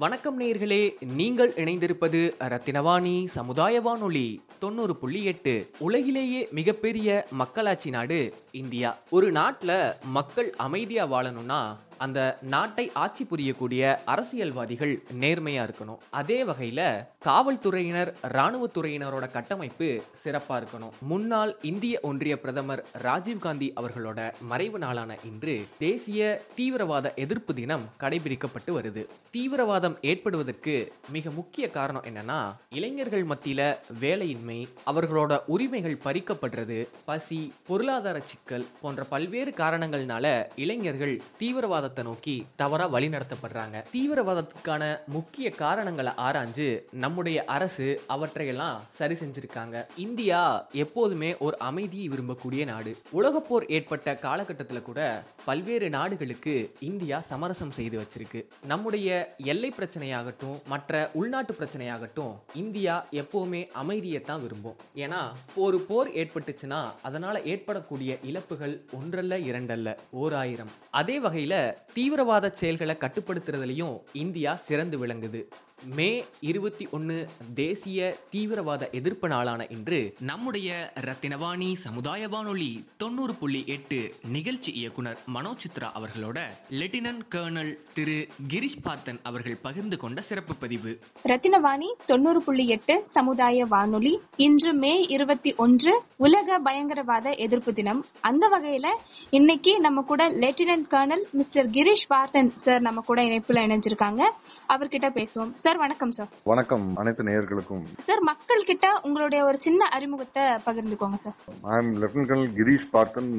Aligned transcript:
வணக்கம் 0.00 0.40
நேயர்களே 0.40 0.94
நீங்கள் 1.14 1.52
இணைந்திருப்பது 1.56 2.32
ரத்தினவாணி 2.40 3.26
சமுதாய 3.26 3.80
வானொலி 3.80 4.40
தொண்ணூறு 4.58 4.96
புள்ளி 4.96 5.24
எட்டு 5.24 5.70
உலகிலேயே 5.78 6.48
மிகப்பெரிய 6.50 7.26
மக்களாட்சி 7.30 7.90
நாடு 7.90 8.34
இந்தியா. 8.50 8.98
ஒரு 9.10 9.32
நாட்டில் 9.32 9.92
மக்கள் 10.04 10.54
அமைதியாக 10.56 11.10
வாழணும்னா 11.14 11.76
அந்த 12.04 12.38
நாட்டை 12.54 12.84
ஆட்சி 13.02 13.24
புரியக்கூடிய 13.30 13.82
அரசியல்வாதிகள் 14.12 14.92
நேர்மையா 15.22 15.62
இருக்கணும். 15.66 16.00
அதே 16.20 16.38
வகையில 16.50 16.80
காவல்துறையினர் 17.26 18.10
இராணுவத்துறையினரோட 18.28 19.24
கட்டமைப்பு 19.30 19.88
சிறப்பா 20.24 20.56
இருக்கணும். 20.60 20.94
முன்னாள் 21.10 21.52
இந்திய 21.70 22.00
ஒன்றிய 22.02 22.34
பிரதமர் 22.44 22.82
ராஜீவ்காந்தி 23.02 23.68
அவர்களோட 23.80 24.20
மறைவு 24.52 24.78
நாளான 24.78 25.18
இன்று 25.30 25.56
தேசிய 25.78 26.20
தீவிரவாத 26.56 27.12
எதிர்ப்பு 27.24 27.54
தினம் 27.54 27.84
கடைபிடிக்கப்பட்டு 28.00 28.72
வருது. 28.78 29.04
தீவிரவாதம் 29.30 29.96
ஏற்படுவதற்கு 30.10 30.76
மிக 31.16 31.30
முக்கிய 31.30 31.68
காரணம் 31.70 32.06
என்னன்னா 32.10 32.40
இளைஞர்கள் 32.78 33.26
மத்தியில 33.32 33.60
வேலையின்மை 34.00 34.58
அவர்களோட 34.86 35.38
உரிமைகள் 35.46 36.02
பறிக்கப்படுறது 36.04 36.78
பசி 37.04 37.40
பொருளாதார 37.66 38.18
சிக்கல் 38.30 38.66
போன்ற 38.82 39.04
பல்வேறு 39.04 39.52
காரணங்கள்னால 39.62 40.26
இளைஞர்கள் 40.64 41.14
தீவிரவாத 41.38 41.89
தீவிரவாதத்தை 41.90 42.02
நோக்கி 42.02 42.46
தவறா 42.56 42.92
வழிநடத்தப்படுறாங்க 42.92 43.76
தீவிரவாதத்துக்கான 43.94 44.82
முக்கிய 45.06 45.50
காரணங்களை 45.50 46.12
ஆராய்ஞ்சு 46.26 46.66
நம்முடைய 47.04 47.44
அரசு 47.44 47.86
அவற்றையெல்லாம் 48.06 48.82
சரி 48.98 49.14
செஞ்சிருக்காங்க. 49.14 49.76
இந்தியா 49.96 50.68
எப்போதுமே 50.72 51.36
ஒரு 51.38 51.58
அமைதியை 51.58 52.06
விரும்பக்கூடிய 52.08 52.64
நாடு. 52.64 52.96
உலகப்போர் 53.10 53.66
ஏற்பட்ட 53.66 54.14
காலகட்டத்தில் 54.14 54.82
கூட 54.82 55.00
பல்வேறு 55.44 55.90
நாடுகளுக்கு 55.90 56.74
இந்தியா 56.78 57.20
சமரசம் 57.20 57.70
செய்து 57.70 57.96
வச்சிருக்கு. 58.02 58.42
நம்முடைய 58.66 59.34
எல்லை 59.52 59.72
பிரச்சனையாகட்டும் 59.78 60.56
மற்ற 60.66 61.10
உள்நாட்டு 61.12 61.54
பிரச்சனையாகட்டும் 61.60 62.34
இந்தியா 62.54 63.06
எப்போவுமே 63.22 63.62
அமைதியை 63.72 64.20
தான் 64.20 64.42
விரும்பும். 64.42 64.78
ஏன்னா 64.94 65.22
ஒரு 65.54 65.80
போர் 65.80 66.10
ஏற்பட்டுச்சுன்னா 66.10 66.82
அதனால 67.02 67.42
ஏற்படக்கூடிய 67.42 68.18
இழப்புகள் 68.22 68.76
ஒன்றல்ல 68.92 69.38
இரண்டல்ல 69.38 69.96
ஓர் 70.10 70.34
ஆயிரம் 70.34 70.70
அதே 70.90 71.18
வகையில் 71.20 71.58
தீவிரவாத 71.94 72.50
செயல்களை 72.50 72.96
கட்டுப்படுத்துறதுலயும் 73.00 74.00
இந்தியா 74.12 74.54
சிறந்து 74.54 75.06
விளங்குது. 75.06 75.40
மே 75.84 76.24
இருபத்தி 76.40 76.88
ஒன்று 76.90 77.28
தேசிய 77.54 78.16
தீவிரவாத 78.30 78.90
எதிர்ப்பு 78.90 79.28
நாளான 79.28 79.66
இன்று 79.70 80.14
நம்முடைய 80.20 80.92
ரத்தினவாணி 81.00 81.74
சமுதாய 81.74 82.28
வானொலி 82.28 82.84
தொண்ணூறு 82.96 83.34
புள்ளி 83.34 83.62
எட்டு 83.66 84.14
நிகழ்ச்சி 84.28 84.72
இயக்குனர் 84.72 85.18
மனோஜ் 85.34 85.64
சித்ரா 85.66 85.88
அவர்களோட 85.98 86.38
லெப்டினன்ட் 86.70 87.20
கர்னல் 87.34 87.78
திரு 87.94 88.28
கிரிஷ் 88.48 88.82
பார்த்தன் 88.82 89.18
அவர்கள் 89.22 89.56
பகிர்ந்து 89.62 89.96
கொண்ட 89.96 90.20
சிறப்பு 90.20 90.54
பதிவு. 90.54 90.98
ரத்தினவாணி 91.28 91.92
தொண்ணூறு 92.06 92.42
புள்ளி 92.42 92.68
எட்டு 92.68 93.00
சமுதாய 93.04 93.64
வானொலி 93.64 94.20
இன்று 94.36 94.74
மே 94.74 95.00
இருபத்தி 95.00 95.54
ஒன்று 95.54 96.02
உலக 96.16 96.58
பயங்கரவாத 96.58 97.30
எதிர்ப்பு 97.30 97.72
தினம். 97.72 98.04
அந்த 98.20 98.48
வகையில 98.48 98.86
இன்னைக்கு 99.30 99.80
நம்ம 99.80 100.02
கூட 100.02 100.28
லெப்டினன்ட் 100.28 100.86
கர்னல் 100.90 101.30
மிஸ்டர் 101.30 101.70
கிரிஷ் 101.70 102.08
பார்த்தன் 102.08 102.50
சார் 102.50 102.80
நம்ம 102.80 103.00
கூட 103.00 103.22
இணைப்புல 103.22 103.58
இணைஞ்சிருக்காங்க. 103.66 104.30
அவர்கிட்ட 104.68 105.08
பேசுவோம். 105.10 105.54
சார் 105.54 105.69
வணக்கம் 105.78 106.10
சார். 106.10 106.28
வணக்கம். 106.44 106.96
அனைத்து 106.96 107.22
நேயர்களுக்கும். 107.22 107.82
சார் 107.98 108.20
மக்கள் 108.20 108.64
கிட்ட 108.64 109.00
உங்களுடைய 109.02 109.44
ஒரு 109.44 109.60
சின்ன 109.60 109.88
அறிமுகத்தை 109.90 110.42
பகிர்ந்துக்கோங்க 110.66 111.14
sir. 111.14 111.36
I 111.64 111.76
am 111.76 111.90
lieutenant 111.94 112.30
colonel 112.30 112.54
Girish 112.54 112.90
Parthan 112.90 113.30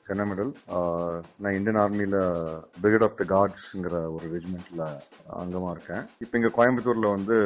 Chennai 0.00 0.30
medal 0.30 0.52
நான் 1.38 1.54
இந்தியன் 1.54 1.80
ஆர்மியில 1.84 2.18
பிரிகேட் 2.82 3.02
ஆஃப் 3.02 3.16
த 3.16 3.24
கார்ட்ஸ்ங்கிற 3.28 4.12
ஒரு 4.12 4.26
ரெஜிமெண்ட்ல 4.34 4.86
அங்கமா 5.40 5.70
இருக்கேன். 5.70 6.04
இப்போ 6.18 6.38
இங்க 6.38 6.52
கோயம்புத்தூர்ல 6.58 7.10
வந்து 7.10 7.38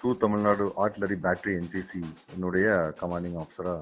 two 0.00 0.14
Tamil Nadu 0.14 0.64
artillery 0.76 1.16
battery 1.22 1.52
NCC 1.54 2.00
என்னுடைய 2.34 2.66
கமாண்டிங் 3.00 3.38
ஆஃபீஸரா 3.42 3.74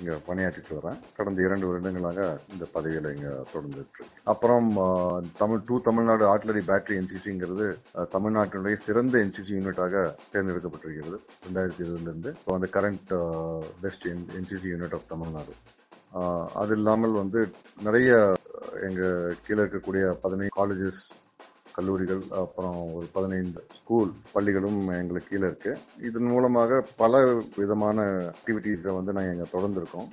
இங்க 0.00 0.16
பணியாற்றிட்டு 0.26 0.78
வரேன். 0.78 0.98
கடந்த 1.16 1.42
இரண்டு 1.42 1.66
வருடங்களாக 1.66 2.20
இந்த 2.52 2.66
பதவியில 2.74 3.12
இங்க 3.16 3.30
தொடர்ந்துட்டு 3.52 3.82
இருக்கு. 3.82 4.04
அப்புறம் 4.24 4.68
ஆஹ், 4.78 5.20
Tamil 5.38 5.64
two 5.66 5.80
Tamil Nadu 5.80 6.24
artillery 6.26 6.62
battery 6.68 6.98
என்சிசிங்கிறது 7.00 7.66
தமிழ்நாட்டினுடைய 8.14 8.74
சிறந்த 8.86 9.18
என்சிசி 9.18 9.49
யூனிட்டாக 9.56 10.04
தேர்ந்தெடுக்கப்பட்டிருக்கிறது. 10.32 11.18
ரெண்டாயிரத்தி 11.46 11.82
இருபதுலேருந்து 11.84 12.32
இப்போ 12.38 12.52
வந்து 12.56 12.70
current 12.76 13.12
best 13.84 14.06
NCC 14.38 14.68
unit 14.74 14.96
of 14.98 15.10
Tamil Nadu 15.14 15.54
அது 16.60 16.72
இல்லாமல் 16.78 17.18
வந்து 17.22 17.40
நிறைய 17.86 18.12
எங்கள் 18.86 19.36
கீழே 19.46 19.60
இருக்கக்கூடிய 19.62 20.04
பதினைந்து 20.22 20.56
காலேஜஸ் 20.60 21.02
கல்லூரிகள் 21.74 22.22
அப்புறம் 22.40 22.78
ஒரு 22.96 23.06
பதினைந்து 23.16 23.60
ஸ்கூல் 23.76 24.10
பள்ளிகளும் 24.32 24.80
எங்களுக்கு 25.00 25.30
கீழே 25.32 25.46
இருக்கு. 25.50 25.72
இதன் 26.08 26.30
மூலமாக 26.32 26.80
பல 27.02 27.20
விதமான 27.60 28.06
ஆக்டிவிட்டீஸை 28.32 28.94
வந்து 28.96 29.14
நாங்கள் 29.18 29.34
இங்கே 29.36 29.48
தொடர்ந்துருக்கோம். 29.52 30.10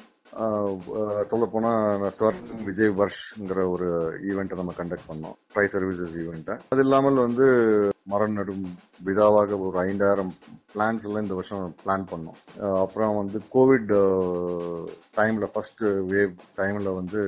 சொல்லப்போனால் 1.31 1.53
போனா 1.53 2.09
ஸ்வர்ணம் 2.17 2.65
விஜய் 2.69 2.91
வர்ஷ்ங்கிற 2.99 3.61
ஒரு 3.73 3.87
ஈவெண்ட்டை 4.29 4.59
நம்ம 4.59 4.73
கண்டக்ட் 4.79 5.09
பண்ணோம். 5.11 5.37
ட்ரை 5.53 5.65
சர்வீசஸ் 5.73 6.15
ஈவெண்ட்டை 6.23 6.55
அது 6.73 6.83
இல்லாமல் 6.85 7.23
வந்து 7.25 7.47
மரம் 8.11 8.35
நடும் 8.37 8.65
விழாவாக 9.03 9.59
ஒரு 9.67 9.77
ஐந்தாயிரம் 9.79 10.31
பிளான்ஸ் 10.73 11.05
எல்லாம் 11.07 11.25
இந்த 11.25 11.37
வருஷம் 11.39 11.75
பிளான் 11.85 12.05
பண்ணோம். 12.11 12.39
அப்புறம் 12.83 13.15
வந்து 13.21 13.39
கோவிட் 13.55 13.93
டைமில் 15.17 15.51
ஃபஸ்ட்டு 15.53 15.93
வேவ் 16.13 16.33
டைமில் 16.57 16.97
வந்து 16.99 17.21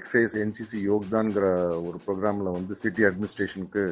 எக்ஸைஸ் 0.00 0.34
என்சிசி 0.44 0.78
யோக்தான்கிற 0.90 1.46
ஒரு 1.88 1.98
ப்ரோக்ராமில் 2.06 2.56
வந்து 2.58 2.74
சிட்டி 2.82 3.02
அட்மினிஸ்ட்ரேஷனுக்கு 3.04 3.84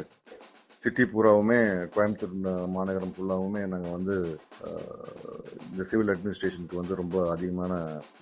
சிட்டி 0.82 1.04
பூராவுமே 1.10 1.58
கோயம்புத்தூர் 1.94 2.32
மாநகரம் 2.76 3.12
ஃபுல்லாகவுமே 3.16 3.60
நாங்கள் 3.72 3.94
வந்து 3.96 4.14
இந்த 5.66 5.82
சிவில் 5.90 6.10
அட்மினிஸ்ட்ரேஷனுக்கு 6.12 6.80
வந்து 6.80 6.94
ரொம்ப 7.00 7.16
அதிகமான 7.34 7.72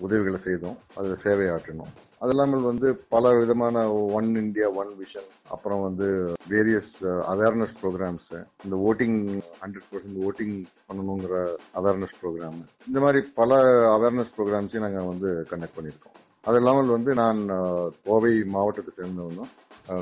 உதவிகளை 0.05 0.39
செய்தோம். 0.43 0.77
அதில் 0.97 1.21
சேவை 1.23 1.47
ஆற்றினோம். 1.53 1.93
அது 2.23 2.33
இல்லாமல் 2.33 2.67
வந்து 2.69 2.87
பல 3.15 3.31
விதமான 3.39 3.83
ஒன் 4.17 4.29
இந்தியா 4.43 4.67
ஒன் 4.81 4.91
விஷன் 4.99 5.29
அப்புறம் 5.55 5.81
வந்து 5.87 6.07
வேரியஸ் 6.51 6.93
அவேர்னஸ் 7.33 7.75
ப்ரோக்ராம்ஸ் 7.81 8.29
இந்த 8.65 8.77
ஓட்டிங் 8.89 9.17
ஹண்ட்ரட் 9.63 9.89
பர்சன்ட் 9.93 10.21
ஓட்டிங் 10.29 10.55
பண்ணணுங்கிற 10.89 11.35
அவேர்னஸ் 11.81 12.15
ப்ரோக்ராம் 12.21 12.61
இந்த 12.89 13.01
மாதிரி 13.05 13.21
பல 13.41 13.59
அவேர்னஸ் 13.97 14.33
ப்ரோக்ராம்ஸையும் 14.37 14.87
நாங்கள் 14.87 15.11
வந்து 15.13 15.31
கண்டக்ட் 15.53 15.77
பண்ணியிருக்கோம். 15.79 16.15
அது 16.49 16.57
இல்லாமல் 16.61 16.95
வந்து 16.97 17.11
நான் 17.23 17.41
கோவை 18.07 18.33
மாவட்டத்தை 18.53 18.93
சேர்ந்தவனும் 18.99 19.51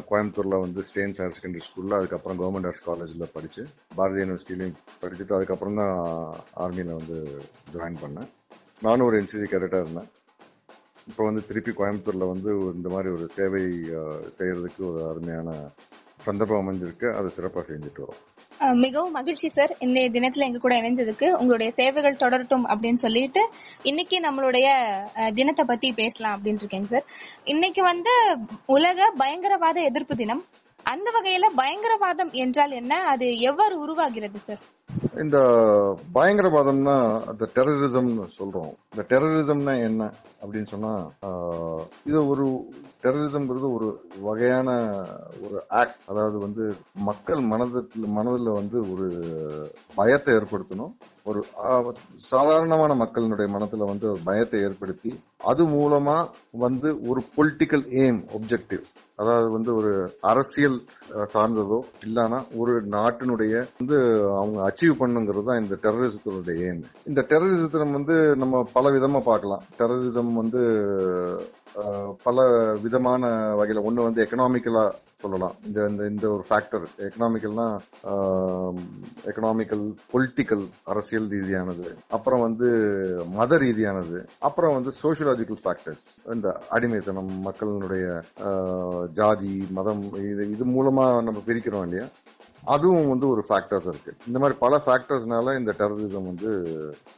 கோயம்புத்தூரில் 0.09 0.63
வந்து 0.63 0.81
ஸ்டேன்ஸ் 0.87 1.19
ஹையர் 1.19 1.35
செகண்டரி 1.35 1.63
ஸ்கூலில் 1.67 1.97
அதுக்கப்புறம் 1.97 2.39
கவர்மெண்ட் 2.39 2.67
ஆர்ட்ஸ் 2.69 2.85
காலேஜில் 2.87 3.33
படித்து 3.35 3.61
பாரதிய 3.97 4.23
யூனிவர்சிட்டிலையும் 4.23 4.77
படிச்சுட்டு 5.01 5.35
அதுக்கப்புறம் 5.37 5.79
தான் 5.81 5.95
ஆர்மியில் 6.63 6.97
வந்து 6.99 7.17
ஜாயின் 7.75 8.01
பண்ணேன். 8.03 8.29
நானும் 8.87 9.05
ஒரு 9.07 9.17
என்சிசி 9.21 9.47
கேடட்டாக 9.53 9.83
இருந்தேன். 9.85 10.09
இப்போ 11.09 11.23
வந்து 11.29 11.41
திருப்பி 11.49 11.71
கோயம்புத்தூரில் 11.77 12.31
வந்து 12.33 12.49
இந்த 12.77 12.89
மாதிரி 12.95 13.09
ஒரு 13.17 13.27
சேவை 13.37 13.63
செய்கிறதுக்கு 14.39 14.83
ஒரு 14.91 15.01
அருமையான 15.11 15.49
சந்தர்ப்பம் 16.27 16.61
அமைஞ்சிருக்கு. 16.61 17.07
அதை 17.19 17.29
சிறப்பாக 17.37 17.65
செஞ்சுட்டு 17.71 18.03
வரோம். 18.05 18.23
மிகவும் 18.59 19.11
மகிழ்ச்சி 19.11 19.47
சார். 19.47 19.71
இன்றைய 19.79 20.09
தினத்துல 20.09 20.45
எங்க 20.47 20.57
கூட 20.57 20.75
இணைஞ்சதுக்கு 20.81 21.27
உங்களுடைய 21.31 21.71
சேவைகள் 21.71 22.21
தொடரட்டும் 22.23 22.65
அப்படின்னு 22.71 23.03
சொல்லிட்டு 23.05 23.49
இன்னைக்கு 23.83 24.19
நம்மளுடைய 24.19 24.67
தினத்தை 25.33 25.65
பத்தி 25.65 25.91
பேசலாம் 25.91 26.35
அப்படின்னு 26.37 26.63
இருக்கேங்க 26.63 26.89
சார். 26.95 27.05
இன்னைக்கு 27.43 27.83
வந்து 27.83 28.13
உலக 28.65 29.11
பயங்கரவாத 29.17 29.81
எதிர்ப்பு 29.81 30.15
தினம். 30.15 30.45
அந்த 30.85 31.07
வகையில 31.15 31.45
பயங்கரவாதம் 31.59 32.31
என்றால் 32.43 32.73
என்ன? 32.81 32.93
அது 33.11 33.25
எவ்வாறு 33.49 33.75
உருவாகிறது 33.85 34.39
சார் 34.47 34.65
இந்த 35.23 35.37
பயங்கரவாதம்னா 36.15 36.95
அந்த 37.29 37.43
டெரரிசம்னு 37.55 38.25
சொல்றோம். 38.37 38.71
இந்த 38.91 39.03
டெரரிசம்னா 39.11 39.73
என்ன 39.87 40.03
அப்படின்னு 40.41 40.69
சொன்னா 40.73 40.91
இது 42.09 42.19
ஒரு 42.31 42.45
டெரரிசம்ங்கிறது 43.03 43.67
ஒரு 43.77 43.87
வகையான 44.27 44.69
ஒரு 45.45 45.57
ஆக்ட் 45.81 45.99
அதாவது 46.11 46.37
வந்து 46.45 46.63
மக்கள் 47.09 47.41
மனதில் 47.51 48.07
மனதில் 48.17 48.57
வந்து 48.59 48.77
ஒரு 48.93 49.07
பயத்தை 49.95 50.33
ஏற்படுத்தணும். 50.37 50.93
ஒரு 51.29 51.39
சாதாரணமான 52.31 52.91
மக்களினுடைய 53.03 53.47
மனத்துல 53.55 53.89
வந்து 53.91 54.05
ஒரு 54.11 54.21
பயத்தை 54.23 54.61
ஏற்படுத்தி 54.67 55.11
அது 55.51 55.63
மூலமா 55.75 56.17
வந்து 56.65 56.91
ஒரு 57.09 57.23
பொலிட்டிக்கல் 57.37 57.85
எய்ம் 58.03 58.21
ஒப்ஜெக்டிவ் 58.37 58.83
அதாவது 59.19 59.47
வந்து 59.51 59.71
ஒரு 59.75 59.91
அரசியல் 60.31 60.77
சார்ந்ததோ 61.33 61.79
இல்லைன்னா 62.07 62.39
ஒரு 62.61 62.73
நாட்டினுடைய 62.95 63.53
வந்து 63.79 63.97
அவங்க 64.37 64.59
அச்சீவ் 64.67 64.99
பண்ணுங்கிறது 65.01 65.47
தான் 65.49 65.61
இந்த 65.63 65.77
டெரரிசத்தினுடைய 65.83 66.67
எய்ம் 66.67 66.83
இந்த 67.05 67.21
டெரரிசத்தை 67.31 67.87
வந்து 67.97 68.17
நம்ம 68.35 68.63
பல 68.73 68.89
விதமா 68.89 69.21
பார்க்கலாம். 69.31 69.63
டெரரிசம் 69.79 70.33
வந்து 70.33 70.61
பல 72.23 72.47
விதமான 72.81 73.53
வகையில். 73.55 73.83
ஒன்று 73.83 74.03
வந்து 74.03 74.23
எக்கனாமிக்கலா 74.23 74.83
சொல்லலாம். 75.21 75.55
இந்த 75.65 75.85
இந்த 75.89 76.03
இந்த 76.05 76.25
ஒரு 76.29 76.43
ஃபேக்டர் 76.49 76.85
எக்கனாமிக்கல்னா 76.97 77.65
எக்கனாமிக்கல் 79.29 79.85
பொலிட்டிக்கல் 80.13 80.65
அரசியல் 80.83 81.27
ரீதியானது. 81.27 81.87
அப்புறம் 82.09 82.41
வந்து 82.41 82.67
மத 83.31 83.57
ரீதியானது. 83.57 84.25
அப்புறம் 84.39 84.73
வந்து 84.77 84.93
சோசியலாஜிக்கல் 85.03 85.61
ஃபேக்டர்ஸ் 85.63 86.33
இந்த 86.33 86.59
அடிமைத்தனம் 86.69 87.31
மக்களினுடைய 87.45 88.05
ஜாதி 89.13 89.67
மதம் 89.71 90.03
இது 90.31 90.51
இது 90.51 90.65
மூலமா 90.65 91.23
நம்ம 91.23 91.41
பிரிக்கிறோம் 91.47 91.85
இல்லையா? 91.87 92.07
அதுவும் 92.73 93.09
வந்து 93.11 93.25
ஒரு 93.33 93.41
ஃபேக்டர்ஸ் 93.47 93.87
இருக்கு. 93.91 94.11
இந்த 94.29 94.37
மாதிரி 94.41 94.55
பல 94.63 94.77
ஃபேக்டர்ஸ்னால 94.85 95.53
இந்த 95.59 95.71
டெரரிசம் 95.79 96.29
வந்து 96.31 96.49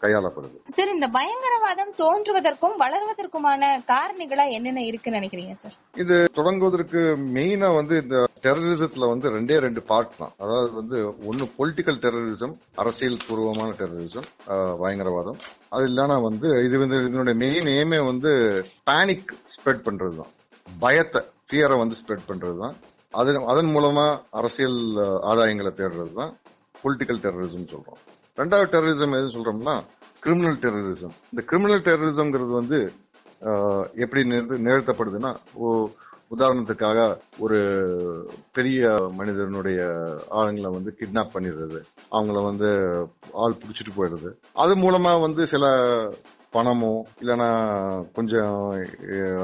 கையாளப்படுது. 0.04 0.58
சார் 0.76 0.94
இந்த 0.96 1.08
பயங்கரவாதம் 1.18 1.94
தோன்றுவதற்கும் 2.02 2.76
வளர்வதற்குமான 2.84 3.72
காரணிகளா 3.92 4.46
என்னென்ன 4.58 4.84
இருக்குன்னு 4.90 5.20
நினைக்கிறீங்க 5.20 5.56
சார் 5.64 5.78
இது 6.04 6.18
தொடங்குவதற்கு 6.40 7.02
மெயினா 7.38 7.70
வந்து 7.80 7.96
இந்த 8.04 8.18
டெரரிசத்துல 8.46 9.08
வந்து 9.14 9.28
ரெண்டே 9.38 9.58
ரெண்டு 9.66 9.82
பார்ட் 9.90 10.20
தான். 10.22 10.34
அதாவது 10.44 10.72
வந்து 10.80 11.00
ஒன்னு 11.30 11.48
பொலிட்டிக்கல் 11.58 12.00
டெரரிசம் 12.06 12.56
அரசியல் 12.84 13.24
பூர்வமான 13.26 13.70
டெரரிசம் 13.82 14.30
பயங்கரவாதம். 14.84 15.40
அது 15.76 15.86
இல்லைன்னா 15.92 16.18
வந்து 16.28 16.48
இது 16.68 16.78
வந்து 16.84 17.00
இதனுடைய 17.10 17.36
மெயின் 17.44 17.70
எய்மே 17.76 18.00
வந்து 18.12 18.32
பேனிக் 18.90 19.30
ஸ்ப்ரெட் 19.56 19.86
பண்றது 19.90 20.16
தான் 20.22 20.34
பயத்தை 20.68 21.22
ஃபியரை 21.50 21.78
வந்து 21.84 22.00
ஸ்ப்ரெட் 22.02 22.28
பண்றது 22.30 22.58
தான் 22.64 22.76
அதன் 23.12 23.46
அதன் 23.46 23.66
மூலமா 23.66 24.06
அரசியல் 24.32 24.80
ஆதாயங்களை 25.32 25.72
தேடுறது 25.72 26.14
தான் 26.14 26.38
பொலிட்டிக்கல் 26.84 27.24
டெரரிசம் 27.24 27.72
சொல்றோம். 27.72 28.00
ரெண்டாவது 28.38 28.70
டெரரிசம் 28.74 29.16
எது 29.18 29.28
சொல்றோம்னா 29.28 29.76
கிரிமினல் 30.20 30.60
டெரரிசம் 30.60 31.16
இந்த 31.32 31.42
கிரிமினல் 31.46 31.82
டெரரிசம்ங்கிறது 31.82 32.52
வந்து 32.60 32.80
எப்படி 33.96 34.22
நிகழ்த்தப்படுதுன்னா 34.30 35.36
ஓ- 35.54 35.88
உதாரணத்துக்காக 36.38 37.00
ஒரு 37.40 37.58
பெரிய 38.52 38.82
மனிதனுடைய 39.18 39.80
ஆளுங்களை 40.32 40.70
வந்து 40.72 40.96
கிட்னாப் 41.00 41.34
பண்ணிடுறது. 41.34 41.80
அவங்கள 42.12 42.44
வந்து 42.44 42.70
ஆள் 43.34 43.54
பிடிச்சிட்டு 43.54 43.92
போயிடுறது. 43.96 44.32
அது 44.54 44.76
மூலமா 44.76 45.22
வந்து 45.22 45.48
சில 45.48 45.66
பணமோ 46.54 46.94
இல்லைன்னா 47.22 47.50
கொஞ்சம் 48.14 48.56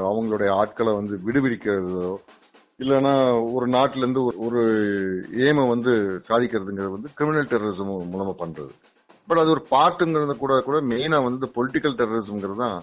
அவங்களுடைய 0.08 0.50
ஆட்களை 0.50 0.92
வந்து 0.94 1.20
விடுவிக்கிறதோ 1.26 2.14
இல்லைன்னா 2.80 3.12
ஒரு 3.52 3.66
நாட்டுல 3.68 3.96
இருந்து 3.96 4.24
ஒரு- 4.24 4.38
ஒரு 4.38 4.60
ஏமை 5.46 5.68
வந்து 5.68 5.92
சாதிக்கிறதுங்கிறது 6.28 6.96
வந்து 6.96 7.10
கிரிமினல் 7.14 7.50
டெரரிசம் 7.50 7.90
மூலமா 8.12 8.34
பண்றது. 8.38 8.72
பட் 9.28 9.38
அது 9.38 9.50
ஒரு 9.50 9.66
பார்ட்டுங்கிறத 9.70 10.36
கூட 10.36 10.60
கூட 10.60 10.78
மெயினா 10.90 11.18
வந்து 11.24 11.46
பொலிட்டிக்கல் 11.56 11.98
டெரரிசம்ங்கிறது 11.98 12.56
தான் 12.56 12.76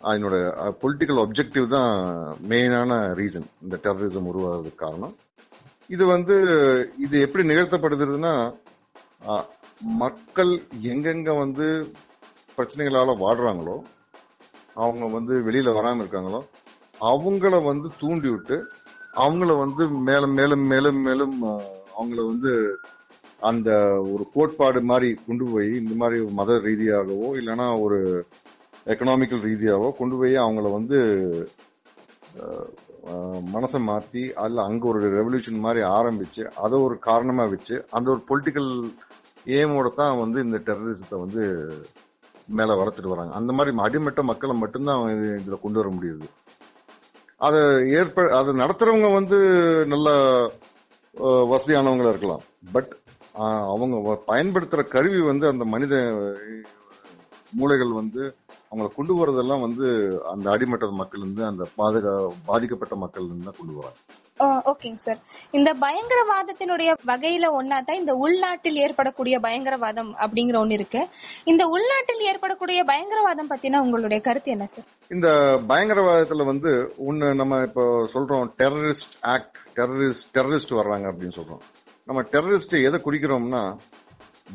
அதனோட 0.00 0.36
பொலிட்டிக்கல் 0.82 1.20
அப்ஜெக்டிவ் 1.24 1.66
தான் 1.68 1.90
மெயினான 2.48 2.92
ரீசன் 3.14 3.48
இந்த 3.62 3.76
டெரரிசம் 3.84 4.28
உருவாகிறதுக்கு 4.30 4.84
காரணம். 4.84 5.14
இது 5.90 6.04
வந்து 6.06 6.34
இது 6.98 7.20
எப்படி 7.20 7.48
நிகழ்த்தப்படுதுன்னா 7.48 8.34
மக்கள் 10.00 10.52
எங்கெங்க 10.92 11.30
வந்து 11.38 11.66
பிரச்சனைகளால 12.58 13.14
வாடுறாங்களோ 13.20 13.76
அவங்க 14.76 15.04
வந்து 15.08 15.34
வெளியில 15.46 15.72
வராமல் 15.74 16.02
இருக்காங்களோ 16.02 16.40
அவங்கள 17.00 17.64
வந்து 17.64 17.88
தூண்டி 18.00 18.28
விட்டு 18.28 18.56
அவங்கள 19.14 19.52
வந்து 19.62 19.84
மேலும் 20.08 20.34
மேலும் 20.38 20.64
மேலும் 20.72 21.00
மேலும் 21.06 21.36
அவங்கள 21.96 22.20
வந்து 22.30 22.52
அந்த 23.50 23.70
ஒரு 24.12 24.24
கோட்பாடு 24.34 24.80
மாதிரி 24.90 25.08
கொண்டு 25.26 25.44
போய் 25.52 25.70
இந்த 25.80 25.94
மாதிரி 26.02 26.18
ஒரு 26.24 26.34
மத 26.40 26.58
ரீதியாகவோ 26.68 27.28
இல்லைன்னா 27.40 27.66
ஒரு 27.84 27.98
எக்கனாமிக்கல் 28.92 29.42
ரீதியாகவோ 29.48 29.88
கொண்டு 30.00 30.16
போய் 30.20 30.34
அவங்கள 30.44 30.70
வந்து 30.78 30.98
மனசை 33.54 33.78
மாற்றி 33.88 34.22
அதில் 34.42 34.66
அங்கே 34.66 34.86
ஒரு 34.90 35.00
ரெவல்யூஷன் 35.16 35.64
மாதிரி 35.64 35.80
ஆரம்பித்து 35.96 36.42
அதை 36.64 36.76
ஒரு 36.86 36.96
காரணமாக 37.08 37.52
வச்சு 37.54 37.76
அந்த 37.90 38.06
ஒரு 38.14 38.22
பொலிட்டிக்கல் 38.28 38.70
எய்மோட 39.58 39.88
தான் 39.94 40.20
வந்து 40.22 40.38
இந்த 40.46 40.58
டெரரிசத்தை 40.66 41.18
வந்து 41.24 41.42
மேலே 42.58 42.72
வளர்த்துட்டு 42.80 43.12
வராங்க. 43.14 43.32
அந்த 43.38 43.50
மாதிரி 43.52 43.76
அடிமட்ட 43.86 44.22
மக்களை 44.30 44.54
மட்டும்தான் 44.60 45.02
இதில் 45.40 45.62
கொண்டு 45.64 45.80
வர 45.80 45.90
முடியுது. 45.96 46.26
அதை 47.46 47.60
ஏற்ப 47.98 48.24
அதை 48.38 48.50
நடத்துறவங்க 48.62 49.08
வந்து 49.18 49.38
நல்ல 49.92 50.08
வசதியானவங்களா 51.52 52.12
இருக்கலாம். 52.14 52.44
பட் 52.76 52.90
அவங்க 53.72 53.96
பயன்படுத்துற 54.32 54.82
கருவி 54.94 55.20
வந்து 55.30 55.46
அந்த 55.52 55.64
மனித 55.74 55.94
மூளைகள் 57.60 57.92
வந்து 58.00 58.22
அவங்கள 58.72 58.94
கொண்டு 58.94 59.14
வரதெல்லாம் 59.18 59.62
வந்து 59.64 59.86
அந்த 60.32 60.50
அடிமட்ட 60.50 60.86
மக்கள் 61.00 61.20
இருந்து 61.20 61.44
அந்த 61.44 61.64
பாதுகா 61.78 62.12
பாதிக்கப்பட்ட 62.46 62.94
மக்கள் 62.96 63.26
இருந்து 63.26 63.46
தான் 63.48 63.58
கொண்டு 63.58 63.74
வராங்க. 63.78 63.98
ஓகேங்க 64.70 65.00
சார். 65.04 65.18
இந்த 65.50 65.70
பயங்கரவாதத்தினுடைய 65.82 66.90
வகையில 67.10 67.46
ஒன்னா 67.58 67.78
தான் 67.88 67.96
இந்த 67.96 68.12
உள்நாட்டில் 68.24 68.78
ஏற்படக்கூடிய 68.84 69.38
பயங்கரவாதம் 69.46 70.10
அப்படிங்கிற 70.24 70.56
ஒண்ணு 70.62 70.78
இருக்கு. 70.78 71.02
இந்த 71.44 71.66
உள்நாட்டில் 71.74 72.24
ஏற்படக்கூடிய 72.30 72.84
பயங்கரவாதம் 72.84 73.50
பத்தின 73.52 73.82
உங்களுடைய 73.84 74.20
கருத்து 74.20 74.50
என்ன 74.50 74.66
சார்? 74.66 74.88
இந்த 75.10 75.28
பயங்கரவாதத்துல 75.68 76.44
வந்து 76.44 76.72
ஒண்ணு 77.08 77.34
நம்ம 77.34 77.60
இப்போ 77.68 77.84
சொல்றோம் 78.14 78.48
டெரரிஸ்ட் 78.62 79.16
ஆக்ட் 79.34 79.58
டெரரிஸ்ட் 79.78 80.26
டெரரிஸ்ட் 80.38 80.78
வர்றாங்க 80.80 81.06
அப்படின்னு 81.12 81.38
சொல்றோம். 81.40 81.62
நம்ம 82.08 82.22
டெரரிஸ்ட் 82.34 82.76
எதை 82.88 83.00
குறிக்கிறோம்னா 83.04 83.64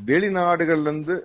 வெளிநாடுகள்ல 0.06 0.90
இருந்து 0.92 1.16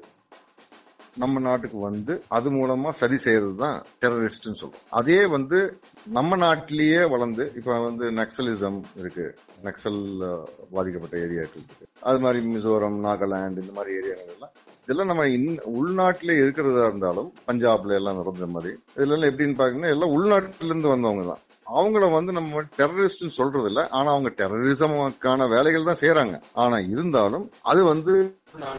நம்ம 1.17 1.41
நாட்டுக்கு 1.41 1.79
வந்து 1.79 2.23
அது 2.29 2.51
மூலமா 2.51 2.91
சதி 2.91 3.17
செய்யறது 3.17 3.57
தான் 3.57 3.77
டெரரிஸ்ட்னு 4.03 4.61
சொல்றோம். 4.61 4.85
அதே 4.89 5.27
வந்து 5.27 5.59
நம்ம 6.07 6.37
நாட்டிலேயே 6.37 7.05
வளர்ந்து 7.05 7.53
இப்ப 7.57 7.79
வந்து 7.81 8.05
நக்சலிசம் 8.11 8.81
இருக்கு. 9.01 9.27
நக்சல் 9.65 10.01
பாதிக்கப்பட்ட 10.71 11.17
ஏரியாக்கள் 11.17 11.65
இருக்கு. 11.65 11.87
அது 12.01 12.19
மாதிரி 12.19 12.47
மிசோரம் 12.47 12.99
நாகாலாந்து 13.07 13.65
இந்த 13.65 13.75
மாதிரி 13.79 13.97
ஏரியாக்கள் 14.01 14.35
எல்லாம் 14.37 14.55
இதெல்லாம் 14.85 15.07
நம்ம 15.07 15.29
இன் 15.29 15.49
உள்நாட்டிலே 15.81 16.35
இருக்கிறதா 16.43 16.87
இருந்தாலும் 16.87 17.33
பஞ்சாப்ல 17.47 17.99
எல்லாம் 18.01 18.21
நடந்த 18.21 18.47
மாதிரி 18.47 18.73
இதுல 18.97 19.29
எப்படின்னு 19.31 19.59
பாத்தீங்கன்னா 19.61 19.95
எல்லாம் 19.97 20.15
உள்நாட்டுல 20.17 20.71
இருந்து 20.71 20.89
வந்தவங்க 20.89 21.25
தான் 21.33 21.43
அவங்கள 21.67 22.11
வந்து 22.13 22.33
நம்ம 22.33 22.63
டெரரிஸ்ட் 22.77 23.27
சொல்றது 23.29 23.69
இல்ல 23.69 23.89
ஆனா 23.91 24.11
அவங்க 24.11 24.31
டெரரிசமுக்கான 24.37 25.49
வேலைகள் 25.49 25.85
தான் 25.85 26.01
செய்யறாங்க 26.01 26.35
ஆனா 26.55 26.79
இருந்தாலும் 26.89 27.51
அது 27.63 27.85
வந்து 27.85 28.13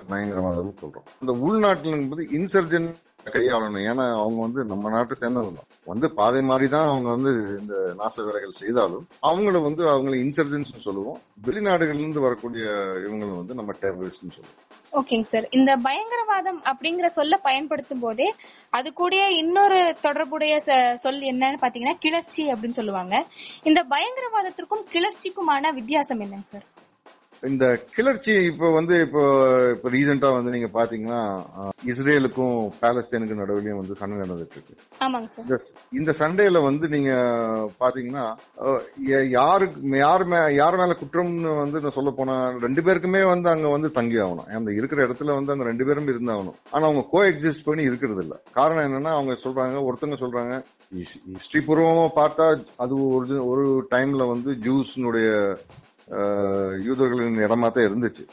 பயங்கரவாதம் 0.09 0.77
சொல்றோம். 0.81 1.05
இந்த 1.21 1.31
உள்நாட்டில் 1.45 1.91
என்பது 1.91 2.23
இன்சர்ஜென்ட் 2.31 2.93
கையாளணும். 3.25 3.85
ஏன்னா 3.89 4.05
அவங்க 4.19 4.41
வந்து 4.41 4.63
நம்ம 4.65 4.89
நாட்டை 4.89 5.17
சேர்ந்தவங்க. 5.19 5.55
தான். 5.59 5.71
வந்து 5.85 6.13
பாதை 6.13 6.41
மாதிரி 6.41 6.69
தான் 6.69 6.87
அவங்க 6.87 7.09
வந்து 7.09 7.31
இந்த 7.59 7.93
நாச 7.97 8.25
வேலைகள் 8.25 8.51
செய்தாலும் 8.51 9.07
அவங்கள 9.21 9.61
வந்து 9.61 9.83
அவங்கள 9.85 10.15
இன்சர்ஜென்ஸ் 10.25 10.79
சொல்லுவோம். 10.79 11.19
வெளிநாடுகள்லேருந்து 11.43 12.19
வரக்கூடிய 12.19 12.65
இவங்களை 13.07 13.35
வந்து 13.35 13.53
நம்ம 13.53 13.71
டெரரிஸ்ட் 13.81 14.35
சொல்லுவோம். 14.37 14.61
ஓகேங்க 14.91 15.21
சார். 15.21 15.47
இந்த 15.49 15.77
பயங்கரவாதம் 15.77 16.61
அப்படிங்கிற 16.63 17.05
சொல்ல 17.05 17.37
பயன்படுத்தும் 17.37 17.99
போதே 17.99 18.33
அது 18.69 18.93
கூட 18.93 19.29
இன்னொரு 19.29 19.95
தொடர்புடைய 20.01 20.59
சொல் 20.95 21.21
என்னன்னு 21.21 21.61
பாத்தீங்கன்னா 21.61 21.93
கிளர்ச்சி 21.99 22.51
அப்படின்னு 22.51 22.77
சொல்லுவாங்க. 22.79 23.25
இந்த 23.63 23.85
பயங்கரவாதத்திற்கும் 23.89 24.87
கிளர்ச்சிக்குமான 24.93 25.73
வித்தியாசம் 25.73 26.19
என்னங்க 26.19 26.45
சார்? 26.45 26.63
இந்த 27.43 27.65
கிளர்ச்சி 27.95 28.33
இப்போ 28.49 28.67
வந்து 28.75 28.95
இப்போ 29.05 29.21
இப்போ 29.73 29.87
ரீசெண்டா 29.95 30.29
வந்து 30.35 30.53
நீங்க 30.55 30.69
பாத்தீங்கன்னா 30.75 31.19
இஸ்ரேலுக்கும் 31.91 32.53
பாலஸ்தீனுக்கும் 32.81 33.41
நடுவுலயும் 33.41 33.79
வந்து 33.81 33.97
சண்டை 34.01 34.17
நடந்துட்டு 34.21 34.55
இருக்கு. 34.57 34.75
இந்த 35.41 35.57
இந்த 35.99 36.11
சண்டையில 36.21 36.61
வந்து 36.67 36.85
நீங்க 36.93 37.11
பாத்தீங்கன்னா 37.81 38.25
யாருக்கு 39.37 39.81
யார் 40.05 40.25
மே 40.33 40.39
யார் 40.59 40.79
மேல 40.81 40.95
குற்றம்னு 41.01 41.53
வந்து 41.61 41.81
நான் 41.85 41.97
சொல்ல 41.97 42.13
போனா 42.19 42.35
ரெண்டு 42.65 42.83
பேருக்குமே 42.87 43.23
வந்து 43.33 43.49
அங்க 43.53 43.67
வந்து 43.75 43.91
தங்கி 43.97 44.19
ஆகணும். 44.25 44.47
அந்த 44.59 44.71
இருக்கிற 44.79 44.99
இடத்துல 45.07 45.35
வந்து 45.39 45.53
அந்த 45.55 45.67
ரெண்டு 45.71 45.87
பேரும் 45.89 46.11
இருந்தாகணும். 46.13 46.57
ஆனா 46.73 46.83
அவங்க 46.89 47.03
கோ 47.13 47.21
எக்ஸிஸ்ட் 47.31 47.67
பண்ணி 47.69 47.83
இருக்கிறது 47.89 48.23
இல்ல. 48.25 48.37
காரணம் 48.59 48.87
என்னன்னா 48.87 49.13
அவங்க 49.17 49.35
சொல்றாங்க 49.45 49.85
ஒருத்தங்க 49.89 50.17
சொல்றாங்க 50.23 50.53
ஹிஸ்டரி 51.35 51.61
பூர்வமா 51.67 52.07
பார்த்தா 52.17 52.45
அது 52.83 52.93
ஒரு 53.17 53.35
ஒரு 53.51 53.63
டைம்ல 53.93 54.23
வந்து 54.33 54.51
ஜூஸ்னுடைய 54.65 55.29
யூதர்களின் 56.87 57.43
இடமா 57.45 57.67
தான் 57.75 57.87
இருந்துச்சு. 57.89 58.25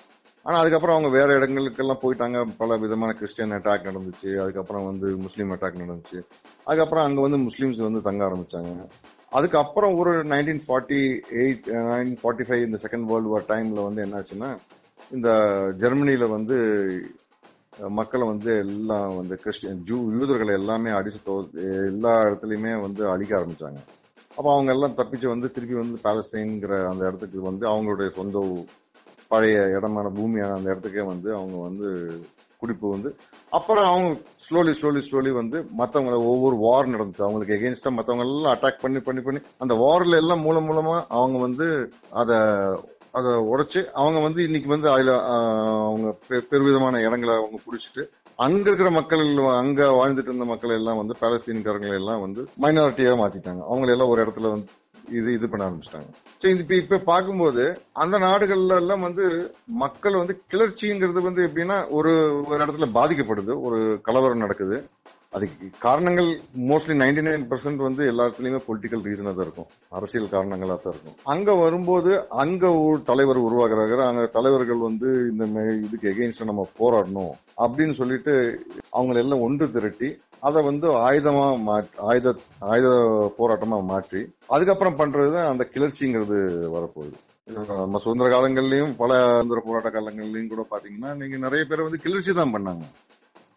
ஆனால் 0.46 0.60
அதுக்கப்புறம் 0.60 0.96
அவங்க 0.96 1.10
வேற 1.16 1.28
இடங்களுக்கெல்லாம் 1.38 2.02
போயிட்டாங்க. 2.02 2.38
பல 2.60 2.76
விதமான 2.82 3.10
கிறிஸ்டியன் 3.18 3.56
அட்டாக் 3.56 3.88
நடந்துச்சு. 3.88 4.30
அதுக்கப்புறம் 4.42 4.86
வந்து 4.90 5.08
முஸ்லீம் 5.24 5.52
அட்டாக் 5.54 5.80
நடந்துச்சு. 5.82 6.20
அதுக்கப்புறம் 6.68 7.06
அங்கே 7.06 7.24
வந்து 7.26 7.40
முஸ்லீம்ஸ் 7.46 7.80
வந்து 7.86 8.00
தங்க 8.08 8.22
ஆரம்பிச்சாங்க. 8.28 8.72
அதுக்கப்புறம் 9.38 9.94
ஒரு 10.02 10.12
nineteen 10.32 10.62
forty 10.66 11.00
eight 11.42 11.68
nineteen 11.92 12.20
forty 12.22 12.46
five 12.48 12.66
இந்த 12.68 12.80
செகண்ட் 12.84 13.08
வேர்ல்டு 13.10 13.32
வார் 13.32 13.48
டைமில் 13.52 13.86
வந்து 13.88 14.04
என்னாச்சுன்னா 14.06 14.50
இந்த 15.16 15.30
ஜெர்மனியில் 15.82 16.34
வந்து 16.36 16.56
மக்களை 17.98 18.24
வந்து 18.30 18.50
எல்லாம் 18.64 19.10
வந்து 19.18 19.34
கிறிஸ்டியன் 19.42 19.84
ஜூ 19.88 19.98
யூதர்களை 20.16 20.52
எல்லாமே 20.60 20.90
அடிச்சு 20.96 21.20
தோ 21.28 21.34
எல்லா 21.92 22.12
இடத்துலையுமே 22.26 22.72
வந்து 22.86 23.02
அழிக்க 23.12 23.32
ஆரம்பிச்சாங்க. 23.38 23.80
அப்போ 24.40 24.50
அவங்க 24.52 24.70
எல்லாம் 24.72 24.98
தப்பிச்சு 24.98 25.26
வந்து 25.26 25.48
திருப்பி 25.50 25.76
வந்து 25.76 25.96
பாலஸ்தீன்ங்கிற 26.04 26.74
அந்த 26.90 27.02
இடத்துக்கு 27.06 27.40
வந்து 27.42 27.64
அவங்களுடைய 27.66 28.10
சொந்த 28.14 28.40
பழைய 29.30 29.56
இடமான 29.74 30.06
பூமியான 30.14 30.54
அந்த 30.54 30.70
இடத்துக்கே 30.70 31.04
வந்து 31.06 31.28
அவங்க 31.34 31.56
வந்து 31.62 31.88
குடிப்பு 32.62 32.86
வந்து 32.88 33.10
அப்புறம் 33.52 33.86
அவங்க 33.86 34.08
ஸ்லோலி 34.44 34.72
ஸ்லோலி 34.78 35.00
ஸ்லோலி 35.00 35.30
வந்து 35.32 35.58
மற்றவங்கள 35.78 36.16
ஒவ்வொரு 36.26 36.56
வார் 36.58 36.86
நடந்துச்சு. 36.86 37.22
அவங்களுக்கு 37.22 37.56
எகென்ஸ்டா 37.56 37.90
மற்றவங்க 37.90 38.26
எல்லாம் 38.26 38.54
அட்டாக் 38.54 38.82
பண்ணி 38.82 39.00
பண்ணி 39.00 39.20
பண்ணி 39.20 39.40
அந்த 39.58 39.74
வார்ல 39.80 40.16
எல்லாம் 40.16 40.40
மூலம் 40.40 40.68
மூலமா 40.68 40.96
அவங்க 41.10 41.38
வந்து 41.38 41.66
அதை 42.14 42.38
அதை 43.14 43.30
உடைச்சு 43.48 43.80
அவங்க 43.94 44.18
வந்து 44.20 44.40
இன்னைக்கு 44.42 44.68
வந்து 44.68 44.88
அதில் 44.90 45.12
அவங்க 45.84 46.08
பெ- 46.26 46.44
பெருவிதமான 46.50 47.00
இடங்களை 47.00 47.34
அவங்க 47.36 47.58
பிடிச்சிட்டு 47.64 48.02
அங்க 48.44 48.62
இருக்கிற 48.68 48.90
மக்கள் 48.98 49.22
அங்க 49.62 49.86
வாழ்ந்துட்டு 49.98 50.30
இருந்த 50.30 50.46
மக்கள் 50.50 50.76
எல்லாம் 50.76 51.00
வந்து 51.00 51.14
பாலஸ்தீன்காரங்களை 51.22 51.96
எல்லாம் 52.00 52.22
வந்து 52.24 52.42
மைனாரிட்டியா 52.62 53.16
மாத்திட்டாங்க. 53.22 53.62
அவங்களை 53.70 53.92
எல்லாம் 53.94 54.12
ஒரு 54.12 54.22
இடத்துல 54.24 54.50
வந்து 54.54 54.68
இது 55.18 55.28
இது 55.36 55.46
பண்ண 55.48 55.62
ஆரம்பிச்சிட்டாங்க. 55.66 56.10
ஸோ 56.42 56.46
இது 56.52 56.60
இப்ப 56.62 56.74
இப்போ 56.82 56.98
பார்க்கும்போது 57.10 57.62
அந்த 58.02 58.16
நாடுகள்ல 58.26 58.76
எல்லாம் 58.82 59.04
வந்து 59.06 59.24
மக்கள் 59.84 60.20
வந்து 60.20 60.34
கிளர்ச்சிங்கிறது 60.52 61.20
வந்து 61.28 61.42
எப்படின்னா 61.48 61.78
ஒரு 61.98 62.12
ஒரு 62.50 62.58
இடத்துல 62.64 62.88
பாதிக்கப்படுது. 62.98 63.54
ஒரு 63.66 63.78
கலவரம் 64.08 64.44
நடக்குது. 64.44 64.78
அதுக்கு 65.36 65.66
காரணங்கள் 65.84 66.28
மோஸ்ட்லி 66.68 66.94
நைன்டி 67.02 67.22
நைன் 67.26 67.44
பர்சன்ட் 67.50 67.82
வந்து 67.86 68.02
எல்லாத்துலயுமே 68.12 68.60
பொலிட்டிக்கல் 68.68 69.04
ரீசனாக 69.08 69.32
தான் 69.34 69.46
இருக்கும். 69.46 69.68
அரசியல் 69.96 70.32
காரணங்களாக 70.32 70.78
தான் 70.84 70.94
இருக்கும். 70.94 71.16
அங்கே 71.32 71.52
வரும்போது 71.64 72.10
அங்கே 72.42 72.70
ஒரு 72.86 72.98
தலைவர் 73.10 73.38
உருவாகிறாரு. 73.48 74.02
அங்கே 74.08 74.24
தலைவர்கள் 74.36 74.80
வந்து 74.88 75.10
இந்த 75.30 75.44
இதுக்கு 75.86 76.08
எகெயின்ஸ்ட் 76.12 76.50
நம்ம 76.50 76.64
போராடணும் 76.80 77.32
அப்படின்னு 77.64 77.94
சொல்லிட்டு 78.00 78.34
அவங்கள 78.96 79.22
எல்லாம் 79.24 79.44
ஒன்று 79.46 79.68
திரட்டி 79.76 80.10
அதை 80.48 80.58
வந்து 80.68 80.88
ஆயுதமா 81.06 81.46
மாற்றி 81.68 81.96
ஆயுத 82.10 82.28
ஆயுத 82.72 82.88
போராட்டமா 83.38 83.78
மாற்றி 83.92 84.20
அதுக்கப்புறம் 84.54 84.98
பண்றதுதான் 85.00 85.50
அந்த 85.52 85.64
கிளர்ச்சிங்கிறது 85.74 86.38
வரப்போகுது. 86.76 87.16
நம்ம 87.82 88.00
சுதந்திர 88.04 88.26
காலங்கள்லயும் 88.34 88.92
பல 89.02 89.12
சுதந்திர 89.30 89.60
போராட்ட 89.68 89.90
காலங்கள்லயும் 89.96 90.52
கூட 90.52 90.64
பாத்தீங்கன்னா 90.72 91.12
நீங்க 91.20 91.38
நிறைய 91.46 91.62
பேர் 91.70 91.86
வந்து 91.86 92.04
கிளர்ச்சி 92.04 92.34
தான் 92.40 92.54
பண்ணாங்க. 92.56 92.84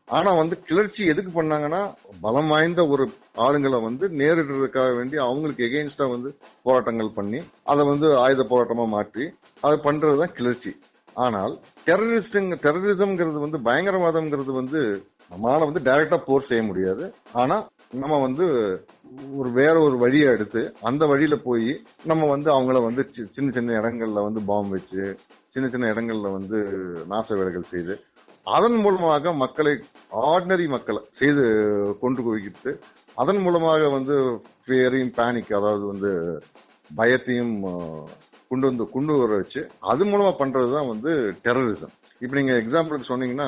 ஆனா 0.07 0.33
வந்து 0.33 0.61
கிளர்ச்சி 0.61 1.05
எதுக்கு 1.05 1.41
பண்ணாங்கன்னா 1.41 1.81
பலம் 2.21 2.47
வாய்ந்த 2.47 2.87
ஒரு 2.87 3.03
ஆளுங்களை 3.37 3.83
வந்து 3.83 4.09
நேரிடுறதுக்காக 4.09 4.95
வேண்டி 4.95 5.17
அவங்களுக்கு 5.17 5.63
எகெயின்ஸ்டா 5.63 6.09
வந்து 6.09 6.29
போராட்டங்கள் 6.63 7.11
பண்ணி 7.11 7.39
அதை 7.63 7.85
வந்து 7.85 8.17
ஆயுத 8.17 8.43
போராட்டமா 8.49 8.87
மாற்றி 8.87 9.25
அதை 9.61 9.79
பண்றதுதான் 9.83 10.33
கிளர்ச்சி. 10.33 10.71
ஆனால் 11.15 11.53
டெரரிஸ்டுங்க 11.87 12.55
டெரரிசம்ங்கிறது 12.63 13.39
வந்து 13.39 13.57
பயங்கரவாதம்ங்கிறது 13.57 14.51
வந்து 14.51 14.79
நம்மளால 15.31 15.65
வந்து 15.65 15.79
டைரக்டா 15.79 16.17
போர் 16.25 16.41
செய்ய 16.41 16.63
முடியாது. 16.63 17.03
ஆனா 17.33 17.55
நம்ம 17.93 18.19
வந்து 18.19 18.45
ஒரு 19.37 19.51
வேற 19.51 19.79
ஒரு 19.79 19.97
வழியை 19.97 20.27
எடுத்து 20.27 20.61
அந்த 20.81 21.05
வழியில 21.05 21.35
போய் 21.37 21.69
நம்ம 22.05 22.25
வந்து 22.25 22.51
அவங்கள 22.51 22.83
வந்து 22.83 23.09
சி- 23.13 23.31
சின்ன 23.31 23.51
சின்ன 23.51 23.81
இடங்கள்ல 23.81 24.23
வந்து 24.23 24.41
பாம்பு 24.45 24.69
வச்சு 24.69 25.03
சின்ன 25.49 25.69
சின்ன 25.69 25.91
இடங்கள்ல 25.93 26.31
வந்து 26.31 26.57
நாச 27.09 27.35
வேலைகள் 27.35 27.63
செய்து 27.63 27.95
அதன் 28.47 28.77
மூலமாக 28.83 29.33
மக்களை 29.41 29.73
ஆர்டினரி 30.31 30.65
மக்களை 30.67 31.01
செய்து 31.19 31.43
கொண்டு 32.01 32.21
குவிக்கிட்டு 32.25 32.71
அதன் 33.21 33.41
மூலமாக 33.41 33.89
வந்து 33.89 34.15
ஃபியரையும் 34.63 35.13
பேனிக் 35.19 35.51
அதாவது 35.59 35.85
வந்து 35.91 36.11
பயத்தையும் 36.91 37.55
கொண்டு 38.49 38.65
வந்து 38.69 38.85
கொண்டு 38.95 39.13
வர 39.19 39.37
வச்சு 39.41 39.61
அது 39.91 40.03
மூலமா 40.05 40.31
பண்றதுதான் 40.41 40.91
வந்து 40.93 41.11
டெரரிசம் 41.45 41.93
இப்போ 42.21 42.35
நீங்க 42.39 42.55
எக்ஸாம்பிளுக்கு 42.63 43.11
சொன்னீங்கன்னா 43.11 43.47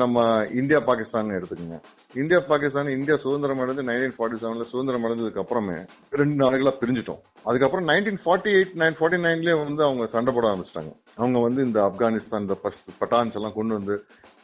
நம்ம 0.00 0.24
இந்தியா 0.60 0.78
பாகிஸ்தான் 0.88 1.32
எடுத்துக்கோங்க. 1.36 1.78
இந்தியா 2.20 2.38
பாகிஸ்தான் 2.50 2.90
இந்தியா 2.96 3.16
சுதந்திரம் 3.22 3.60
அடைந்து 3.62 3.84
நைன்டீன் 3.88 4.14
ஃபார்ட்டி 4.16 4.36
செவன்ல 4.42 4.64
சுதந்திரம் 4.72 5.04
அடைஞ்சதுக்கு 5.06 5.42
அப்புறமே 5.42 5.76
ரெண்டு 6.20 6.36
நாடுகளா 6.42 6.72
பிரிஞ்சிட்டோம். 6.82 7.20
அதுக்கப்புறம் 7.48 7.88
nineteen 7.90 8.20
forty 8.24 8.50
eight 8.58 8.76
nine 8.82 8.96
forty 8.98 9.20
நைன்லயே 9.26 9.56
வந்து 9.64 9.82
அவங்க 9.86 10.06
சண்டை 10.14 10.32
போட 10.34 10.46
ஆரம்பிச்சிட்டாங்க. 10.50 10.92
அவங்க 11.20 11.40
வந்து 11.46 11.60
இந்த 11.68 11.80
ஆப்கானிஸ்தான் 11.88 12.44
இந்த 12.46 12.56
பட்டான்ஸ் 13.02 13.38
எல்லாம் 13.40 13.56
கொண்டு 13.58 13.74
வந்து 13.78 13.96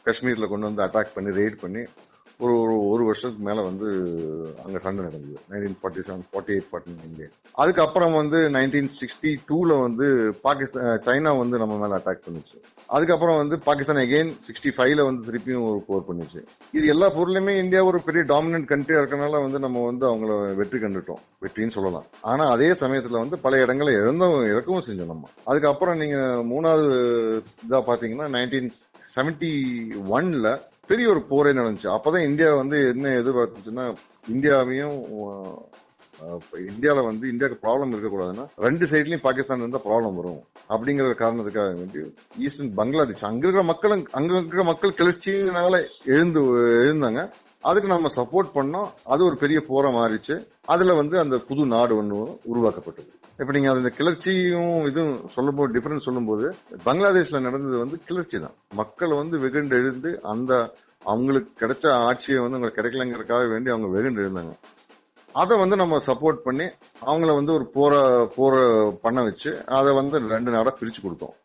காஷ்மீரில் 0.05 0.51
கொண்டு 0.53 0.69
வந்து 0.69 0.85
அட்டாக் 0.87 1.15
பண்ணி 1.17 1.37
ரெய்ட் 1.41 1.63
பண்ணி 1.65 1.83
ஒரு 2.45 2.53
ஒரு 2.63 2.75
ஒரு 2.91 3.03
வருஷத்துக்கு 3.07 3.45
மேலே 3.47 3.61
வந்து 3.67 3.87
அங்கே 4.65 4.79
சண்டை 4.83 5.01
நடந்தது. 5.05 5.39
Nineteen 5.51 5.75
forty 5.79 6.03
seven 6.05 6.21
forty 6.29 6.53
eight 6.55 6.67
forty 6.69 6.93
நைன்ல 6.99 7.25
அதுக்கப்புறம் 7.61 8.13
வந்து 8.19 8.37
நைன்டீன் 8.55 8.87
சிக்ஸ்டி 8.99 9.31
டூவில் 9.47 9.73
வந்து 9.85 10.05
பாகிஸ்தான் 10.45 11.01
சைனா 11.07 11.31
வந்து 11.41 11.59
நம்ம 11.61 11.79
மேலே 11.81 11.97
அட்டாக் 11.97 12.23
பண்ணுச்சு. 12.27 12.57
அதுக்கப்புறம் 12.95 13.39
வந்து 13.41 13.55
பாகிஸ்தான் 13.67 14.01
அகெயின் 14.03 14.31
சிக்ஸ்டி 14.47 14.71
ஃபைவ்ல 14.77 15.07
வந்து 15.09 15.25
திருப்பியும் 15.27 15.65
ஒரு 15.71 15.79
போர் 15.89 16.07
பண்ணுச்சு. 16.09 16.41
இது 16.77 16.85
எல்லா 16.93 17.09
பொருளையுமே 17.17 17.55
இந்தியா 17.63 17.81
ஒரு 17.89 17.99
பெரிய 18.07 18.23
டாமினன்ட் 18.33 18.69
கண்ட்ரியாக 18.71 19.01
இருக்கனால 19.03 19.41
வந்து 19.45 19.59
நம்ம 19.65 19.83
வந்து 19.89 20.07
அவங்கள 20.11 20.37
வெற்றி 20.61 20.79
கண்டுட்டோம். 20.85 21.21
வெற்றின்னு 21.45 21.77
சொல்லலாம். 21.77 22.07
ஆனால் 22.31 22.53
அதே 22.55 22.69
சமயத்தில் 22.83 23.23
வந்து 23.23 23.39
பல 23.47 23.59
இடங்களை 23.65 23.93
இறந்தும் 24.01 24.37
இறக்கவும் 24.53 24.87
செஞ்சோம் 24.87 25.13
நம்ம. 25.13 25.27
அதுக்கப்புறம் 25.51 25.99
நீங்கள் 26.03 26.45
மூணாவது 26.53 26.89
இதாக 27.65 27.83
பார்த்தீங்கன்னா 27.89 28.29
நைன்டீன் 28.37 28.71
செவன்டி 29.15 29.51
ஒன்ல 30.15 30.47
பெரிய 30.89 31.09
ஒரு 31.13 31.21
போரே 31.31 31.51
நடந்துச்சு. 31.57 31.89
அப்பதான் 31.95 32.27
இந்தியா 32.29 32.49
வந்து 32.61 32.77
என்ன 32.93 33.11
எதிர்பார்த்துச்சுன்னா 33.21 33.85
இந்தியாவையும் 34.33 34.97
இந்தியாவில் 36.71 37.07
வந்து 37.09 37.25
இந்தியாவுக்கு 37.31 37.63
ப்ராப்ளம் 37.65 37.91
இருக்கக்கூடாதுன்னா 37.93 38.45
ரெண்டு 38.65 38.85
சைட்லயும் 38.91 39.23
பாகிஸ்தான் 39.25 39.61
இருந்தால் 39.61 39.85
ப்ராப்ளம் 39.85 40.17
வரும். 40.19 40.41
அப்படிங்கிற 40.73 41.13
காரணத்துக்காக 41.21 41.75
வேண்டி 41.77 42.01
ஈஸ்டர்ன் 42.45 42.73
பங்களாதேஷ் 42.79 43.27
அங்க 43.29 43.43
இருக்கிற 43.45 43.63
மக்களும் 43.69 44.03
அங்க 44.19 44.33
இருக்கிற 44.37 44.63
மக்கள் 44.71 44.97
கிளர்ச்சினால 44.99 45.81
எழுந்து 46.15 46.41
எழுந்தாங்க. 46.81 47.23
அதுக்கு 47.69 47.93
நம்ம 47.93 48.11
சப்போர்ட் 48.17 48.51
பண்ணோம். 48.57 48.89
அது 49.13 49.21
ஒரு 49.29 49.37
பெரிய 49.43 49.61
போரா 49.69 49.91
மாறிச்சு 49.99 50.35
அதுல 50.73 50.93
வந்து 51.01 51.15
அந்த 51.23 51.37
புது 51.47 51.65
நாடு 51.75 51.95
ஒன்று 52.01 52.19
உருவாக்கப்பட்டது. 52.51 53.11
இப்போ 53.39 53.51
நீங்கள் 53.55 53.73
அந்த 53.73 53.91
கிளர்ச்சியும் 53.97 54.73
இதுவும் 54.89 55.19
சொல்லும்போது 55.35 55.69
டிஃப்ரென்ஸ் 55.75 56.07
சொல்லும்போது 56.07 56.45
பங்களாதேஷில் 56.87 57.45
நடந்தது 57.45 57.77
வந்து 57.83 57.97
கிளர்ச்சி 58.07 58.37
தான். 58.45 58.55
மக்கள் 58.79 59.13
வந்து 59.19 59.35
வெகுண்டு 59.43 59.77
எழுந்து 59.81 60.11
அந்த 60.33 60.51
அவங்களுக்கு 61.11 61.51
கிடைச்ச 61.61 61.85
ஆட்சியை 62.07 62.39
வந்து 62.43 62.57
அவங்களுக்கு 62.57 62.79
கிடைக்கலங்கிறதுக்காக 62.79 63.47
வேண்டி 63.53 63.73
அவங்க 63.73 63.89
வெகுண்டு 63.95 64.23
எழுந்தாங்க. 64.23 64.53
அதை 65.35 65.55
வந்து 65.63 65.75
நம்ம 65.83 65.99
சப்போர்ட் 66.09 66.45
பண்ணி 66.47 66.65
அவங்கள 67.09 67.31
வந்து 67.39 67.53
ஒரு 67.57 67.65
போற 67.77 67.93
போற 68.37 68.55
பண்ண 69.05 69.19
வச்சு 69.29 69.51
அதை 69.79 69.91
வந்து 70.01 70.19
ரெண்டு 70.35 70.53
நாடா 70.55 70.73
பிரிச்சு 70.79 71.01
கொடுத்தோம். 71.05 71.35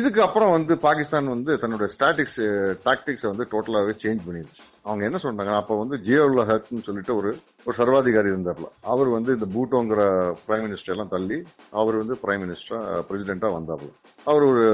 இதுக்கு 0.00 0.20
அப்புறம் 0.26 0.54
வந்து 0.56 0.74
பாகிஸ்தான் 0.88 1.34
வந்து 1.36 1.54
தன்னோட 1.62 1.86
ஸ்டாட்டிக்ஸ் 1.94 2.42
டாக்டிக்ஸை 2.88 3.28
வந்து 3.32 3.46
டோட்டலாகவே 3.54 3.94
சேஞ்ச் 4.04 4.26
பண்ணிருச்சு. 4.28 4.62
அவங்க 4.86 5.02
என்ன 5.08 5.18
சொன்னாங்க 5.24 5.52
அப்போ 5.58 5.74
வந்து 5.80 5.96
ஜியோல் 6.06 6.40
ஹக்னு 6.50 6.86
சொல்லிட்டு 6.86 7.12
ஒரு 7.18 7.30
ஒரு 7.66 7.74
சர்வாதிகாரி 7.80 8.28
இருந்தார்ல. 8.32 8.68
அவர் 8.92 9.08
வந்து 9.16 9.30
இந்த 9.36 9.46
பூட்டோங்கிற 9.54 10.02
பிரைம் 10.46 10.64
மினிஸ்டர் 10.66 10.94
எல்லாம் 10.94 11.12
தள்ளி 11.14 11.38
அவர் 11.80 11.96
வந்து 12.00 12.14
பிரைம் 12.22 12.42
மினிஸ்டரா 12.44 12.80
பிரசிடென்டா 13.08 13.50
வந்தார்ல. 13.58 13.90
அவர் 14.30 14.44
ஒரு 14.52 14.64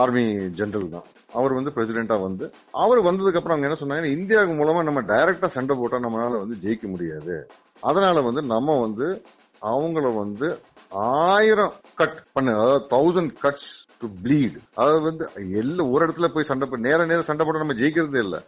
ஆர்மி 0.00 0.24
ஜென்ரல் 0.58 0.88
தான். 0.94 1.06
அவர் 1.38 1.52
வந்து 1.58 1.74
பிரசிடென்டா 1.76 2.16
வந்து 2.26 2.44
அவர் 2.84 3.00
வந்ததுக்கு 3.08 3.40
அப்புறம் 3.40 3.56
அவங்க 3.56 3.68
என்ன 3.68 3.80
சொன்னாங்க 3.82 4.16
இந்தியாவுக்கு 4.18 4.54
மூலமா 4.60 4.82
நம்ம 4.88 5.02
டைரக்டா 5.12 5.50
சண்டை 5.56 5.76
போட்டா 5.80 5.98
நம்மளால 6.06 6.40
வந்து 6.44 6.56
ஜெயிக்க 6.64 6.86
முடியாது. 6.94 7.36
அதனால 7.90 8.22
வந்து 8.28 8.42
நம்ம 8.54 8.78
வந்து 8.86 9.08
அவங்கள 9.62 10.06
வந்து 10.22 10.48
ஆயிரம் 11.04 11.74
கட் 12.00 12.18
பண்ணு 12.34 12.52
அதாவது 12.62 12.84
தௌசண்ட் 12.94 13.32
கட்ஸ் 13.44 13.70
டு 14.00 14.06
ப்ளீட் 14.24 14.56
அதாவது 14.78 15.02
வந்து 15.08 15.24
எல்லா 15.60 15.84
ஒரு 15.92 16.02
இடத்துல 16.06 16.28
போய் 16.34 16.48
சண்டை 16.50 16.66
போ 16.70 16.78
நேர 16.86 17.06
நேரம் 17.10 17.28
சண்டை 17.28 17.44
போட்டு 17.44 17.62
நம்ம 17.64 17.76
ஜெயிக்கிறதே 17.82 18.22
இல்லை. 18.26 18.40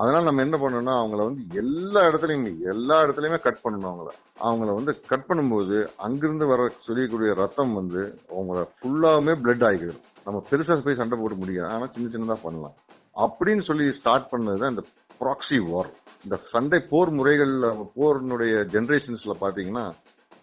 அதனால 0.00 0.22
நம்ம 0.26 0.42
என்ன 0.46 0.56
பண்ணணும்னா 0.60 0.94
அவங்கள 1.00 1.20
வந்து 1.28 1.42
எல்லா 1.60 2.00
இடத்துலையும் 2.08 2.46
எல்லா 2.72 2.96
இடத்துலையுமே 3.04 3.38
கட் 3.44 3.60
பண்ணணும் 3.64 3.90
அவங்கள. 3.90 4.10
அவங்கள 4.46 4.70
வந்து 4.78 4.92
கட் 5.10 5.28
பண்ணும்போது 5.28 5.76
அங்கிருந்து 6.06 6.46
வர 6.52 6.62
சொல்லக்கூடிய 6.86 7.32
ரத்தம் 7.42 7.74
வந்து 7.80 8.02
அவங்கள 8.32 8.60
ஃபுல்லாகவுமே 8.78 9.34
பிளட் 9.42 9.66
ஆகிடும் 9.70 10.02
நம்ம 10.26 10.38
பெருசாக 10.50 10.82
போய் 10.86 11.00
சண்டை 11.00 11.18
போட 11.22 11.34
முடியாது 11.42 11.70
ஆனால் 11.74 11.92
சின்ன 11.96 12.08
சின்னதாக 12.14 12.44
பண்ணலாம். 12.46 12.76
அப்படின்னு 13.24 13.64
சொல்லி 13.68 13.86
ஸ்டார்ட் 13.98 14.30
பண்ணது 14.32 14.70
இந்த 14.72 14.84
ப்ராக்சி 15.20 15.58
வார் 15.70 15.90
இந்த 16.24 16.36
சண்டை 16.54 16.78
போர் 16.92 17.12
முறைகளில் 17.18 17.66
போரினுடைய 17.98 18.54
ஜென்ரேஷன்ஸில் 18.74 19.40
பார்த்தீங்கன்னா 19.42 19.84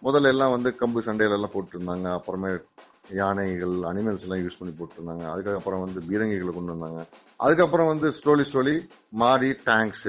முதல்ல 0.06 0.32
எல்லாம் 0.34 0.54
வந்து 0.56 0.70
கம்பு 0.80 1.00
சண்டையில 1.08 1.36
எல்லாம் 1.38 1.54
போட்டுருந்தாங்க. 1.56 2.06
அப்புறமே 2.18 2.52
யானைகள் 3.20 3.74
அனிமல்ஸ் 3.90 4.24
எல்லாம் 4.26 4.42
யூஸ் 4.44 4.58
பண்ணி 4.60 4.74
போட்டிருந்தாங்க. 4.78 5.24
அதுக்கப்புறம் 5.32 5.84
வந்து 5.86 6.02
பீரங்கிகளை 6.10 6.54
கொண்டு 6.54 6.74
வந்தாங்க. 6.74 7.02
அதுக்கப்புறம் 7.46 7.90
வந்து 7.92 8.08
ஸ்லோலி 8.20 8.46
ஸ்லோலி 8.52 8.76
மாறி 9.22 9.50
டேங்க்ஸ் 9.68 10.08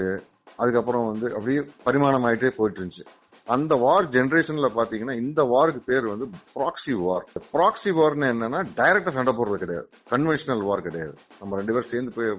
அதுக்கப்புறம் 0.61 1.05
வந்து 1.09 1.27
அப்படியே 1.35 1.59
பரிமாணம் 1.85 2.25
ஆயிட்டே 2.29 2.49
போயிட்டு 2.57 2.79
இருந்துச்சு 2.81 3.05
அந்த 3.53 3.73
வார் 3.83 4.05
ஜென்ரேஷன்ல 4.15 4.67
பாத்தீங்கன்னா 4.75 5.15
இந்த 5.21 5.41
வாருக்கு 5.51 5.81
பேர் 5.87 6.05
வந்து 6.11 6.25
ப்ராக்சி 6.55 6.93
வார் 7.03 7.23
ப்ராக்சி 7.53 7.91
வார்னு 7.97 8.27
என்னன்னா 8.33 8.59
டைரக்டா 8.79 9.11
சண்டை 9.15 9.33
போடுறது 9.37 9.57
கிடையாது. 9.63 9.87
கன்வென்ஷனல் 10.11 10.63
வார் 10.67 10.85
கிடையாது. 10.87 11.13
நம்ம 11.39 11.57
ரெண்டு 11.59 11.73
பேரும் 11.75 11.91
சேர்ந்து 11.93 12.13
போய் 12.17 12.31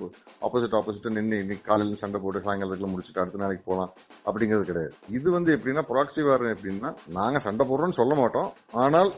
ஆப்போசிட் 0.47 0.77
ஆப்போசிட் 0.79 1.19
நின்று 1.19 1.41
இன்னைக்கு 1.45 1.67
காலையில 1.71 2.01
சண்டை 2.05 2.21
போட்டு 2.25 2.45
சாயங்காலத்துல 2.47 2.91
முடிச்சுட்டு 2.93 3.23
அடுத்த 3.23 3.43
நாளைக்கு 3.43 3.67
போகலாம் 3.71 3.93
அப்படிங்கிறது 4.29 4.71
கிடையாது. 4.71 4.95
இது 5.19 5.31
வந்து 5.37 5.53
எப்படின்னா 5.57 5.85
ப்ராக்சி 5.93 6.25
வார் 6.29 6.47
எப்படின்னா 6.55 6.93
நாங்க 7.19 7.41
சண்டை 7.49 7.67
போடுறோம்னு 7.71 8.01
சொல்ல 8.01 8.15
மாட்டோம். 8.23 8.51
ஆனால் 8.85 9.13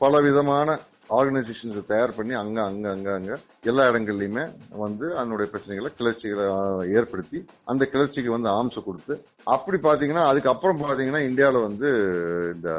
பல 0.00 0.20
விதமான 0.20 0.78
ஆர்கனைசேஷன்ஸ் 1.10 1.86
தயார் 1.86 2.14
பண்ணி 2.14 2.34
அங்க 2.34 2.62
அங்க 2.62 2.90
அங்க 2.90 3.12
அங்க 3.12 3.38
எல்லா 3.64 3.84
இடங்கள்லயுமே 3.84 4.44
வந்து 4.76 5.06
அதனுடைய 5.14 5.50
பிரச்சனைகளை 5.52 5.90
கிளர்ச்சிகளை 5.96 6.44
ஏற்படுத்தி 6.88 7.38
அந்த 7.64 7.84
கிளர்ச்சிக்கு 7.84 8.30
வந்து 8.30 8.48
ஆம்சை 8.48 8.82
கொடுத்து 8.82 9.14
அப்படி 9.44 9.78
பாத்தீங்கன்னா 9.78 10.24
அதுக்கப்புறம் 10.24 10.82
பாத்தீங்கன்னா 10.82 11.22
இந்தியாவில 11.30 11.62
வந்து 11.62 11.88
இந்த 12.54 12.70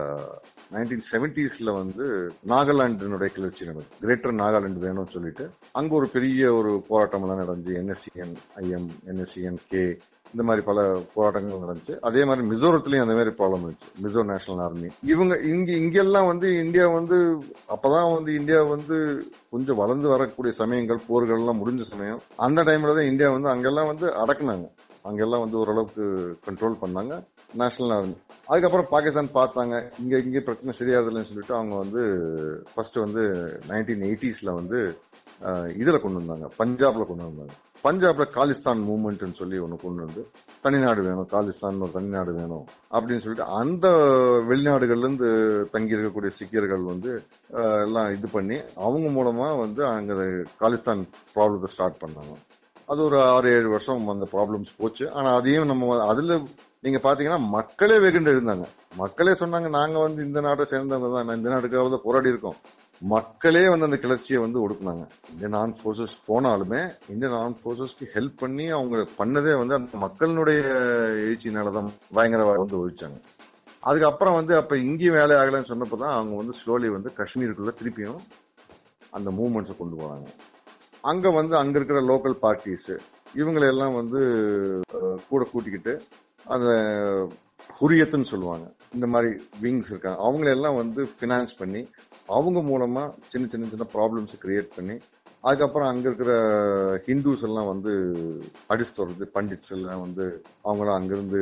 நைன்டீன் 0.73 1.05
செவன்டிஸ்ல 1.11 1.73
வந்து 1.73 2.05
நாகாலாண்டினுடைய 2.47 3.31
கிளர்ச்சி 3.31 3.65
நடந்தது. 3.65 3.99
கிரேட்டர் 3.99 4.35
நாகாலாண்டு 4.35 4.85
வேணும்னு 4.87 5.11
சொல்லிட்டு 5.11 5.47
அங்க 5.71 5.95
ஒரு 5.95 6.07
பெரிய 6.07 6.53
ஒரு 6.53 6.83
போராட்டம் 6.87 7.23
எல்லாம் 7.23 7.65
என்எஸ்சிஎன் 7.75 8.35
ஐஎம் 8.55 8.89
என்எஸ்சிஎன் 9.05 9.59
கே 9.69 9.83
இந்த 10.33 10.43
மாதிரி 10.47 10.61
பல 10.67 10.81
போராட்டங்கள் 11.15 11.63
நடந்துச்சு. 11.63 11.95
அதே 12.09 12.21
மாதிரி 12.25 12.43
மிசோரத்துலயும் 12.51 13.05
அந்த 13.05 13.15
மாதிரி 13.17 13.31
ப்ராப்ளம் 13.39 13.63
இருந்துச்சு. 13.65 13.89
மிசோ 14.03 14.23
நேஷனல் 14.31 14.61
ஆர்மி 14.65 14.89
இவங்க 15.13 15.33
இங்க 15.53 15.71
இங்கெல்லாம் 15.83 16.29
வந்து 16.31 16.49
இந்தியா 16.63 16.85
வந்து 16.97 17.17
அப்பதான் 17.75 18.13
வந்து 18.17 18.33
இந்தியா 18.39 18.61
வந்து 18.75 18.97
கொஞ்சம் 19.53 19.79
வளர்ந்து 19.81 20.07
வரக்கூடிய 20.13 20.53
சமயங்கள் 20.61 21.05
போர்கள் 21.09 21.41
எல்லாம் 21.41 21.61
முடிஞ்ச 21.63 21.85
சமயம். 21.93 22.21
அந்த 22.47 22.61
டைம்ல 22.69 22.95
தான் 22.99 23.11
இந்தியா 23.11 23.29
வந்து 23.35 23.51
அங்கெல்லாம் 23.55 23.91
வந்து 23.91 24.07
அடக்குனாங்க. 24.23 24.67
அங்கெல்லாம் 25.09 25.43
வந்து 25.43 25.57
ஓரளவுக்கு 25.59 26.03
கண்ட்ரோல் 26.47 26.81
பண்ணாங்க. 26.81 27.13
நேஷனல் 27.59 27.93
ஆர்மி 27.95 28.15
அதுக்கப்புறம் 28.51 28.89
பாகிஸ்தான் 28.91 29.35
பார்த்தாங்க. 29.37 29.75
இங்க 30.01 30.15
இங்கே 30.25 30.41
பிரச்சனை 30.47 30.73
சரியாதுன்னு 30.79 31.29
சொல்லிட்டு 31.29 31.55
அவங்க 31.57 31.75
வந்து 31.83 32.01
ஃபர்ஸ்ட் 32.73 32.97
வந்து 33.05 33.23
நைன்டீன் 33.71 34.05
எயிட்டிஸ்ல 34.09 34.51
வந்து 34.59 34.79
இதில் 35.81 36.01
கொண்டு 36.01 36.19
வந்தாங்க. 36.19 36.47
பஞ்சாப்ல 36.57 37.03
கொண்டு 37.09 37.25
வந்தாங்க. 37.27 37.53
பஞ்சாப்ல 37.85 38.23
காலிஸ்தான் 38.35 38.81
மூவ்மெண்ட்னு 38.87 39.37
சொல்லி 39.39 39.57
ஒன்று 39.63 39.77
கொண்டு 39.83 40.05
வந்து 40.05 40.21
தனிநாடு 40.63 41.01
வேணும் 41.07 41.29
காலிஸ்தான் 41.31 41.81
ஒரு 41.85 41.93
தனிநாடு 41.95 42.31
வேணும் 42.39 42.65
அப்படின்னு 42.93 43.23
சொல்லிட்டு 43.23 43.47
அந்த 43.59 43.87
வெளிநாடுகள்லேருந்து 44.49 45.29
தங்கி 45.75 45.95
இருக்கக்கூடிய 45.95 46.31
சீக்கியர்கள் 46.39 46.83
வந்து 46.91 47.13
எல்லாம் 47.85 48.11
இது 48.17 48.29
பண்ணி 48.37 48.59
அவங்க 48.87 49.07
மூலமா 49.17 49.47
வந்து 49.63 49.83
அங்கே 49.85 50.13
காலிஸ்தான் 50.61 51.01
ப்ராப்ளத்தை 51.35 51.71
ஸ்டார்ட் 51.75 52.01
பண்ணாங்க. 52.03 52.35
அது 52.91 53.01
ஒரு 53.03 53.17
ஆறு 53.23 53.49
ஏழு 53.55 53.67
வருஷம் 53.69 54.07
அந்த 54.13 54.27
ப்ராப்ளம்ஸ் 54.31 54.77
போச்சு. 54.77 55.05
ஆனால் 55.11 55.35
அதையும் 55.39 55.69
நம்ம 55.71 55.97
அதில் 56.05 56.31
நீங்க 56.85 56.99
பாத்தீங்கன்னா 57.03 57.41
மக்களே 57.57 57.97
வெகுண்டு 57.99 58.31
இருந்தாங்க. 58.35 58.65
மக்களே 58.97 59.33
சொன்னாங்க 59.41 59.69
நாங்க 59.79 59.97
வந்து 59.99 60.21
இந்த 60.25 60.39
நாட்டை 60.41 60.65
சேர்ந்தவங்க 60.69 61.09
தான் 61.15 61.37
இந்த 61.37 61.49
நாட்டுக்காக 61.49 62.01
போராடி 62.05 62.33
இருக்கோம். 62.33 62.57
மக்களே 63.01 63.69
வந்து 63.69 63.85
அந்த 63.85 63.97
கிளர்ச்சியை 63.97 64.41
வந்து 64.41 64.69
ஒடுக்குனாங்க. 64.69 65.07
இந்தியன் 65.31 65.53
ஆர்ம் 65.53 65.75
ஃபோர்ஸஸ் 65.83 66.17
போனாலுமே 66.27 66.91
இந்தியன் 67.09 67.35
ஆர்ம் 67.35 67.55
ஃபோர்ஸஸ்க்கு 67.63 68.05
ஹெல்ப் 68.13 68.37
பண்ணி 68.37 68.69
அவங்க 68.69 68.97
பண்ணதே 68.97 69.57
வந்து 69.57 69.75
அந்த 69.75 69.97
மக்களினுடைய 70.01 70.61
எழுச்சினாலதான் 71.25 71.89
பயங்கரவாதம் 72.13 72.65
வந்து 72.65 72.89
ஒழிச்சாங்க. 72.89 73.21
அதுக்கப்புறம் 73.79 74.33
வந்து 74.33 74.55
அப்ப 74.55 74.77
இங்கேயும் 74.77 75.15
வேலை 75.15 75.35
ஆகலைன்னு 75.35 75.71
சொன்னப்பதான் 75.71 76.13
அவங்க 76.13 76.35
வந்து 76.35 76.57
ஸ்லோலி 76.65 76.91
வந்து 76.91 77.11
காஷ்மீருக்குள்ள 77.17 77.73
திருப்பியும் 77.83 78.19
அந்த 79.09 79.31
மூமெண்ட்ஸை 79.31 79.77
கொண்டு 79.77 79.95
போறாங்க. 79.97 80.27
அங்க 81.01 81.29
வந்து 81.29 81.57
அங்க 81.57 81.79
இருக்கிற 81.79 82.01
லோக்கல் 82.01 82.37
பார்ட்டிஸ் 82.41 82.99
இவங்களெல்லாம் 83.35 83.95
வந்து 83.95 84.21
கூட 85.29 85.47
கூட்டிக்கிட்டு 85.51 86.01
அந்த 86.45 86.67
ஹுரியத்துன்னு 87.81 88.21
சொல்லுவாங்க. 88.21 88.71
இந்த 88.97 89.07
மாதிரி 89.13 89.29
விங்ஸ் 89.63 89.91
இருக்காங்க. 89.91 90.19
அவங்களெல்லாம் 90.27 90.77
வந்து 90.81 91.01
ஃபினான்ஸ் 91.17 91.53
பண்ணி 91.61 91.81
அவங்க 92.37 92.59
மூலமாக 92.69 93.13
சின்ன 93.31 93.47
சின்ன 93.53 93.69
சின்ன 93.73 93.85
ப்ராப்ளம்ஸ் 93.95 94.41
க்ரியேட் 94.43 94.69
பண்ணி 94.77 94.95
அதுக்கப்புறம் 95.47 95.89
அங்கே 95.91 96.07
இருக்கிற 96.09 96.33
ஹிந்துஸ் 97.05 97.45
எல்லாம் 97.47 97.69
வந்து 97.73 97.91
அடிச்சு 98.71 98.93
தொடர்ந்து 98.97 99.25
பண்டிட்ஸ் 99.35 99.71
எல்லாம் 99.77 100.03
வந்து 100.05 100.25
அவங்களாம் 100.67 100.99
அங்கேருந்து 100.99 101.41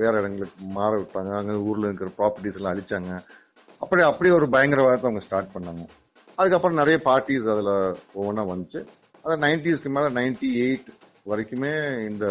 வேற 0.00 0.12
இடங்களுக்கு 0.20 0.64
மாற 0.78 0.90
விட்டாங்க. 1.00 1.30
அங்கே 1.40 1.54
ஊரில் 1.68 1.88
இருக்கிற 1.88 2.10
ப்ராப்பர்ட்டிஸ் 2.18 2.58
எல்லாம் 2.58 2.74
அழிச்சாங்க. 2.74 3.12
அப்படி 3.84 4.02
அப்படியே 4.10 4.32
ஒரு 4.38 4.46
பயங்கரவாதத்தை 4.54 5.08
அவங்க 5.08 5.22
ஸ்டார்ட் 5.26 5.54
பண்ணாங்க. 5.54 5.84
அதுக்கப்புறம் 6.38 6.80
நிறைய 6.82 6.98
பார்ட்டிஸ் 7.08 7.48
அதில் 7.54 7.74
ஒவ்வொன்றா 8.18 8.44
வந்துச்சு. 8.52 8.80
அதை 9.24 9.36
நைன்டிஸ்க்கு 9.46 9.90
மேலே 9.96 10.10
நைன்டி 10.18 10.50
எயிட் 10.66 10.88
வரைக்குமே 11.30 11.72
இந்த 12.10 12.26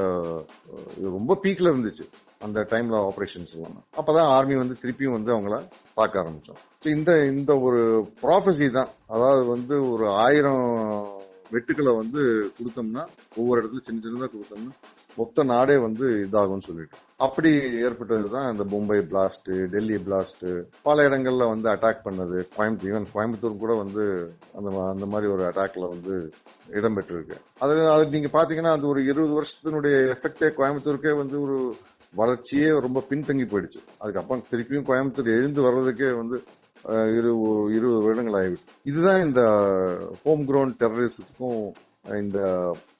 இது 0.97 1.17
ரொம்ப 1.17 1.35
பீக்கில் 1.43 1.71
இருந்துச்சு. 1.73 2.05
அந்த 2.45 2.59
டைம்ல 2.71 2.97
ஆப்ரேஷன்ஸ் 3.09 3.53
எல்லாம். 3.57 3.77
அப்பதான் 3.99 4.31
ஆர்மி 4.35 4.55
வந்து 4.55 4.79
திருப்பியும் 4.81 5.17
வந்து 5.17 5.33
அவங்கள 5.35 5.57
பார்க்க 5.99 6.23
ஆரம்பிச்சோம். 6.23 6.59
So 6.83 6.89
இந்த 6.97 7.11
இந்த 7.33 7.51
ஒரு 7.67 7.81
ப்ராஃபஸி 8.23 8.67
தான். 8.79 8.91
அதாவது 9.15 9.45
வந்து 9.55 9.75
ஒரு 9.93 10.07
ஆயிரம் 10.25 10.65
வெட்டுக்களை 11.53 11.91
வந்து 11.99 12.21
கொடுத்தோம்னா 12.55 13.03
ஒவ்வொரு 13.39 13.57
இடத்துல 13.59 13.83
சின்ன 13.87 14.01
சின்னதாக 14.03 14.29
கொடுத்தோம்னா 14.33 14.73
மொத்த 15.19 15.43
நாடே 15.51 15.75
வந்து 15.85 16.05
இதாகும்னு 16.23 16.65
சொல்லிட்டு. 16.67 16.97
அப்படி 17.25 17.51
ஏற்பட்டது 17.85 18.27
தான் 18.33 18.49
இந்த 18.53 18.63
மும்பை 18.73 18.97
பிளாஸ்ட் 19.11 19.49
டெல்லி 19.73 19.97
பிளாஸ்ட் 20.07 20.43
பல 20.87 21.05
இடங்கள்ல 21.07 21.47
வந்து 21.53 21.67
அட்டாக் 21.73 22.05
பண்ணது. 22.07 22.37
கோயம்புத்தூர் 22.57 22.91
ஈவன் 22.91 23.07
கோயம்புத்தூர் 23.15 23.61
கூட 23.63 23.75
வந்து 23.83 24.03
அந்த 24.57 24.69
அந்த 24.93 25.07
மாதிரி 25.13 25.31
ஒரு 25.35 25.45
அட்டாக்ல 25.49 25.87
வந்து 25.95 26.15
இடம்பெற்றிருக்கு. 26.79 27.37
அது 27.65 27.75
அது 27.95 28.05
நீங்க 28.15 28.31
பாத்தீங்கன்னா 28.37 28.75
அது 28.77 28.87
ஒரு 28.93 29.03
இருபது 29.11 29.33
வருஷத்தினுடைய 29.39 29.95
எஃபெக்டே 30.15 30.49
கோயம்புத்தூருக்கே 30.59 31.15
வந்து 31.23 31.37
ஒரு 31.45 31.57
வளர்ச்சியே 32.13 32.69
ரொம்ப 32.83 32.99
பின்தங்கி 33.09 33.45
போயிடுச்சு. 33.47 33.79
அதுக்கப்புறம் 34.01 34.45
திருப்பியும் 34.49 34.87
கோயம்புத்தூர் 34.87 35.35
எழுந்து 35.35 35.61
வர்றதுக்கே 35.65 36.09
வந்து 36.19 36.37
இரு 37.17 37.31
இருபது 37.75 37.99
வருடங்கள் 38.03 38.37
ஆகிவிட்டு 38.39 38.75
இதுதான் 38.85 39.21
இந்த 39.23 39.41
ஹோம் 40.21 40.43
grown 40.49 40.69
டெரரிசத்துக்கும் 40.81 41.61
இந்த 42.19 42.39